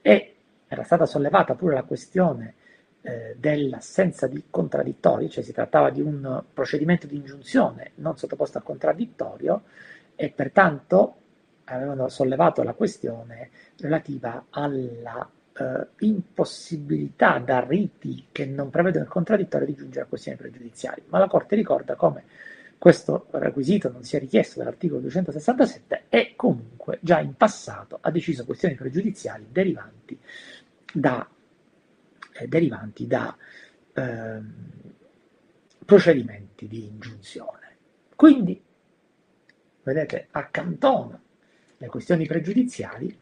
e 0.00 0.34
era 0.68 0.84
stata 0.84 1.04
sollevata 1.04 1.54
pure 1.54 1.74
la 1.74 1.82
questione 1.82 2.54
eh, 3.02 3.34
dell'assenza 3.36 4.26
di 4.26 4.44
contraddittori, 4.48 5.28
cioè 5.28 5.42
si 5.42 5.52
trattava 5.52 5.90
di 5.90 6.00
un 6.00 6.44
procedimento 6.52 7.06
di 7.06 7.16
ingiunzione 7.16 7.90
non 7.96 8.16
sottoposto 8.16 8.58
a 8.58 8.62
contraddittorio, 8.62 9.62
e 10.22 10.30
pertanto 10.30 11.16
avevano 11.64 12.08
sollevato 12.08 12.62
la 12.62 12.74
questione 12.74 13.50
relativa 13.78 14.46
alla 14.50 15.28
eh, 15.52 15.86
impossibilità 15.98 17.40
da 17.40 17.58
riti 17.66 18.26
che 18.30 18.46
non 18.46 18.70
prevedono 18.70 19.02
il 19.02 19.10
contraddittorio 19.10 19.66
di 19.66 19.74
giungere 19.74 20.04
a 20.04 20.06
questioni 20.08 20.38
pregiudiziali. 20.38 21.02
Ma 21.08 21.18
la 21.18 21.26
Corte 21.26 21.56
ricorda 21.56 21.96
come 21.96 22.22
questo 22.78 23.26
requisito 23.30 23.90
non 23.90 24.04
sia 24.04 24.20
richiesto 24.20 24.60
dall'articolo 24.60 25.00
267 25.00 26.04
e 26.08 26.34
comunque 26.36 27.00
già 27.02 27.18
in 27.18 27.34
passato 27.34 27.98
ha 28.00 28.10
deciso 28.12 28.44
questioni 28.44 28.76
pregiudiziali 28.76 29.48
derivanti 29.50 30.16
da, 30.92 31.28
eh, 32.34 32.46
derivanti 32.46 33.08
da 33.08 33.36
eh, 33.92 34.40
procedimenti 35.84 36.68
di 36.68 36.86
ingiunzione. 36.86 37.76
Quindi 38.14 38.70
vedete, 39.82 40.28
accantona 40.30 41.20
le 41.76 41.86
questioni 41.88 42.26
pregiudiziali 42.26 43.18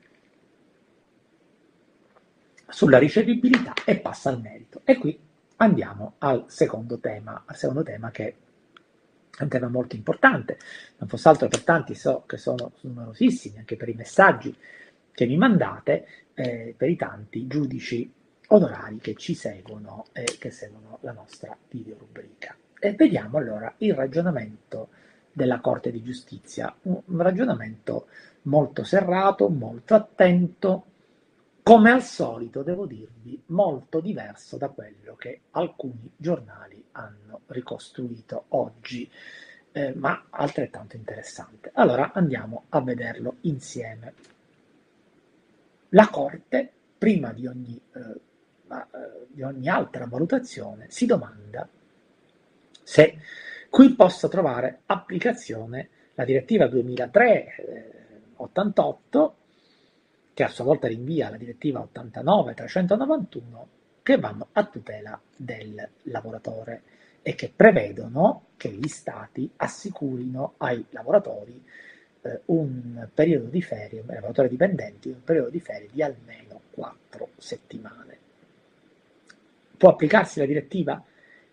sulla 2.68 2.98
ricevibilità 2.98 3.74
e 3.84 3.98
passa 3.98 4.30
al 4.30 4.40
merito. 4.40 4.82
E 4.84 4.96
qui 4.96 5.18
andiamo 5.56 6.14
al 6.18 6.44
secondo 6.48 6.98
tema, 6.98 7.42
al 7.46 7.56
secondo 7.56 7.82
tema 7.82 8.10
che 8.10 8.36
è 9.36 9.42
un 9.42 9.48
tema 9.48 9.68
molto 9.68 9.96
importante, 9.96 10.58
non 10.98 11.08
fosse 11.08 11.28
altro 11.28 11.48
per 11.48 11.62
tanti 11.62 11.94
so 11.94 12.24
che 12.26 12.36
sono 12.36 12.72
numerosissimi, 12.80 13.58
anche 13.58 13.76
per 13.76 13.88
i 13.88 13.94
messaggi 13.94 14.54
che 15.12 15.26
mi 15.26 15.36
mandate, 15.36 16.06
eh, 16.34 16.74
per 16.76 16.88
i 16.88 16.96
tanti 16.96 17.46
giudici 17.46 18.12
onorari 18.48 18.98
che 18.98 19.14
ci 19.14 19.34
seguono 19.34 20.06
e 20.12 20.24
che 20.38 20.50
seguono 20.50 20.98
la 21.02 21.12
nostra 21.12 21.56
videorubrica. 21.68 22.54
E 22.78 22.92
vediamo 22.92 23.38
allora 23.38 23.72
il 23.78 23.94
ragionamento 23.94 24.88
della 25.32 25.60
Corte 25.60 25.90
di 25.90 26.02
Giustizia. 26.02 26.74
Un 26.82 27.02
ragionamento 27.18 28.06
molto 28.42 28.84
serrato, 28.84 29.48
molto 29.48 29.94
attento, 29.94 30.84
come 31.62 31.90
al 31.90 32.02
solito, 32.02 32.62
devo 32.62 32.86
dirvi, 32.86 33.40
molto 33.46 34.00
diverso 34.00 34.56
da 34.56 34.68
quello 34.68 35.14
che 35.16 35.40
alcuni 35.52 36.10
giornali 36.16 36.82
hanno 36.92 37.42
ricostruito 37.46 38.46
oggi, 38.48 39.08
eh, 39.72 39.94
ma 39.94 40.26
altrettanto 40.30 40.96
interessante. 40.96 41.70
Allora 41.74 42.12
andiamo 42.12 42.64
a 42.70 42.80
vederlo 42.80 43.36
insieme. 43.42 44.14
La 45.90 46.08
Corte, 46.08 46.72
prima 46.96 47.32
di 47.32 47.46
ogni, 47.46 47.80
eh, 47.92 47.98
eh 48.00 49.26
di 49.28 49.42
ogni 49.42 49.68
altra 49.68 50.06
valutazione, 50.06 50.86
si 50.88 51.06
domanda 51.06 51.68
se 52.82 53.18
Qui 53.70 53.94
posso 53.94 54.26
trovare 54.26 54.80
applicazione 54.86 55.90
la 56.14 56.24
direttiva 56.24 56.64
2003-88, 56.66 59.30
che 60.34 60.42
a 60.42 60.48
sua 60.48 60.64
volta 60.64 60.88
rinvia 60.88 61.28
alla 61.28 61.36
direttiva 61.36 61.88
89-391, 61.94 63.40
che 64.02 64.18
vanno 64.18 64.48
a 64.52 64.64
tutela 64.64 65.20
del 65.36 65.88
lavoratore 66.02 66.82
e 67.22 67.36
che 67.36 67.52
prevedono 67.54 68.46
che 68.56 68.70
gli 68.70 68.88
stati 68.88 69.48
assicurino 69.54 70.54
ai 70.56 70.84
lavoratori 70.90 71.64
eh, 72.22 72.40
un 72.46 73.06
periodo 73.14 73.46
di 73.46 73.62
ferie, 73.62 74.00
ai 74.00 74.14
lavoratori 74.14 74.48
dipendenti, 74.48 75.10
un 75.10 75.22
periodo 75.22 75.50
di 75.50 75.60
ferie 75.60 75.90
di 75.92 76.02
almeno 76.02 76.62
4 76.70 77.28
settimane. 77.36 78.18
Può 79.76 79.90
applicarsi 79.90 80.40
la 80.40 80.46
direttiva 80.46 81.00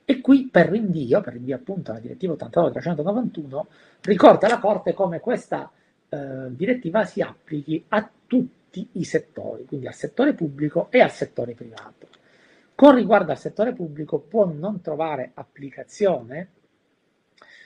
e 0.09 0.21
qui 0.21 0.47
per 0.49 0.69
rinvio, 0.69 1.19
per 1.19 1.33
rinvio 1.33 1.57
appunto 1.57 1.91
alla 1.91 1.99
direttiva 1.99 2.33
89-391, 2.33 3.61
ricorda 4.03 4.47
la 4.47 4.57
Corte 4.57 4.93
come 4.93 5.19
questa 5.19 5.69
eh, 6.07 6.45
direttiva 6.47 7.03
si 7.03 7.19
applichi 7.19 7.83
a 7.89 8.09
tutti 8.25 8.87
i 8.93 9.03
settori, 9.03 9.65
quindi 9.65 9.85
al 9.85 9.93
settore 9.93 10.33
pubblico 10.33 10.87
e 10.91 11.01
al 11.01 11.11
settore 11.11 11.55
privato. 11.55 12.07
Con 12.73 12.95
riguardo 12.95 13.31
al 13.31 13.37
settore 13.37 13.73
pubblico 13.73 14.19
può 14.19 14.45
non 14.45 14.79
trovare 14.79 15.31
applicazione 15.33 16.51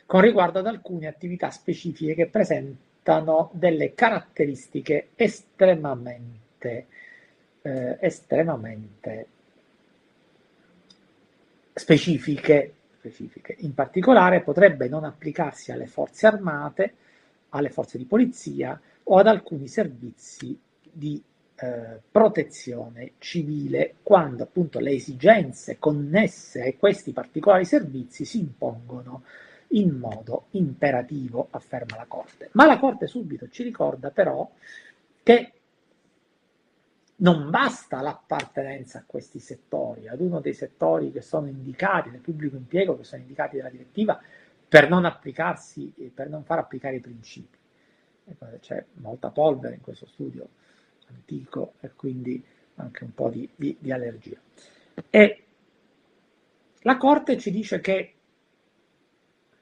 con 0.07 0.21
riguardo 0.21 0.57
ad 0.57 0.65
alcune 0.65 1.05
attività 1.05 1.51
specifiche 1.51 2.15
che 2.15 2.25
presentano 2.25 3.51
delle 3.53 3.93
caratteristiche 3.93 5.09
estremamente, 5.13 6.87
eh, 7.61 7.97
estremamente 7.99 9.27
specifiche, 11.73 12.73
specifiche. 12.97 13.55
In 13.59 13.73
particolare 13.73 14.41
potrebbe 14.41 14.87
non 14.87 15.03
applicarsi 15.03 15.71
alle 15.71 15.87
forze 15.87 16.27
armate, 16.27 16.93
alle 17.49 17.69
forze 17.69 17.97
di 17.97 18.05
polizia 18.05 18.79
o 19.03 19.17
ad 19.17 19.27
alcuni 19.27 19.67
servizi 19.67 20.57
di 20.81 21.21
eh, 21.55 21.99
protezione 22.11 23.13
civile 23.19 23.95
quando 24.01 24.43
appunto 24.43 24.79
le 24.79 24.91
esigenze 24.91 25.77
connesse 25.79 26.67
a 26.67 26.73
questi 26.77 27.11
particolari 27.11 27.65
servizi 27.65 28.25
si 28.25 28.39
impongono 28.39 29.23
in 29.73 29.97
modo 29.97 30.47
imperativo, 30.51 31.47
afferma 31.51 31.95
la 31.97 32.05
Corte. 32.07 32.49
Ma 32.53 32.65
la 32.65 32.77
Corte 32.77 33.07
subito 33.07 33.47
ci 33.49 33.63
ricorda 33.63 34.09
però 34.09 34.49
che 35.23 35.51
non 37.21 37.49
basta 37.49 38.01
l'appartenenza 38.01 38.99
a 38.99 39.03
questi 39.05 39.39
settori, 39.39 40.07
ad 40.07 40.19
uno 40.21 40.39
dei 40.39 40.53
settori 40.53 41.11
che 41.11 41.21
sono 41.21 41.47
indicati 41.47 42.09
nel 42.09 42.19
pubblico 42.19 42.55
impiego, 42.55 42.97
che 42.97 43.03
sono 43.03 43.21
indicati 43.21 43.57
dalla 43.57 43.69
direttiva, 43.69 44.19
per 44.67 44.89
non 44.89 45.05
applicarsi, 45.05 45.91
per 46.13 46.29
non 46.29 46.43
far 46.43 46.59
applicare 46.59 46.95
i 46.95 46.99
principi. 46.99 47.57
C'è 48.59 48.85
molta 48.93 49.29
polvere 49.29 49.75
in 49.75 49.81
questo 49.81 50.05
studio 50.05 50.47
antico 51.09 51.73
e 51.81 51.91
quindi 51.95 52.43
anche 52.75 53.03
un 53.03 53.13
po' 53.13 53.29
di, 53.29 53.47
di, 53.55 53.75
di 53.79 53.91
allergia. 53.91 54.39
E 55.09 55.43
la 56.81 56.97
Corte 56.97 57.37
ci 57.37 57.51
dice 57.51 57.81
che 57.81 58.13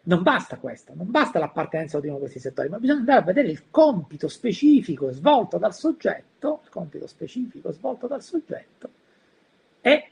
non 0.04 0.24
basta 0.24 0.58
questo, 0.58 0.94
non 0.96 1.12
basta 1.12 1.40
l'appartenenza 1.40 2.00
di 2.00 2.08
uno 2.08 2.16
di 2.16 2.22
questi 2.24 2.40
settori, 2.40 2.70
ma 2.70 2.80
bisogna 2.80 3.00
andare 3.00 3.20
a 3.20 3.24
vedere 3.24 3.50
il 3.50 3.70
compito 3.70 4.28
specifico 4.28 5.12
svolto 5.12 5.58
dal 5.58 5.74
soggetto, 5.74 6.62
il 6.64 6.70
compito 6.70 7.06
specifico 7.08 7.72
svolto 7.72 8.08
dal 8.08 8.24
soggetto 8.24 8.90
e 9.82 10.10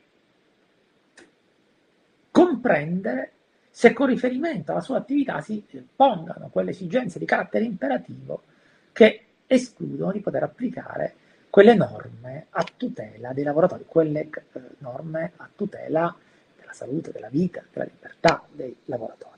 comprendere 2.32 3.32
se 3.70 3.94
con 3.94 4.08
riferimento 4.08 4.72
alla 4.72 4.82
sua 4.82 4.98
attività 4.98 5.40
si 5.42 5.64
pongano 5.96 6.50
quelle 6.50 6.72
esigenze 6.72 7.20
di 7.20 7.26
carattere 7.26 7.64
imperativo 7.64 8.44
che 8.92 9.26
escludono 9.48 10.12
di 10.12 10.20
poter 10.20 10.44
applicare 10.44 11.16
quelle 11.50 11.76
norme 11.76 12.48
a 12.50 12.64
tutela 12.76 13.34
dei 13.34 13.44
lavoratori, 13.44 13.86
quelle 13.88 14.22
eh, 14.22 14.62
norme 14.80 15.32
a 15.38 15.50
tutela 15.56 16.16
della 16.60 16.74
salute, 16.74 17.12
della 17.12 17.30
vita, 17.30 17.64
della 17.72 17.86
libertà 17.86 18.44
dei 18.52 18.76
lavoratori. 18.86 19.37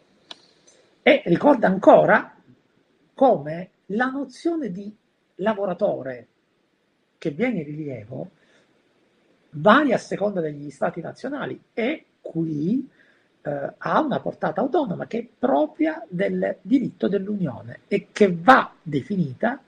E 1.02 1.22
ricorda 1.26 1.68
ancora 1.68 2.36
come 3.14 3.70
la 3.88 4.06
nozione 4.06 4.72
di 4.72 4.96
lavoratore 5.36 6.28
che 7.18 7.32
viene 7.32 7.60
in 7.60 7.66
rilievo 7.66 8.30
varia 9.52 9.96
a 9.96 10.00
seconda 10.00 10.42
degli 10.42 10.70
stati 10.70 11.02
nazionali 11.02 11.60
e 11.74 12.06
qui 12.22 12.88
eh, 13.42 13.74
ha 13.78 14.02
una 14.02 14.20
portata 14.20 14.62
autonoma 14.62 15.08
che 15.08 15.20
è 15.20 15.28
propria 15.38 16.06
del 16.08 16.58
diritto 16.62 17.08
dell'Unione 17.08 17.82
e 17.88 18.08
che 18.12 18.34
va 18.34 18.72
definita 18.82 19.62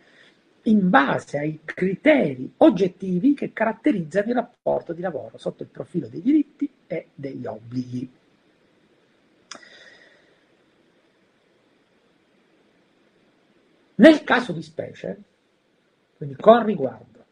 in 0.63 0.89
base 0.89 1.39
ai 1.39 1.61
criteri 1.63 2.53
oggettivi 2.57 3.33
che 3.33 3.51
caratterizzano 3.51 4.29
il 4.29 4.35
rapporto 4.35 4.93
di 4.93 5.01
lavoro 5.01 5.37
sotto 5.37 5.63
il 5.63 5.69
profilo 5.69 6.07
dei 6.07 6.21
diritti 6.21 6.69
e 6.85 7.07
degli 7.15 7.45
obblighi. 7.45 8.11
Nel 14.01 14.23
caso 14.23 14.51
di 14.51 14.63
specie, 14.63 15.15
quindi 16.17 16.35
con 16.35 16.65
riguardo 16.65 17.23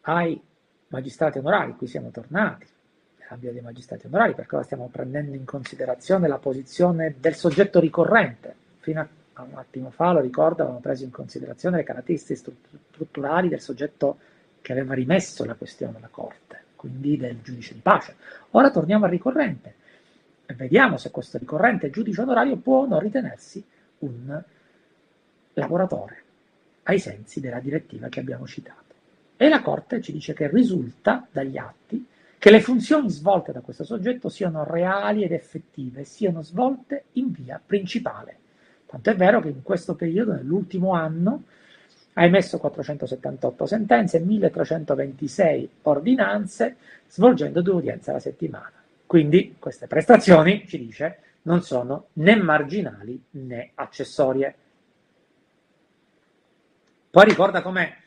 ai 0.00 0.40
magistrati 0.88 1.38
onorari, 1.38 1.76
qui 1.76 1.86
siamo 1.86 2.10
tornati 2.10 2.66
nell'ambito 3.18 3.52
dei 3.52 3.62
magistrati 3.62 4.06
onorari, 4.06 4.34
perché 4.34 4.56
ora 4.56 4.64
stiamo 4.64 4.88
prendendo 4.90 5.36
in 5.36 5.44
considerazione 5.44 6.26
la 6.26 6.38
posizione 6.38 7.14
del 7.20 7.36
soggetto 7.36 7.78
ricorrente. 7.78 8.52
Fino 8.80 9.08
a 9.34 9.42
un 9.42 9.54
attimo 9.54 9.90
fa, 9.90 10.10
lo 10.10 10.18
ricordo, 10.18 10.62
avevamo 10.62 10.80
preso 10.80 11.04
in 11.04 11.12
considerazione 11.12 11.76
le 11.76 11.84
caratteristiche 11.84 12.52
strutturali 12.90 13.48
del 13.48 13.60
soggetto 13.60 14.18
che 14.60 14.72
aveva 14.72 14.94
rimesso 14.94 15.44
la 15.44 15.54
questione 15.54 15.98
alla 15.98 16.08
Corte, 16.10 16.64
quindi 16.74 17.16
del 17.16 17.40
giudice 17.42 17.74
di 17.74 17.80
pace. 17.80 18.16
Ora 18.50 18.72
torniamo 18.72 19.04
al 19.04 19.12
ricorrente 19.12 19.74
e 20.46 20.54
vediamo 20.54 20.96
se 20.96 21.12
questo 21.12 21.38
ricorrente 21.38 21.90
giudice 21.90 22.22
onorario 22.22 22.56
può 22.56 22.80
o 22.80 22.86
non 22.86 22.98
ritenersi 22.98 23.64
un 23.98 24.42
lavoratore 25.58 26.22
ai 26.84 26.98
sensi 26.98 27.40
della 27.40 27.60
direttiva 27.60 28.08
che 28.08 28.20
abbiamo 28.20 28.46
citato. 28.46 28.94
E 29.36 29.48
la 29.48 29.62
Corte 29.62 30.00
ci 30.00 30.12
dice 30.12 30.32
che 30.32 30.48
risulta 30.48 31.26
dagli 31.30 31.56
atti 31.56 32.06
che 32.38 32.50
le 32.50 32.60
funzioni 32.60 33.10
svolte 33.10 33.52
da 33.52 33.60
questo 33.60 33.84
soggetto 33.84 34.28
siano 34.28 34.64
reali 34.64 35.24
ed 35.24 35.32
effettive, 35.32 36.04
siano 36.04 36.42
svolte 36.42 37.04
in 37.12 37.32
via 37.32 37.60
principale. 37.64 38.36
Tanto 38.86 39.10
è 39.10 39.16
vero 39.16 39.40
che 39.40 39.48
in 39.48 39.62
questo 39.62 39.94
periodo, 39.94 40.32
nell'ultimo 40.32 40.92
anno, 40.94 41.42
ha 42.14 42.24
emesso 42.24 42.58
478 42.58 43.66
sentenze 43.66 44.16
e 44.16 44.20
1326 44.20 45.70
ordinanze, 45.82 46.76
svolgendo 47.08 47.60
due 47.60 47.74
udienze 47.74 48.10
alla 48.10 48.20
settimana. 48.20 48.72
Quindi 49.04 49.56
queste 49.58 49.86
prestazioni, 49.86 50.64
ci 50.66 50.78
dice, 50.78 51.18
non 51.42 51.62
sono 51.62 52.06
né 52.14 52.36
marginali 52.36 53.20
né 53.30 53.70
accessorie. 53.74 54.54
Poi 57.10 57.24
ricorda 57.24 57.62
come 57.62 58.02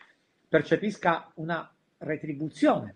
percepisca 0.47 1.31
una 1.35 1.69
retribuzione, 1.97 2.95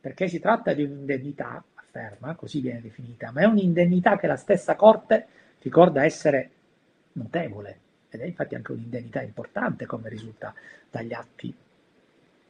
perché 0.00 0.26
si 0.28 0.40
tratta 0.40 0.72
di 0.72 0.82
un'indennità, 0.82 1.62
afferma, 1.74 2.34
così 2.34 2.60
viene 2.60 2.80
definita, 2.80 3.30
ma 3.32 3.42
è 3.42 3.44
un'indennità 3.44 4.16
che 4.16 4.26
la 4.26 4.36
stessa 4.36 4.76
Corte 4.76 5.26
ricorda 5.60 6.04
essere 6.04 6.50
notevole, 7.12 7.80
ed 8.08 8.20
è 8.20 8.24
infatti 8.24 8.54
anche 8.54 8.72
un'indennità 8.72 9.20
importante 9.20 9.84
come 9.84 10.08
risulta 10.08 10.54
dagli 10.90 11.12
atti 11.12 11.54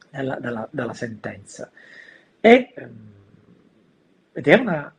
dalla, 0.09 0.35
dalla, 0.39 0.67
dalla 0.71 0.93
sentenza. 0.93 1.71
E, 2.39 2.73
ehm, 2.75 3.11
ed 4.31 4.47
è 4.47 4.53
una 4.55 4.93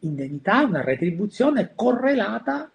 indennità, 0.00 0.62
una 0.62 0.82
retribuzione 0.82 1.72
correlata 1.74 2.70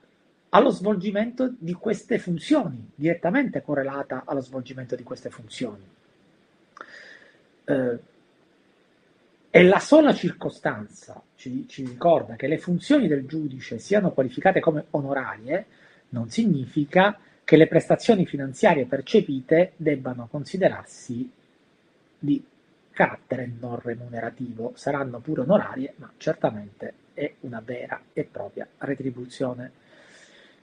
allo 0.55 0.69
svolgimento 0.69 1.51
di 1.57 1.73
queste 1.73 2.19
funzioni, 2.19 2.91
direttamente 2.93 3.63
correlata 3.63 4.23
allo 4.25 4.41
svolgimento 4.41 4.95
di 4.95 5.01
queste 5.01 5.31
funzioni. 5.31 5.83
Eh, 7.65 7.99
e 9.49 9.63
la 9.63 9.79
sola 9.79 10.13
circostanza 10.13 11.21
ci, 11.35 11.67
ci, 11.67 11.85
ricorda 11.85 12.35
che 12.35 12.47
le 12.47 12.59
funzioni 12.59 13.07
del 13.07 13.25
giudice 13.25 13.79
siano 13.79 14.11
qualificate 14.11 14.59
come 14.59 14.85
onorarie, 14.91 15.65
non 16.09 16.29
significa 16.29 17.17
che 17.43 17.57
le 17.57 17.67
prestazioni 17.67 18.25
finanziarie 18.25 18.85
percepite 18.85 19.73
debbano 19.75 20.27
considerarsi 20.29 21.29
di 22.19 22.43
carattere 22.91 23.51
non 23.59 23.79
remunerativo. 23.79 24.73
Saranno 24.75 25.17
pure 25.17 25.41
onorarie, 25.41 25.93
ma 25.97 26.11
certamente 26.17 26.93
è 27.13 27.33
una 27.41 27.61
vera 27.63 27.99
e 28.13 28.23
propria 28.23 28.67
retribuzione 28.77 29.81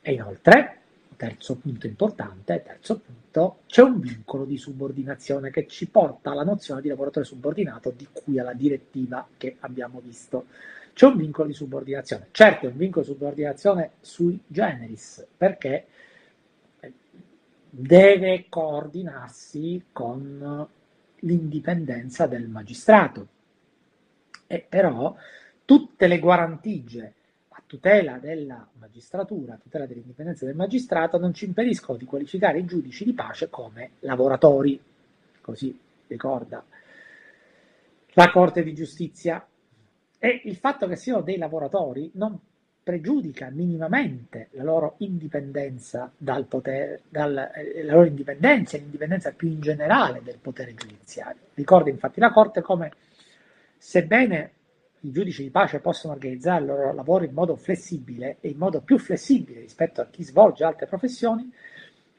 e 0.01 0.13
inoltre, 0.13 0.79
terzo 1.17 1.57
punto 1.57 1.87
importante, 1.87 2.63
terzo 2.65 3.01
punto, 3.01 3.61
c'è 3.67 3.83
un 3.83 4.01
vincolo 4.01 4.45
di 4.45 4.57
subordinazione 4.57 5.51
che 5.51 5.67
ci 5.67 5.87
porta 5.89 6.31
alla 6.31 6.45
nozione 6.45 6.81
di 6.81 6.89
lavoratore 6.89 7.27
subordinato 7.27 7.93
di 7.95 8.09
cui 8.11 8.39
alla 8.39 8.55
direttiva 8.55 9.27
che 9.37 9.57
abbiamo 9.61 10.01
visto. 10.03 10.47
C'è 10.95 11.07
un 11.07 11.17
vincolo 11.17 11.49
di 11.49 11.55
subordinazione. 11.55 12.29
Certo, 12.31 12.67
è 12.67 12.71
un 12.71 12.77
vincolo 12.77 13.05
di 13.05 13.13
subordinazione 13.13 13.91
sui 14.01 14.41
generis, 14.47 15.27
perché 15.37 15.87
deve 17.69 18.47
coordinarsi 18.49 19.85
con 19.93 20.67
l'indipendenza 21.21 22.27
del 22.27 22.49
magistrato. 22.49 23.29
E 24.47 24.65
però 24.67 25.15
tutte 25.65 26.07
le 26.07 26.19
guarantigie 26.19 27.13
tutela 27.71 28.19
della 28.19 28.67
magistratura, 28.81 29.57
tutela 29.63 29.87
dell'indipendenza 29.87 30.45
del 30.45 30.57
magistrato, 30.57 31.19
non 31.19 31.33
ci 31.33 31.45
impediscono 31.45 31.97
di 31.97 32.05
qualificare 32.05 32.59
i 32.59 32.65
giudici 32.65 33.05
di 33.05 33.13
pace 33.13 33.49
come 33.49 33.93
lavoratori, 34.01 34.83
così 35.41 35.79
ricorda 36.09 36.65
la 38.15 38.31
Corte 38.33 38.65
di 38.65 38.75
Giustizia. 38.75 39.47
E 40.19 40.41
il 40.47 40.57
fatto 40.57 40.89
che 40.89 40.97
siano 40.97 41.21
dei 41.21 41.39
lavoratori 41.39 42.11
non 42.15 42.37
pregiudica 42.83 43.51
minimamente 43.51 44.49
la 44.55 44.65
loro 44.65 44.97
indipendenza 44.99 46.11
dal 46.17 46.47
potere, 46.47 47.03
dal, 47.09 47.53
eh, 47.55 47.85
la 47.85 47.93
loro 47.93 48.07
indipendenza 48.07 48.77
e 48.77 48.81
l'indipendenza 48.81 49.31
più 49.31 49.47
in 49.47 49.61
generale 49.61 50.23
del 50.25 50.39
potere 50.43 50.75
giudiziario. 50.75 51.43
Ricorda 51.55 51.89
infatti 51.89 52.19
la 52.19 52.33
Corte 52.33 52.63
come, 52.63 52.91
sebbene 53.77 54.55
i 55.01 55.13
giudici 55.13 55.43
di 55.43 55.51
pace 55.51 55.81
possono 55.81 56.13
organizzare 56.13 56.61
il 56.61 56.67
loro 56.67 56.93
lavoro 56.93 57.25
in 57.25 57.33
modo 57.33 57.57
flessibile 57.57 58.37
e 58.41 58.49
in 58.51 58.59
modo 58.59 58.81
più 58.83 58.99
flessibile 58.99 59.61
rispetto 59.61 60.01
a 60.01 60.09
chi 60.11 60.23
svolge 60.23 60.65
altre 60.65 60.87
professioni, 60.87 61.51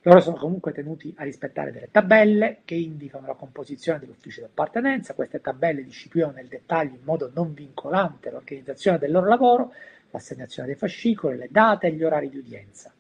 loro 0.04 0.20
sono 0.20 0.38
comunque 0.38 0.72
tenuti 0.72 1.14
a 1.18 1.24
rispettare 1.24 1.72
delle 1.72 1.90
tabelle 1.92 2.62
che 2.66 2.74
indicano 2.74 3.28
la 3.28 3.36
composizione 3.36 4.00
dell'ufficio 4.00 4.40
di 4.40 4.48
appartenenza, 4.48 5.14
queste 5.14 5.42
tabelle 5.42 5.84
disciplinano 5.84 6.34
nel 6.34 6.48
dettaglio 6.48 6.96
in 6.96 7.04
modo 7.04 7.30
non 7.36 7.54
vincolante 7.54 8.32
l'organizzazione 8.32 8.98
del 8.98 9.12
loro 9.12 9.28
lavoro, 9.28 9.74
l'assegnazione 10.10 10.70
dei 10.70 10.78
fascicoli, 10.78 11.38
le 11.38 11.50
date 11.52 11.88
e 11.88 11.94
gli 11.94 12.04
orari 12.04 12.30
di 12.30 12.38
udienza. 12.38 12.92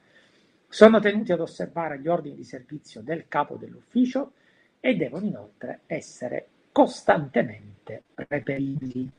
Sono 0.67 0.99
tenuti 0.99 1.31
ad 1.31 1.39
osservare 1.39 1.99
gli 1.99 2.07
ordini 2.07 2.35
di 2.35 2.43
servizio 2.43 3.01
del 3.01 3.27
capo 3.27 3.55
dell'ufficio 3.55 4.33
e 4.79 4.95
devono 4.95 5.25
inoltre 5.25 5.79
essere 5.87 6.47
costantemente 6.71 8.03
reperibili 8.13 9.11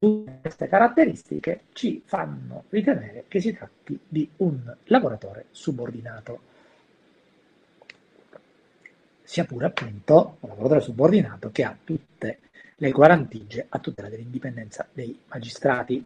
Tutte 0.00 0.38
queste 0.40 0.66
caratteristiche 0.66 1.64
ci 1.74 2.00
fanno 2.06 2.64
ritenere 2.70 3.26
che 3.28 3.38
si 3.38 3.52
tratti 3.52 4.00
di 4.08 4.26
un 4.38 4.74
lavoratore 4.84 5.48
subordinato, 5.50 6.40
sia 9.22 9.44
pure 9.44 9.66
appunto 9.66 10.38
un 10.40 10.48
lavoratore 10.48 10.80
subordinato 10.80 11.50
che 11.50 11.64
ha 11.64 11.76
tutte 11.84 12.38
le 12.76 12.90
guarentigie 12.92 13.66
a 13.68 13.78
tutela 13.78 14.08
dell'indipendenza 14.08 14.88
dei 14.90 15.20
magistrati. 15.26 16.02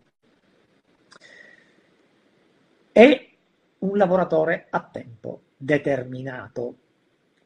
È 2.90 3.30
un 3.78 3.96
lavoratore 3.96 4.66
a 4.70 4.88
tempo 4.90 5.42
determinato, 5.56 6.74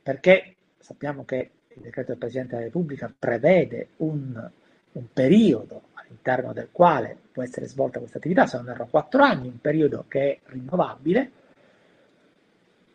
perché 0.02 0.54
sappiamo 0.78 1.26
che 1.26 1.50
il 1.74 1.82
decreto 1.82 2.12
del 2.12 2.18
Presidente 2.18 2.52
della 2.52 2.64
Repubblica 2.64 3.12
prevede 3.16 3.88
un, 3.98 4.50
un 4.98 5.12
periodo 5.12 5.82
all'interno 5.94 6.52
del 6.52 6.68
quale 6.70 7.16
può 7.32 7.42
essere 7.42 7.66
svolta 7.66 7.98
questa 7.98 8.18
attività, 8.18 8.46
se 8.46 8.56
non 8.56 8.68
erro 8.68 8.86
4 8.86 9.22
anni, 9.22 9.48
un 9.48 9.60
periodo 9.60 10.04
che 10.08 10.20
è 10.20 10.40
rinnovabile, 10.50 11.32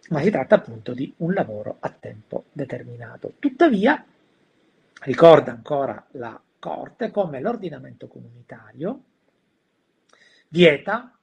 ma 0.09 0.21
si 0.21 0.29
tratta 0.29 0.55
appunto 0.55 0.93
di 0.93 1.13
un 1.17 1.33
lavoro 1.33 1.77
a 1.79 1.89
tempo 1.89 2.45
determinato. 2.51 3.33
Tuttavia, 3.39 4.05
ricorda 5.01 5.51
ancora 5.51 6.05
la 6.11 6.39
Corte 6.59 7.11
come 7.11 7.41
l'ordinamento 7.41 8.07
comunitario 8.07 9.03
vieta 10.47 11.17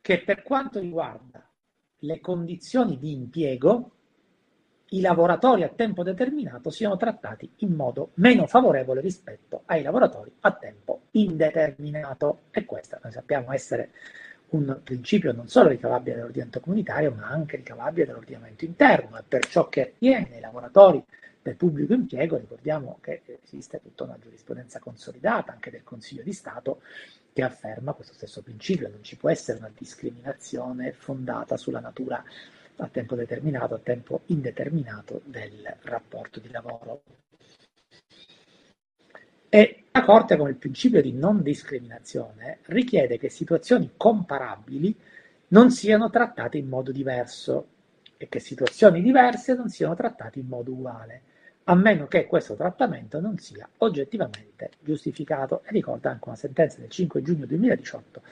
che 0.00 0.22
per 0.22 0.44
quanto 0.44 0.78
riguarda 0.78 1.44
le 2.02 2.20
condizioni 2.20 2.98
di 2.98 3.10
impiego, 3.10 3.90
i 4.90 5.00
lavoratori 5.00 5.62
a 5.62 5.68
tempo 5.68 6.02
determinato 6.02 6.70
siano 6.70 6.96
trattati 6.96 7.50
in 7.58 7.74
modo 7.74 8.10
meno 8.14 8.46
favorevole 8.46 9.00
rispetto 9.00 9.62
ai 9.66 9.82
lavoratori 9.82 10.32
a 10.40 10.52
tempo 10.52 11.02
indeterminato. 11.12 12.40
E 12.50 12.64
questo 12.64 12.98
noi 13.02 13.12
sappiamo 13.12 13.52
essere 13.52 13.90
un 14.50 14.80
principio 14.82 15.32
non 15.32 15.48
solo 15.48 15.68
ricavabile 15.68 16.16
dall'ordinamento 16.16 16.60
comunitario, 16.60 17.12
ma 17.12 17.26
anche 17.26 17.56
ricavabile 17.56 18.06
dall'ordinamento 18.06 18.64
interno. 18.64 19.18
E 19.18 19.24
per 19.26 19.44
ciò 19.46 19.68
che 19.68 19.82
attiene 19.82 20.36
ai 20.36 20.40
lavoratori 20.40 21.04
del 21.42 21.56
pubblico 21.56 21.92
impiego, 21.92 22.36
ricordiamo 22.36 22.98
che 23.00 23.22
esiste 23.44 23.80
tutta 23.82 24.04
una 24.04 24.18
giurisprudenza 24.20 24.78
consolidata 24.78 25.52
anche 25.52 25.70
del 25.70 25.84
Consiglio 25.84 26.22
di 26.22 26.32
Stato 26.32 26.80
che 27.32 27.42
afferma 27.42 27.92
questo 27.92 28.14
stesso 28.14 28.42
principio, 28.42 28.88
non 28.88 29.04
ci 29.04 29.16
può 29.16 29.30
essere 29.30 29.58
una 29.58 29.70
discriminazione 29.76 30.92
fondata 30.92 31.56
sulla 31.56 31.78
natura 31.78 32.22
a 32.78 32.88
tempo 32.88 33.14
determinato, 33.14 33.74
a 33.74 33.80
tempo 33.80 34.22
indeterminato 34.26 35.20
del 35.24 35.76
rapporto 35.82 36.40
di 36.40 36.50
lavoro. 36.50 37.02
E 39.48 39.84
la 39.92 40.04
Corte, 40.04 40.36
con 40.36 40.48
il 40.48 40.56
principio 40.56 41.00
di 41.00 41.12
non 41.12 41.42
discriminazione, 41.42 42.58
richiede 42.66 43.18
che 43.18 43.30
situazioni 43.30 43.92
comparabili 43.96 44.94
non 45.48 45.70
siano 45.70 46.10
trattate 46.10 46.58
in 46.58 46.68
modo 46.68 46.92
diverso 46.92 47.66
e 48.18 48.28
che 48.28 48.40
situazioni 48.40 49.00
diverse 49.00 49.54
non 49.54 49.70
siano 49.70 49.94
trattate 49.94 50.38
in 50.38 50.46
modo 50.46 50.72
uguale, 50.72 51.22
a 51.64 51.74
meno 51.74 52.06
che 52.06 52.26
questo 52.26 52.54
trattamento 52.54 53.20
non 53.20 53.38
sia 53.38 53.66
oggettivamente 53.78 54.70
giustificato. 54.80 55.62
E 55.64 55.70
ricorda 55.70 56.10
anche 56.10 56.28
una 56.28 56.36
sentenza 56.36 56.80
del 56.80 56.90
5 56.90 57.22
giugno 57.22 57.46
2018 57.46 58.22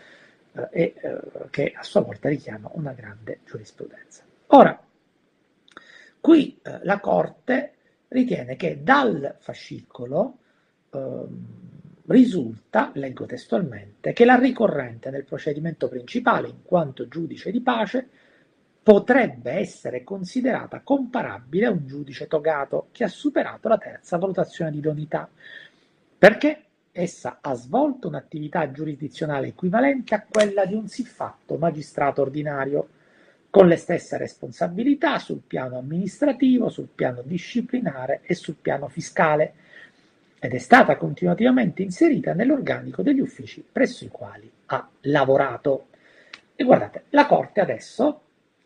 eh, 0.71 0.95
eh, 0.97 1.21
che 1.51 1.73
a 1.75 1.83
sua 1.83 2.01
volta 2.03 2.29
richiama 2.29 2.71
una 2.73 2.93
grande 2.93 3.41
giurisprudenza. 3.45 4.26
Ora, 4.49 4.81
qui 6.21 6.59
eh, 6.63 6.81
la 6.83 7.01
Corte 7.01 7.73
ritiene 8.09 8.57
che 8.57 8.83
dal 8.83 9.37
fascicolo 9.41 10.39
ehm, 10.91 11.47
risulta, 12.07 12.93
leggo 12.95 13.27
testualmente, 13.27 14.13
che 14.13 14.25
la 14.25 14.37
ricorrente 14.37 15.11
nel 15.11 15.25
procedimento 15.25 15.89
principale, 15.89 16.49
in 16.49 16.63
quanto 16.63 17.09
giudice 17.09 17.51
di 17.51 17.61
pace, 17.61 18.09
potrebbe 18.83 19.51
essere 19.51 20.05
considerata 20.05 20.81
comparabile 20.83 21.67
a 21.67 21.71
un 21.71 21.87
giudice 21.87 22.29
togato 22.29 22.89
che 22.93 23.03
ha 23.03 23.09
superato 23.09 23.67
la 23.69 23.79
terza 23.79 24.17
valutazione 24.17 24.71
di 24.71 24.79
idoneità, 24.79 25.29
perché 26.17 26.63
essa 26.93 27.39
ha 27.41 27.55
svolto 27.55 28.07
un'attività 28.07 28.71
giurisdizionale 28.71 29.49
equivalente 29.49 30.15
a 30.15 30.25
quella 30.27 30.65
di 30.65 30.75
un 30.75 30.87
siffatto 30.87 31.57
magistrato 31.57 32.23
ordinario, 32.23 32.89
con 33.51 33.69
le 33.69 33.77
stesse 33.77 34.17
responsabilità 34.19 35.19
sul 35.19 35.41
piano 35.47 35.79
amministrativo, 35.79 36.69
sul 36.69 36.89
piano 36.95 37.23
disciplinare 37.25 38.21
e 38.25 38.35
sul 38.35 38.57
piano 38.57 38.89
fiscale, 38.89 39.55
ed 40.39 40.53
è 40.53 40.59
stata 40.59 40.97
continuativamente 40.97 41.83
inserita 41.83 42.35
nell'organico 42.35 43.03
degli 43.03 43.21
uffici 43.21 43.65
presso 43.71 44.05
i 44.05 44.09
quali 44.09 44.51
ha 44.67 44.89
lavorato. 45.03 45.89
E 46.55 46.65
guardate, 46.65 47.05
la 47.11 47.27
Corte 47.27 47.61
adesso 47.61 48.21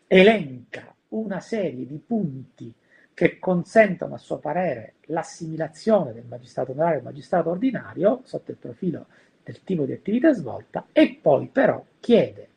elenca 0.07 0.93
una 1.09 1.39
serie 1.39 1.85
di 1.85 2.01
punti 2.05 2.73
che 3.13 3.39
consentono 3.39 4.15
a 4.15 4.17
suo 4.17 4.37
parere 4.37 4.93
l'assimilazione 5.05 6.13
del 6.13 6.25
magistrato 6.27 6.71
onorario 6.71 6.97
al 6.97 7.03
magistrato 7.03 7.49
ordinario 7.49 8.21
sotto 8.23 8.51
il 8.51 8.57
profilo 8.57 9.07
del 9.43 9.63
tipo 9.63 9.85
di 9.85 9.91
attività 9.93 10.33
svolta 10.33 10.87
e 10.91 11.19
poi 11.21 11.47
però 11.47 11.83
chiede 11.99 12.47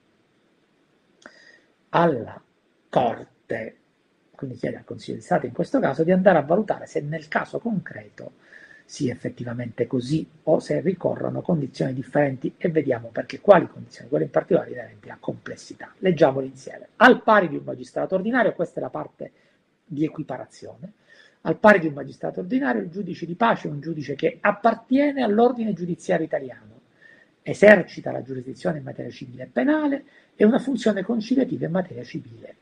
alla 1.97 2.43
Corte, 2.89 3.77
quindi 4.35 4.57
chiede 4.57 4.79
al 4.79 4.85
Consiglio 4.85 5.19
di 5.19 5.23
Stato 5.23 5.47
in 5.47 5.53
questo 5.53 5.79
caso, 5.79 6.03
di 6.03 6.11
andare 6.11 6.39
a 6.39 6.43
valutare 6.43 6.87
se 6.87 7.01
nel 7.01 7.29
caso 7.29 7.61
concreto 7.61 8.33
sia 8.85 9.13
effettivamente 9.13 9.87
così 9.87 10.29
o 10.45 10.59
se 10.59 10.81
ricorrono 10.81 11.41
condizioni 11.41 11.95
differenti 11.95 12.55
e 12.59 12.69
vediamo 12.69 13.09
perché 13.09 13.41
quali 13.41 13.69
condizioni, 13.69 14.09
quelle 14.09 14.25
in 14.25 14.31
particolare 14.31 14.71
inerenti 14.71 15.09
alla 15.09 15.19
complessità. 15.21 15.95
Leggiamoli 15.99 16.49
insieme. 16.49 16.89
Al 16.97 17.23
pari 17.23 17.49
di 17.49 17.57
un 17.57 17.65
magistrato 17.65 18.17
ordinario, 18.17 18.53
questa 18.55 18.81
è 18.81 18.83
la 18.83 18.91
parte 18.91 19.33
di 19.85 20.05
equiparazione, 20.05 20.93
al 21.43 21.59
pari 21.59 21.79
di 21.79 21.87
un 21.87 21.95
magistrato 21.95 22.41
ordinario, 22.41 22.83
il 22.83 22.91
giudice 22.91 23.25
di 23.25 23.37
pace 23.37 23.69
è 23.69 23.71
un 23.71 23.81
giudice 23.81 24.17
che 24.17 24.39
appartiene 24.41 25.23
all'ordine 25.23 25.73
giudiziario 25.73 26.27
italiano, 26.27 26.74
esercita 27.47 28.11
la 28.11 28.23
giurisdizione 28.23 28.79
in 28.79 28.85
materia 28.85 29.11
civile 29.11 29.43
e 29.43 29.49
penale 29.53 30.05
e 30.35 30.47
una 30.47 30.59
funzione 30.59 31.03
conciliativa 31.03 31.67
in 31.67 31.73
materia 31.73 32.03
civile. 32.03 32.57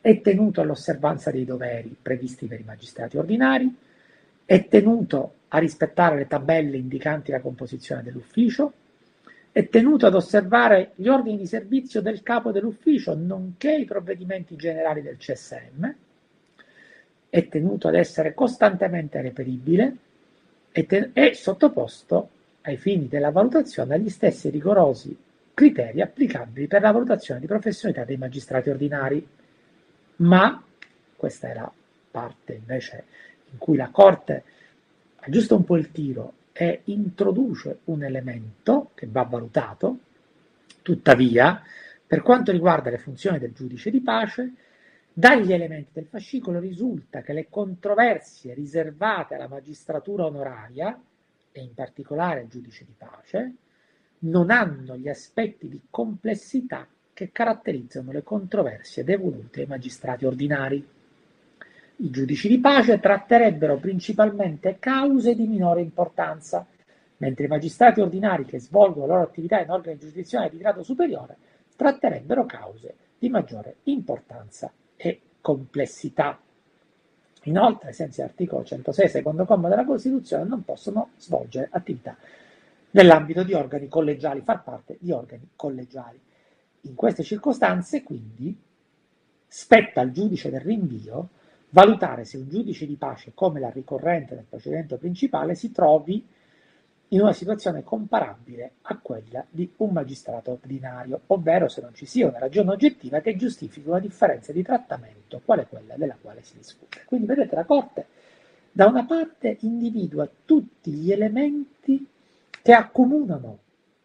È 0.00 0.20
tenuto 0.20 0.60
all'osservanza 0.60 1.30
dei 1.30 1.44
doveri 1.44 1.96
previsti 2.02 2.46
per 2.46 2.58
i 2.58 2.64
magistrati 2.64 3.16
ordinari, 3.16 3.72
è 4.44 4.66
tenuto 4.66 5.34
a 5.48 5.58
rispettare 5.58 6.16
le 6.16 6.26
tabelle 6.26 6.76
indicanti 6.76 7.30
la 7.30 7.40
composizione 7.40 8.02
dell'ufficio, 8.02 8.72
è 9.52 9.68
tenuto 9.68 10.06
ad 10.06 10.14
osservare 10.16 10.92
gli 10.96 11.06
ordini 11.06 11.36
di 11.36 11.46
servizio 11.46 12.00
del 12.00 12.22
capo 12.24 12.50
dell'ufficio, 12.50 13.14
nonché 13.14 13.72
i 13.72 13.84
provvedimenti 13.84 14.56
generali 14.56 15.00
del 15.00 15.16
CSM, 15.16 15.94
è 17.30 17.48
tenuto 17.48 17.86
ad 17.86 17.94
essere 17.94 18.34
costantemente 18.34 19.20
reperibile 19.20 19.96
e, 20.72 20.86
te- 20.86 21.10
è 21.12 21.32
sottoposto 21.34 22.28
ai 22.62 22.76
fini 22.76 23.08
della 23.08 23.30
valutazione 23.30 23.94
agli 23.94 24.08
stessi 24.08 24.48
rigorosi 24.50 25.16
criteri 25.54 26.00
applicabili 26.00 26.66
per 26.66 26.82
la 26.82 26.92
valutazione 26.92 27.40
di 27.40 27.46
professionalità 27.46 28.04
dei 28.04 28.16
magistrati 28.16 28.70
ordinari. 28.70 29.26
Ma, 30.16 30.62
questa 31.16 31.50
è 31.50 31.54
la 31.54 31.70
parte 32.10 32.54
invece 32.54 33.04
in 33.50 33.58
cui 33.58 33.76
la 33.76 33.90
Corte 33.90 34.44
aggiusta 35.16 35.54
un 35.54 35.64
po' 35.64 35.76
il 35.76 35.90
tiro 35.90 36.32
e 36.52 36.82
introduce 36.84 37.80
un 37.84 38.02
elemento 38.02 38.90
che 38.94 39.06
va 39.10 39.22
valutato, 39.22 39.98
tuttavia, 40.82 41.62
per 42.06 42.22
quanto 42.22 42.52
riguarda 42.52 42.90
le 42.90 42.98
funzioni 42.98 43.38
del 43.38 43.52
giudice 43.52 43.90
di 43.90 44.00
pace, 44.00 44.52
dagli 45.12 45.52
elementi 45.52 45.90
del 45.92 46.06
fascicolo 46.06 46.58
risulta 46.58 47.20
che 47.20 47.32
le 47.32 47.46
controversie 47.48 48.54
riservate 48.54 49.34
alla 49.34 49.48
magistratura 49.48 50.24
onoraria, 50.24 50.98
e 51.52 51.60
in 51.60 51.74
particolare 51.74 52.40
al 52.40 52.48
giudice 52.48 52.84
di 52.84 52.94
pace, 52.96 53.52
non 54.20 54.50
hanno 54.50 54.96
gli 54.96 55.08
aspetti 55.08 55.68
di 55.68 55.80
complessità 55.90 56.86
che 57.12 57.30
caratterizzano 57.30 58.10
le 58.10 58.22
controversie 58.22 59.04
devolute 59.04 59.60
ai 59.60 59.66
magistrati 59.66 60.24
ordinari. 60.24 60.84
I 61.96 62.10
giudici 62.10 62.48
di 62.48 62.58
pace 62.58 62.98
tratterebbero 62.98 63.76
principalmente 63.76 64.78
cause 64.78 65.34
di 65.34 65.46
minore 65.46 65.82
importanza, 65.82 66.66
mentre 67.18 67.44
i 67.44 67.48
magistrati 67.48 68.00
ordinari 68.00 68.44
che 68.44 68.58
svolgono 68.58 69.06
la 69.06 69.14
loro 69.14 69.26
attività 69.26 69.60
in 69.60 69.70
organi 69.70 69.98
giurisdizionali 69.98 70.50
di 70.50 70.58
grado 70.58 70.82
superiore 70.82 71.36
tratterebbero 71.76 72.46
cause 72.46 72.94
di 73.18 73.28
maggiore 73.28 73.76
importanza 73.84 74.72
e 74.96 75.20
complessità. 75.40 76.38
Inoltre, 77.44 77.88
ai 77.88 77.94
sensi 77.94 78.20
dell'articolo 78.20 78.64
106, 78.64 79.08
secondo 79.08 79.44
comma 79.44 79.68
della 79.68 79.84
Costituzione, 79.84 80.44
non 80.44 80.64
possono 80.64 81.10
svolgere 81.16 81.68
attività 81.70 82.16
nell'ambito 82.90 83.42
di 83.42 83.54
organi 83.54 83.88
collegiali, 83.88 84.40
far 84.42 84.62
parte 84.62 84.96
di 85.00 85.10
organi 85.12 85.48
collegiali. 85.56 86.20
In 86.82 86.94
queste 86.94 87.22
circostanze, 87.22 88.02
quindi, 88.02 88.56
spetta 89.46 90.00
al 90.00 90.12
giudice 90.12 90.50
del 90.50 90.60
rinvio 90.60 91.28
valutare 91.70 92.24
se 92.24 92.36
un 92.36 92.48
giudice 92.48 92.86
di 92.86 92.96
pace 92.96 93.32
come 93.34 93.60
la 93.60 93.70
ricorrente 93.70 94.34
nel 94.34 94.44
procedimento 94.48 94.96
principale 94.98 95.54
si 95.54 95.72
trovi 95.72 96.26
in 97.12 97.20
una 97.20 97.32
situazione 97.32 97.82
comparabile 97.82 98.72
a 98.82 98.98
quella 98.98 99.44
di 99.48 99.70
un 99.78 99.90
magistrato 99.90 100.52
ordinario, 100.52 101.22
ovvero 101.28 101.68
se 101.68 101.80
non 101.80 101.94
ci 101.94 102.06
sia 102.06 102.28
una 102.28 102.38
ragione 102.38 102.70
oggettiva 102.70 103.20
che 103.20 103.36
giustifichi 103.36 103.88
una 103.88 104.00
differenza 104.00 104.52
di 104.52 104.62
trattamento, 104.62 105.40
quale 105.44 105.66
quella 105.66 105.96
della 105.96 106.16
quale 106.20 106.42
si 106.42 106.56
discute. 106.56 107.02
Quindi 107.04 107.26
vedete 107.26 107.54
la 107.54 107.64
Corte 107.64 108.06
da 108.70 108.86
una 108.86 109.04
parte 109.04 109.58
individua 109.60 110.28
tutti 110.44 110.90
gli 110.92 111.12
elementi 111.12 112.06
che 112.62 112.72
accomunano 112.72 113.58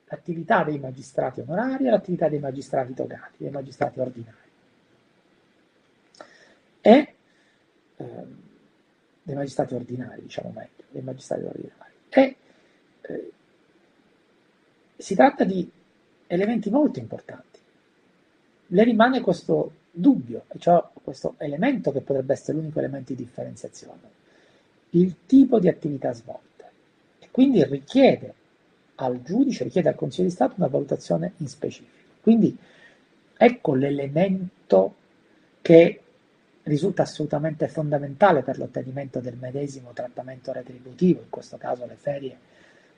l'attività 0.06 0.64
dei 0.64 0.80
magistrati 0.80 1.40
onorari 1.42 1.88
e 1.88 1.90
l'attività 1.90 2.28
dei 2.28 2.40
magistrati 2.40 2.94
togati, 2.94 3.36
dei 3.38 3.52
magistrati 3.52 4.00
ordinari. 4.00 4.36
E 6.82 7.12
Ehm, 7.98 8.46
dei 9.24 9.36
magistrati 9.36 9.74
ordinari, 9.74 10.22
diciamo 10.22 10.52
meglio, 10.56 10.84
dei 10.90 11.02
magistrati 11.02 11.44
ordinari. 11.44 11.92
E 12.10 12.36
si 14.98 15.16
tratta 15.16 15.44
di 15.44 15.70
elementi 16.28 16.70
molto 16.70 17.00
importanti. 17.00 17.60
Le 18.68 18.84
rimane 18.84 19.22
questo 19.22 19.72
dubbio, 19.92 20.46
cioè 20.58 20.84
questo 21.04 21.36
elemento 21.38 21.92
che 21.92 22.02
potrebbe 22.02 22.34
essere 22.34 22.58
l'unico 22.58 22.80
elemento 22.80 23.14
di 23.14 23.24
differenziazione, 23.24 24.02
il 24.92 25.16
tipo 25.26 25.60
di 25.60 25.70
attività 25.70 26.12
svolte. 26.14 26.66
E 27.20 27.28
quindi 27.32 27.64
richiede 27.64 28.34
al 28.96 29.22
giudice, 29.22 29.64
richiede 29.64 29.90
al 29.90 29.96
Consiglio 29.96 30.28
di 30.28 30.34
Stato 30.34 30.56
una 30.58 30.68
valutazione 30.68 31.34
in 31.38 31.48
specifico. 31.48 31.96
Quindi 32.22 32.58
ecco 33.38 33.76
l'elemento 33.76 34.96
che 35.62 36.02
risulta 36.64 37.04
assolutamente 37.04 37.68
fondamentale 37.70 38.42
per 38.42 38.58
l'ottenimento 38.58 39.20
del 39.20 39.38
medesimo 39.38 39.92
trattamento 39.94 40.52
retributivo, 40.52 41.22
in 41.22 41.30
questo 41.30 41.58
caso 41.58 41.86
le 41.86 41.96
ferie 41.96 42.38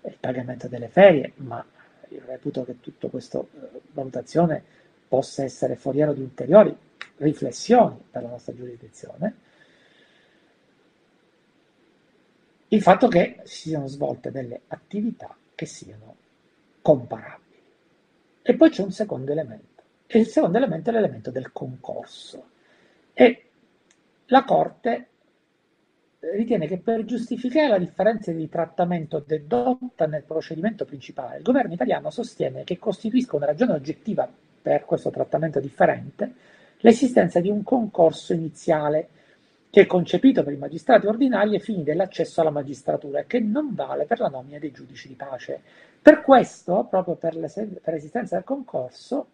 il 0.01 0.17
pagamento 0.19 0.67
delle 0.67 0.87
ferie, 0.87 1.33
ma 1.37 1.63
io 2.09 2.21
reputo 2.25 2.63
che 2.63 2.79
tutta 2.79 3.07
questa 3.07 3.39
eh, 3.39 3.81
valutazione 3.91 4.63
possa 5.07 5.43
essere 5.43 5.75
foriero 5.75 6.13
di 6.13 6.21
ulteriori 6.21 6.75
riflessioni 7.17 8.01
per 8.09 8.23
la 8.23 8.29
nostra 8.29 8.53
giurisdizione. 8.53 9.35
Il 12.67 12.81
fatto 12.81 13.07
che 13.07 13.39
si 13.43 13.69
siano 13.69 13.87
svolte 13.87 14.31
delle 14.31 14.61
attività 14.67 15.35
che 15.55 15.65
siano 15.65 16.15
comparabili. 16.81 17.47
E 18.41 18.55
poi 18.55 18.69
c'è 18.69 18.83
un 18.83 18.91
secondo 18.91 19.31
elemento, 19.31 19.83
e 20.05 20.19
il 20.19 20.27
secondo 20.27 20.57
elemento 20.57 20.89
è 20.89 20.93
l'elemento 20.93 21.29
del 21.29 21.51
concorso 21.51 22.49
E 23.13 23.43
la 24.27 24.43
Corte 24.43 25.08
ritiene 26.19 26.67
che 26.67 26.77
per 26.77 27.05
giustificare 27.05 27.69
la 27.69 27.77
differenza 27.77 28.31
di 28.31 28.49
trattamento 28.49 29.23
dedotta 29.25 30.05
nel 30.05 30.23
procedimento 30.23 30.85
principale, 30.85 31.37
il 31.37 31.43
governo 31.43 31.73
italiano 31.73 32.09
sostiene 32.09 32.63
che 32.63 32.77
costituisca 32.77 33.35
una 33.37 33.45
ragione 33.45 33.73
oggettiva 33.73 34.29
per 34.61 34.85
questo 34.85 35.09
trattamento 35.09 35.59
differente 35.59 36.33
l'esistenza 36.79 37.39
di 37.39 37.49
un 37.49 37.63
concorso 37.63 38.33
iniziale 38.33 39.09
che 39.69 39.81
è 39.81 39.85
concepito 39.85 40.43
per 40.43 40.53
i 40.53 40.57
magistrati 40.57 41.05
ordinari 41.05 41.53
ai 41.53 41.59
fini 41.59 41.83
dell'accesso 41.83 42.41
alla 42.41 42.49
magistratura 42.49 43.19
e 43.19 43.27
che 43.27 43.39
non 43.39 43.75
vale 43.75 44.05
per 44.05 44.19
la 44.19 44.27
nomina 44.27 44.57
dei 44.57 44.71
giudici 44.71 45.07
di 45.07 45.13
pace. 45.13 45.61
Per 46.01 46.21
questo, 46.21 46.87
proprio 46.89 47.15
per 47.15 47.35
l'esistenza 47.35 48.35
del 48.35 48.43
concorso, 48.43 49.27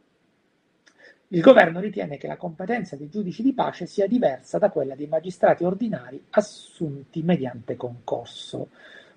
il 1.36 1.42
governo 1.42 1.82
ritiene 1.82 2.16
che 2.16 2.28
la 2.28 2.38
competenza 2.38 2.96
dei 2.96 3.10
giudici 3.10 3.44
di 3.44 3.54
pace 3.54 3.86
sia 3.86 4.08
diversa 4.08 4.58
da 4.58 4.70
quella 4.70 4.96
dei 4.96 5.08
magistrati 5.08 5.66
ordinari 5.66 6.24
assunti 6.30 7.24
mediante 7.24 7.76
concorso. 7.76 8.70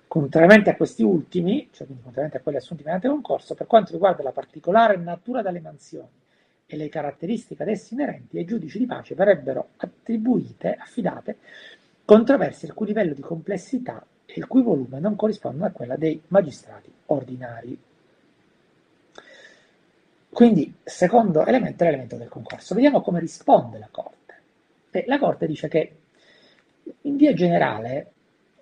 Contrariamente 0.08 0.68
a 0.68 0.74
questi 0.74 1.04
ultimi, 1.04 1.68
cioè 1.70 1.86
quindi 1.86 2.02
contrariamente 2.02 2.38
a 2.38 2.40
quelli 2.40 2.58
assunti 2.58 2.82
mediante 2.82 3.06
concorso, 3.06 3.54
per 3.54 3.68
quanto 3.68 3.92
riguarda 3.92 4.24
la 4.24 4.32
particolare 4.32 4.96
natura 4.96 5.42
delle 5.42 5.60
mansioni 5.60 6.08
e 6.66 6.76
le 6.76 6.88
caratteristiche 6.88 7.62
ad 7.62 7.68
essi 7.68 7.94
inerenti, 7.94 8.36
ai 8.36 8.44
giudici 8.44 8.78
di 8.78 8.86
pace 8.86 9.14
verrebbero 9.14 9.68
attribuite, 9.76 10.74
affidate, 10.74 11.36
controversie 12.04 12.66
il 12.66 12.74
cui 12.74 12.86
livello 12.86 13.14
di 13.14 13.22
complessità 13.22 14.04
e 14.26 14.34
il 14.34 14.48
cui 14.48 14.62
volume 14.62 14.98
non 14.98 15.14
corrispondono 15.14 15.66
a 15.66 15.70
quella 15.70 15.94
dei 15.94 16.20
magistrati 16.26 16.92
ordinari. 17.06 17.78
Quindi, 20.30 20.74
secondo 20.84 21.44
elemento 21.44 21.82
è 21.82 21.86
l'elemento 21.86 22.16
del 22.16 22.28
concorso. 22.28 22.74
Vediamo 22.74 23.00
come 23.00 23.20
risponde 23.20 23.78
la 23.78 23.88
Corte. 23.90 24.16
E 24.90 25.04
la 25.06 25.18
Corte 25.18 25.46
dice 25.46 25.68
che, 25.68 25.96
in 27.02 27.16
via 27.16 27.32
generale, 27.32 28.12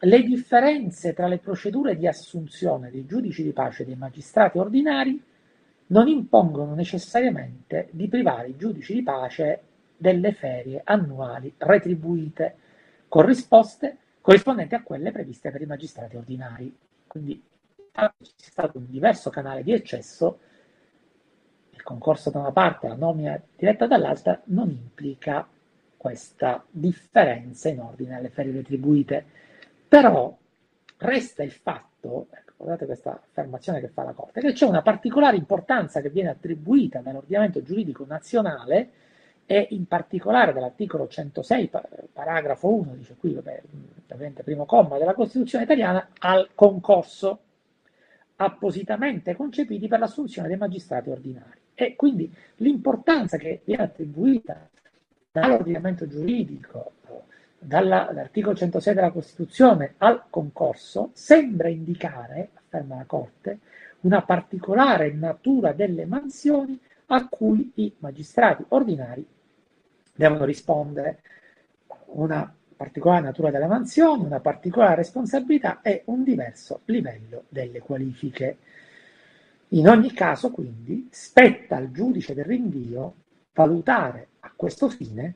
le 0.01 0.23
differenze 0.23 1.13
tra 1.13 1.27
le 1.27 1.39
procedure 1.39 1.97
di 1.97 2.07
assunzione 2.07 2.91
dei 2.91 3.07
giudici 3.07 3.43
di 3.43 3.53
pace 3.53 3.83
e 3.83 3.87
dei 3.87 3.97
magistrati 3.97 4.59
ordinari 4.59 5.23
non 5.89 6.09
impongono 6.09 6.75
necessariamente 6.75 7.89
di 7.93 8.09
privare 8.09 8.49
i 8.49 8.57
giudici 8.57 8.93
di 8.93 9.03
pace 9.03 9.61
delle 9.97 10.33
ferie 10.33 10.83
annuali 10.85 11.55
retribuite 11.57 12.57
corrispondenti 13.09 14.75
a 14.75 14.83
quelle 14.83 15.13
previste 15.13 15.51
per 15.51 15.63
i 15.63 15.67
magistrati 15.67 16.17
ordinari. 16.17 16.77
Quindi 17.07 17.43
c'è 17.93 18.11
stato 18.37 18.79
un 18.79 18.87
diverso 18.89 19.31
canale 19.31 19.63
di 19.63 19.73
accesso 21.77 21.83
concorso 21.83 22.31
da 22.31 22.39
una 22.39 22.53
parte 22.53 22.87
e 22.87 22.89
la 22.89 22.97
nomina 22.97 23.41
diretta 23.57 23.87
dall'altra 23.87 24.41
non 24.47 24.71
implica 24.71 25.47
questa 25.97 26.65
differenza 26.71 27.69
in 27.69 27.81
ordine 27.81 28.17
alle 28.17 28.31
ferie 28.31 28.53
retribuite. 28.53 29.25
Però 29.89 30.37
resta 30.99 31.43
il 31.43 31.53
fatto, 31.53 32.29
ecco, 32.31 32.53
guardate 32.57 32.87
questa 32.87 33.13
affermazione 33.13 33.81
che 33.81 33.89
fa 33.89 34.03
la 34.03 34.13
Corte, 34.13 34.41
che 34.41 34.53
c'è 34.53 34.67
una 34.67 34.83
particolare 34.83 35.37
importanza 35.37 36.01
che 36.01 36.11
viene 36.11 36.31
attribuita 36.31 37.01
dall'ordinamento 37.01 37.63
giuridico 37.63 38.05
nazionale 38.07 38.91
e 39.47 39.69
in 39.71 39.87
particolare 39.87 40.53
dall'articolo 40.53 41.07
106, 41.07 41.71
paragrafo 42.13 42.73
1, 42.75 42.95
dice 42.97 43.15
qui, 43.17 43.35
vabbè, 43.35 43.63
ovviamente 44.13 44.43
primo 44.43 44.65
comma 44.65 44.99
della 44.99 45.15
Costituzione 45.15 45.65
italiana, 45.65 46.09
al 46.19 46.51
concorso 46.55 47.41
appositamente 48.37 49.35
concepiti 49.35 49.87
per 49.87 50.01
l'assunzione 50.01 50.49
dei 50.49 50.57
magistrati 50.57 51.11
ordinari. 51.11 51.65
E 51.79 51.95
quindi 51.95 52.33
l'importanza 52.57 53.37
che 53.37 53.61
viene 53.65 53.83
attribuita 53.83 54.67
dall'ordinamento 55.31 56.09
giuridico, 56.09 56.93
dall'articolo 57.59 58.57
106 58.57 58.95
della 58.95 59.11
Costituzione 59.11 59.95
al 59.99 60.25
concorso, 60.31 61.11
sembra 61.13 61.69
indicare, 61.69 62.49
afferma 62.55 62.97
la 62.97 63.05
Corte, 63.05 63.59
una 64.01 64.23
particolare 64.23 65.13
natura 65.13 65.73
delle 65.73 66.07
mansioni 66.07 66.81
a 67.09 67.29
cui 67.29 67.71
i 67.75 67.93
magistrati 67.99 68.65
ordinari 68.69 69.27
devono 70.15 70.47
rispondere. 70.47 71.21
Una 72.07 72.51
particolare 72.75 73.23
natura 73.23 73.51
delle 73.51 73.67
mansioni, 73.67 74.25
una 74.25 74.41
particolare 74.41 74.97
responsabilità 74.97 75.81
e 75.83 76.03
un 76.07 76.23
diverso 76.23 76.81
livello 76.87 77.45
delle 77.49 77.81
qualifiche. 77.81 78.57
In 79.71 79.89
ogni 79.89 80.13
caso, 80.13 80.51
quindi, 80.51 81.09
spetta 81.11 81.77
al 81.77 81.91
giudice 81.91 82.35
del 82.35 82.45
rinvio 82.45 83.15
valutare 83.53 84.29
a 84.41 84.53
questo 84.55 84.89
fine 84.89 85.35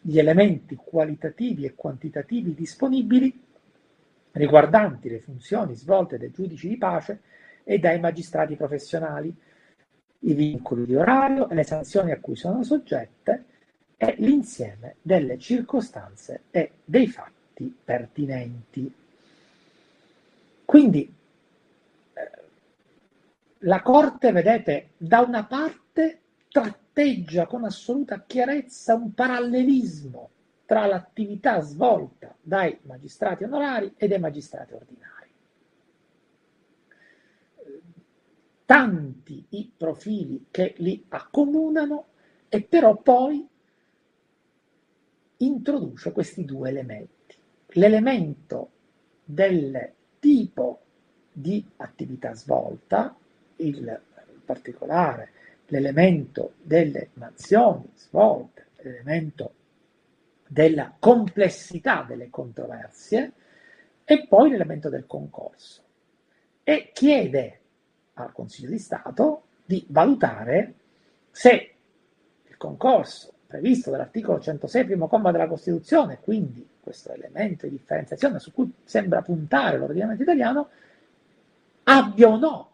gli 0.00 0.18
elementi 0.18 0.76
qualitativi 0.76 1.64
e 1.64 1.74
quantitativi 1.74 2.54
disponibili 2.54 3.42
riguardanti 4.32 5.08
le 5.08 5.20
funzioni 5.20 5.74
svolte 5.74 6.18
dai 6.18 6.30
giudici 6.30 6.68
di 6.68 6.76
pace 6.76 7.20
e 7.64 7.78
dai 7.78 7.98
magistrati 7.98 8.54
professionali, 8.56 9.34
i 10.20 10.34
vincoli 10.34 10.84
di 10.84 10.94
orario 10.94 11.48
e 11.48 11.54
le 11.54 11.64
sanzioni 11.64 12.12
a 12.12 12.20
cui 12.20 12.36
sono 12.36 12.62
soggette 12.62 13.44
e 13.96 14.14
l'insieme 14.18 14.96
delle 15.00 15.38
circostanze 15.38 16.42
e 16.50 16.72
dei 16.84 17.08
fatti 17.08 17.74
pertinenti. 17.84 18.92
Quindi 20.64 21.14
la 23.64 23.82
Corte, 23.82 24.32
vedete, 24.32 24.90
da 24.96 25.20
una 25.20 25.44
parte 25.44 26.20
tratteggia 26.48 27.46
con 27.46 27.64
assoluta 27.64 28.22
chiarezza 28.24 28.94
un 28.94 29.12
parallelismo 29.12 30.30
tra 30.66 30.86
l'attività 30.86 31.60
svolta 31.60 32.34
dai 32.40 32.78
magistrati 32.82 33.44
onorari 33.44 33.92
e 33.96 34.08
dai 34.08 34.18
magistrati 34.18 34.72
ordinari. 34.72 35.12
Tanti 38.66 39.44
i 39.50 39.70
profili 39.76 40.46
che 40.50 40.74
li 40.78 41.04
accomunano 41.08 42.06
e 42.48 42.62
però 42.62 42.96
poi 42.96 43.46
introduce 45.38 46.12
questi 46.12 46.44
due 46.44 46.68
elementi. 46.68 47.36
L'elemento 47.68 48.70
del 49.24 49.92
tipo 50.18 50.80
di 51.32 51.66
attività 51.76 52.34
svolta 52.34 53.16
il, 53.56 54.00
particolare 54.44 55.30
l'elemento 55.66 56.54
delle 56.62 57.10
mansioni 57.14 57.90
svolte, 57.94 58.66
l'elemento 58.82 59.54
della 60.46 60.94
complessità 60.98 62.04
delle 62.06 62.30
controversie 62.30 63.32
e 64.04 64.26
poi 64.26 64.50
l'elemento 64.50 64.88
del 64.88 65.06
concorso. 65.06 65.82
E 66.62 66.90
chiede 66.92 67.60
al 68.14 68.32
Consiglio 68.32 68.70
di 68.70 68.78
Stato 68.78 69.42
di 69.64 69.84
valutare 69.88 70.74
se 71.30 71.74
il 72.44 72.56
concorso 72.56 73.32
previsto 73.46 73.90
dall'articolo 73.90 74.40
106 74.40 74.84
primo 74.84 75.08
comma 75.08 75.32
della 75.32 75.48
Costituzione, 75.48 76.18
quindi 76.20 76.66
questo 76.80 77.12
elemento 77.12 77.66
di 77.66 77.72
differenziazione 77.72 78.38
su 78.38 78.52
cui 78.52 78.72
sembra 78.84 79.22
puntare 79.22 79.78
l'ordinamento 79.78 80.22
italiano, 80.22 80.68
abbia 81.84 82.28
o 82.28 82.36
no 82.36 82.73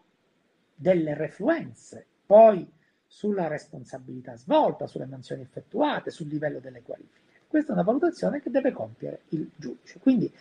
delle 0.81 1.13
refluenze, 1.13 2.05
poi 2.25 2.67
sulla 3.05 3.47
responsabilità 3.47 4.35
svolta, 4.35 4.87
sulle 4.87 5.05
mansioni 5.05 5.43
effettuate, 5.43 6.09
sul 6.09 6.27
livello 6.27 6.59
delle 6.59 6.81
qualifiche. 6.81 7.19
Questa 7.47 7.69
è 7.69 7.73
una 7.73 7.83
valutazione 7.83 8.41
che 8.41 8.49
deve 8.49 8.71
compiere 8.71 9.21
il 9.29 9.47
giudice. 9.55 9.99
Quindi 9.99 10.33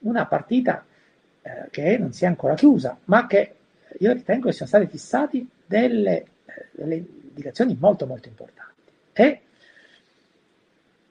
una 0.00 0.24
partita 0.26 0.84
eh, 1.42 1.68
che 1.70 1.98
non 1.98 2.12
si 2.12 2.24
è 2.24 2.26
ancora 2.26 2.54
chiusa, 2.54 2.98
ma 3.04 3.26
che 3.26 3.56
io 3.98 4.12
ritengo 4.12 4.46
che 4.46 4.52
siano 4.52 4.70
state 4.70 4.86
fissate 4.88 5.44
delle, 5.66 6.22
eh, 6.46 6.68
delle 6.70 6.94
indicazioni 6.94 7.76
molto 7.78 8.06
molto 8.06 8.28
importanti. 8.28 8.92
E 9.12 9.40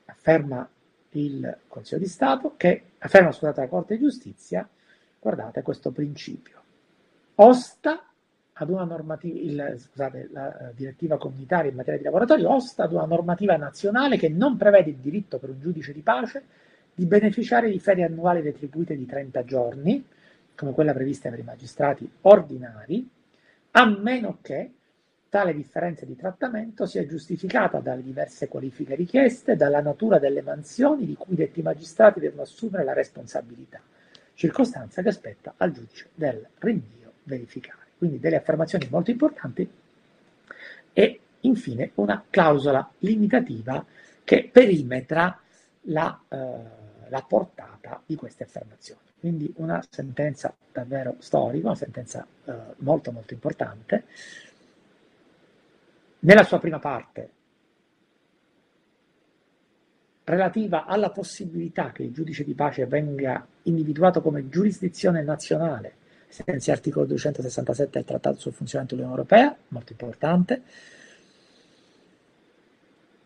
afferma 0.06 0.68
il 1.12 1.58
Consiglio 1.68 2.00
di 2.00 2.08
Stato 2.08 2.56
che, 2.58 2.84
afferma 2.98 3.32
scusate 3.32 3.62
la 3.62 3.68
Corte 3.68 3.96
di 3.96 4.04
Giustizia, 4.04 4.68
guardate 5.20 5.62
questo 5.62 5.92
principio. 5.92 6.60
Osta 7.36 8.06
ad 8.54 8.70
una 8.70 8.84
normativa, 8.84 9.40
il, 9.40 9.80
scusate, 9.80 10.30
la 10.32 10.70
eh, 10.70 10.74
direttiva 10.76 11.18
comunitaria 11.18 11.70
in 11.70 11.76
materia 11.76 12.00
di 12.00 12.06
laboratorio 12.06 12.54
osta 12.54 12.84
ad 12.84 12.94
una 12.94 13.06
normativa 13.06 13.56
nazionale 13.56 14.18
che 14.18 14.30
non 14.30 14.58
prevede 14.58 14.90
il 14.90 14.98
diritto 14.98 15.40
per 15.40 15.50
un 15.50 15.60
giudice 15.60 15.94
di 15.94 16.02
pace 16.02 16.44
di 16.94 17.06
beneficiare 17.06 17.70
di 17.70 17.80
ferie 17.80 18.04
annuali 18.04 18.42
retribuite 18.42 18.96
di 18.96 19.06
30 19.06 19.44
giorni, 19.46 20.06
come 20.56 20.74
quella 20.74 20.94
prevista 20.94 21.30
per 21.30 21.40
i 21.40 21.44
magistrati 21.44 22.10
ordinari, 22.22 23.10
a 23.72 23.86
meno 23.86 24.40
che 24.42 24.72
tale 25.30 25.54
differenza 25.54 26.06
di 26.06 26.18
trattamento 26.18 26.86
sia 26.86 27.08
giustificata 27.08 27.80
dalle 27.80 28.04
diverse 28.04 28.50
qualifiche 28.50 28.96
richieste, 28.96 29.56
dalla 29.56 29.82
natura 29.82 30.20
delle 30.20 30.42
mansioni 30.42 31.06
di 31.06 31.16
cui 31.16 31.36
detti 31.36 31.62
magistrati 31.62 32.20
devono 32.20 32.42
assumere 32.42 32.84
la 32.84 32.94
responsabilità, 32.94 33.80
circostanza 34.34 35.02
che 35.02 35.12
spetta 35.12 35.54
al 35.56 35.72
giudice 35.72 36.10
del 36.14 36.46
rinvio 36.60 37.14
verificare 37.24 37.81
quindi 38.02 38.18
delle 38.20 38.38
affermazioni 38.38 38.88
molto 38.90 39.12
importanti, 39.12 39.70
e 40.92 41.20
infine 41.42 41.92
una 41.94 42.26
clausola 42.28 42.92
limitativa 42.98 43.86
che 44.24 44.50
perimetra 44.52 45.40
la, 45.82 46.20
eh, 46.28 46.38
la 47.10 47.22
portata 47.22 48.02
di 48.04 48.16
queste 48.16 48.46
affermazioni. 48.46 49.02
Quindi 49.20 49.54
una 49.58 49.86
sentenza 49.88 50.52
davvero 50.72 51.18
storica, 51.20 51.68
una 51.68 51.76
sentenza 51.76 52.26
eh, 52.46 52.54
molto 52.78 53.12
molto 53.12 53.36
importante. 53.36 54.06
Nella 56.22 56.44
sua 56.44 56.58
prima 56.58 56.80
parte, 56.80 57.30
relativa 60.24 60.86
alla 60.86 61.12
possibilità 61.12 61.92
che 61.92 62.02
il 62.02 62.14
giudice 62.14 62.44
di 62.44 62.56
pace 62.56 62.88
venga 62.88 63.46
individuato 63.62 64.24
come 64.24 64.50
giurisdizione 64.50 65.22
nazionale, 65.22 66.00
senza 66.32 66.72
articolo 66.72 67.06
267 67.06 67.92
del 67.92 68.08
Trattato 68.08 68.40
sul 68.40 68.54
funzionamento 68.54 68.96
dell'Unione 68.96 69.22
Europea, 69.22 69.56
molto 69.68 69.92
importante, 69.92 70.62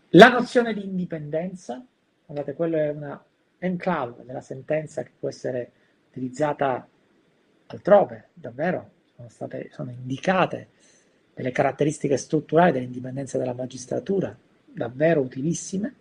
la 0.10 0.30
nozione 0.30 0.74
di 0.74 0.84
indipendenza, 0.84 1.86
guardate, 2.26 2.54
quello 2.54 2.78
è 2.78 2.90
una 2.90 3.22
enclave 3.60 4.24
della 4.26 4.42
sentenza 4.42 5.04
che 5.04 5.12
può 5.20 5.30
essere 5.30 5.72
utilizzata 6.10 6.88
altrove, 7.68 8.30
davvero, 8.34 8.92
sono, 9.16 9.30
state, 9.30 9.70
sono 9.72 9.92
indicate 9.92 10.70
delle 11.34 11.52
caratteristiche 11.52 12.18
strutturali 12.18 12.72
dell'indipendenza 12.72 13.38
della 13.38 13.54
magistratura, 13.54 14.36
davvero 14.66 15.22
utilissime 15.22 15.94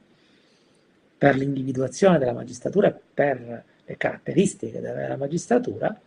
per 1.18 1.36
l'individuazione 1.36 2.18
della 2.18 2.32
magistratura 2.32 2.88
e 2.88 3.00
per 3.12 3.64
le 3.84 3.96
caratteristiche 3.96 4.80
della 4.80 5.16
magistratura, 5.16 5.98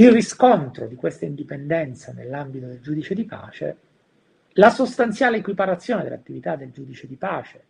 il 0.00 0.10
riscontro 0.12 0.86
di 0.86 0.94
questa 0.94 1.26
indipendenza 1.26 2.12
nell'ambito 2.12 2.66
del 2.66 2.80
giudice 2.80 3.14
di 3.14 3.26
pace 3.26 3.76
la 4.54 4.70
sostanziale 4.70 5.36
equiparazione 5.36 6.02
dell'attività 6.02 6.56
del 6.56 6.72
giudice 6.72 7.06
di 7.06 7.16
pace 7.16 7.64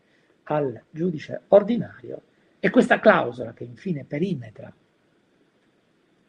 al 0.45 0.81
giudice 0.91 1.43
ordinario 1.49 2.23
e 2.61 2.71
questa 2.71 3.01
clausola 3.01 3.53
che 3.53 3.65
infine 3.65 4.05
perimetra 4.05 4.73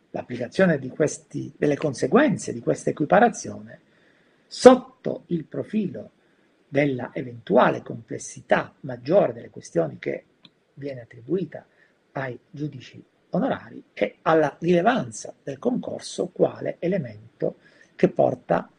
l'applicazione 0.10 0.80
questi, 0.90 1.54
delle 1.56 1.78
conseguenze 1.78 2.52
di 2.52 2.62
questa 2.62 2.90
equiparazione 2.90 3.80
sotto 4.48 5.26
il 5.28 5.46
profilo 5.46 6.14
della 6.68 7.12
eventuale 7.14 7.84
complessità 7.84 8.74
maggiore 8.82 9.34
delle 9.34 9.52
questioni 9.52 10.00
che 10.00 10.26
viene 10.74 11.02
attribuita 11.02 11.64
ai 12.14 12.38
giudici 12.50 13.04
onorari 13.32 13.84
e 13.94 14.18
alla 14.24 14.56
rilevanza 14.60 15.34
del 15.44 15.60
concorso 15.60 16.28
quale 16.28 16.78
elemento 16.80 17.58
che 17.96 18.10
porta 18.10 18.70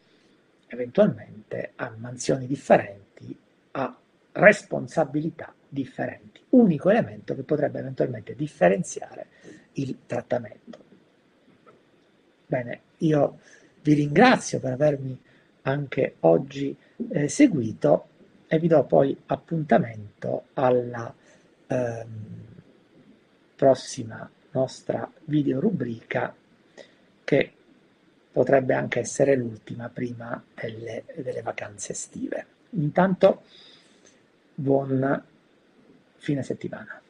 eventualmente 0.67 1.73
a 1.77 1.93
mansioni 1.97 2.47
differenti, 2.47 3.37
a 3.73 3.97
responsabilità 4.33 5.55
differenti, 5.69 6.41
unico 6.51 6.91
elemento 6.91 7.35
che 7.35 7.43
potrebbe 7.43 7.79
eventualmente 7.79 8.35
differenziare 8.35 9.27
il 9.73 9.99
trattamento. 10.07 10.79
Bene, 12.47 12.81
io 12.99 13.39
vi 13.83 13.95
ringrazio 13.95 14.61
per 14.61 14.73
avermi 14.73 15.19
anche 15.63 16.17
oggi 16.21 16.77
eh, 17.11 17.29
seguito 17.29 18.09
e 18.47 18.59
vi 18.59 18.69
do 18.69 18.85
poi 18.85 19.17
appuntamento 19.27 20.47
alla 20.55 21.15
ehm, 21.67 22.07
prossima 23.57 24.31
nostra 24.53 25.11
video 25.25 25.61
rubrica 25.61 26.35
che 27.25 27.53
potrebbe 28.33 28.75
anche 28.75 29.01
essere 29.01 29.37
l'ultima 29.37 29.89
prima 29.89 30.43
delle, 30.55 31.05
delle 31.17 31.43
vacanze 31.43 31.93
estive. 31.93 32.47
Intanto 32.71 33.43
buon 34.55 35.23
fine 36.17 36.43
settimana. 36.43 37.02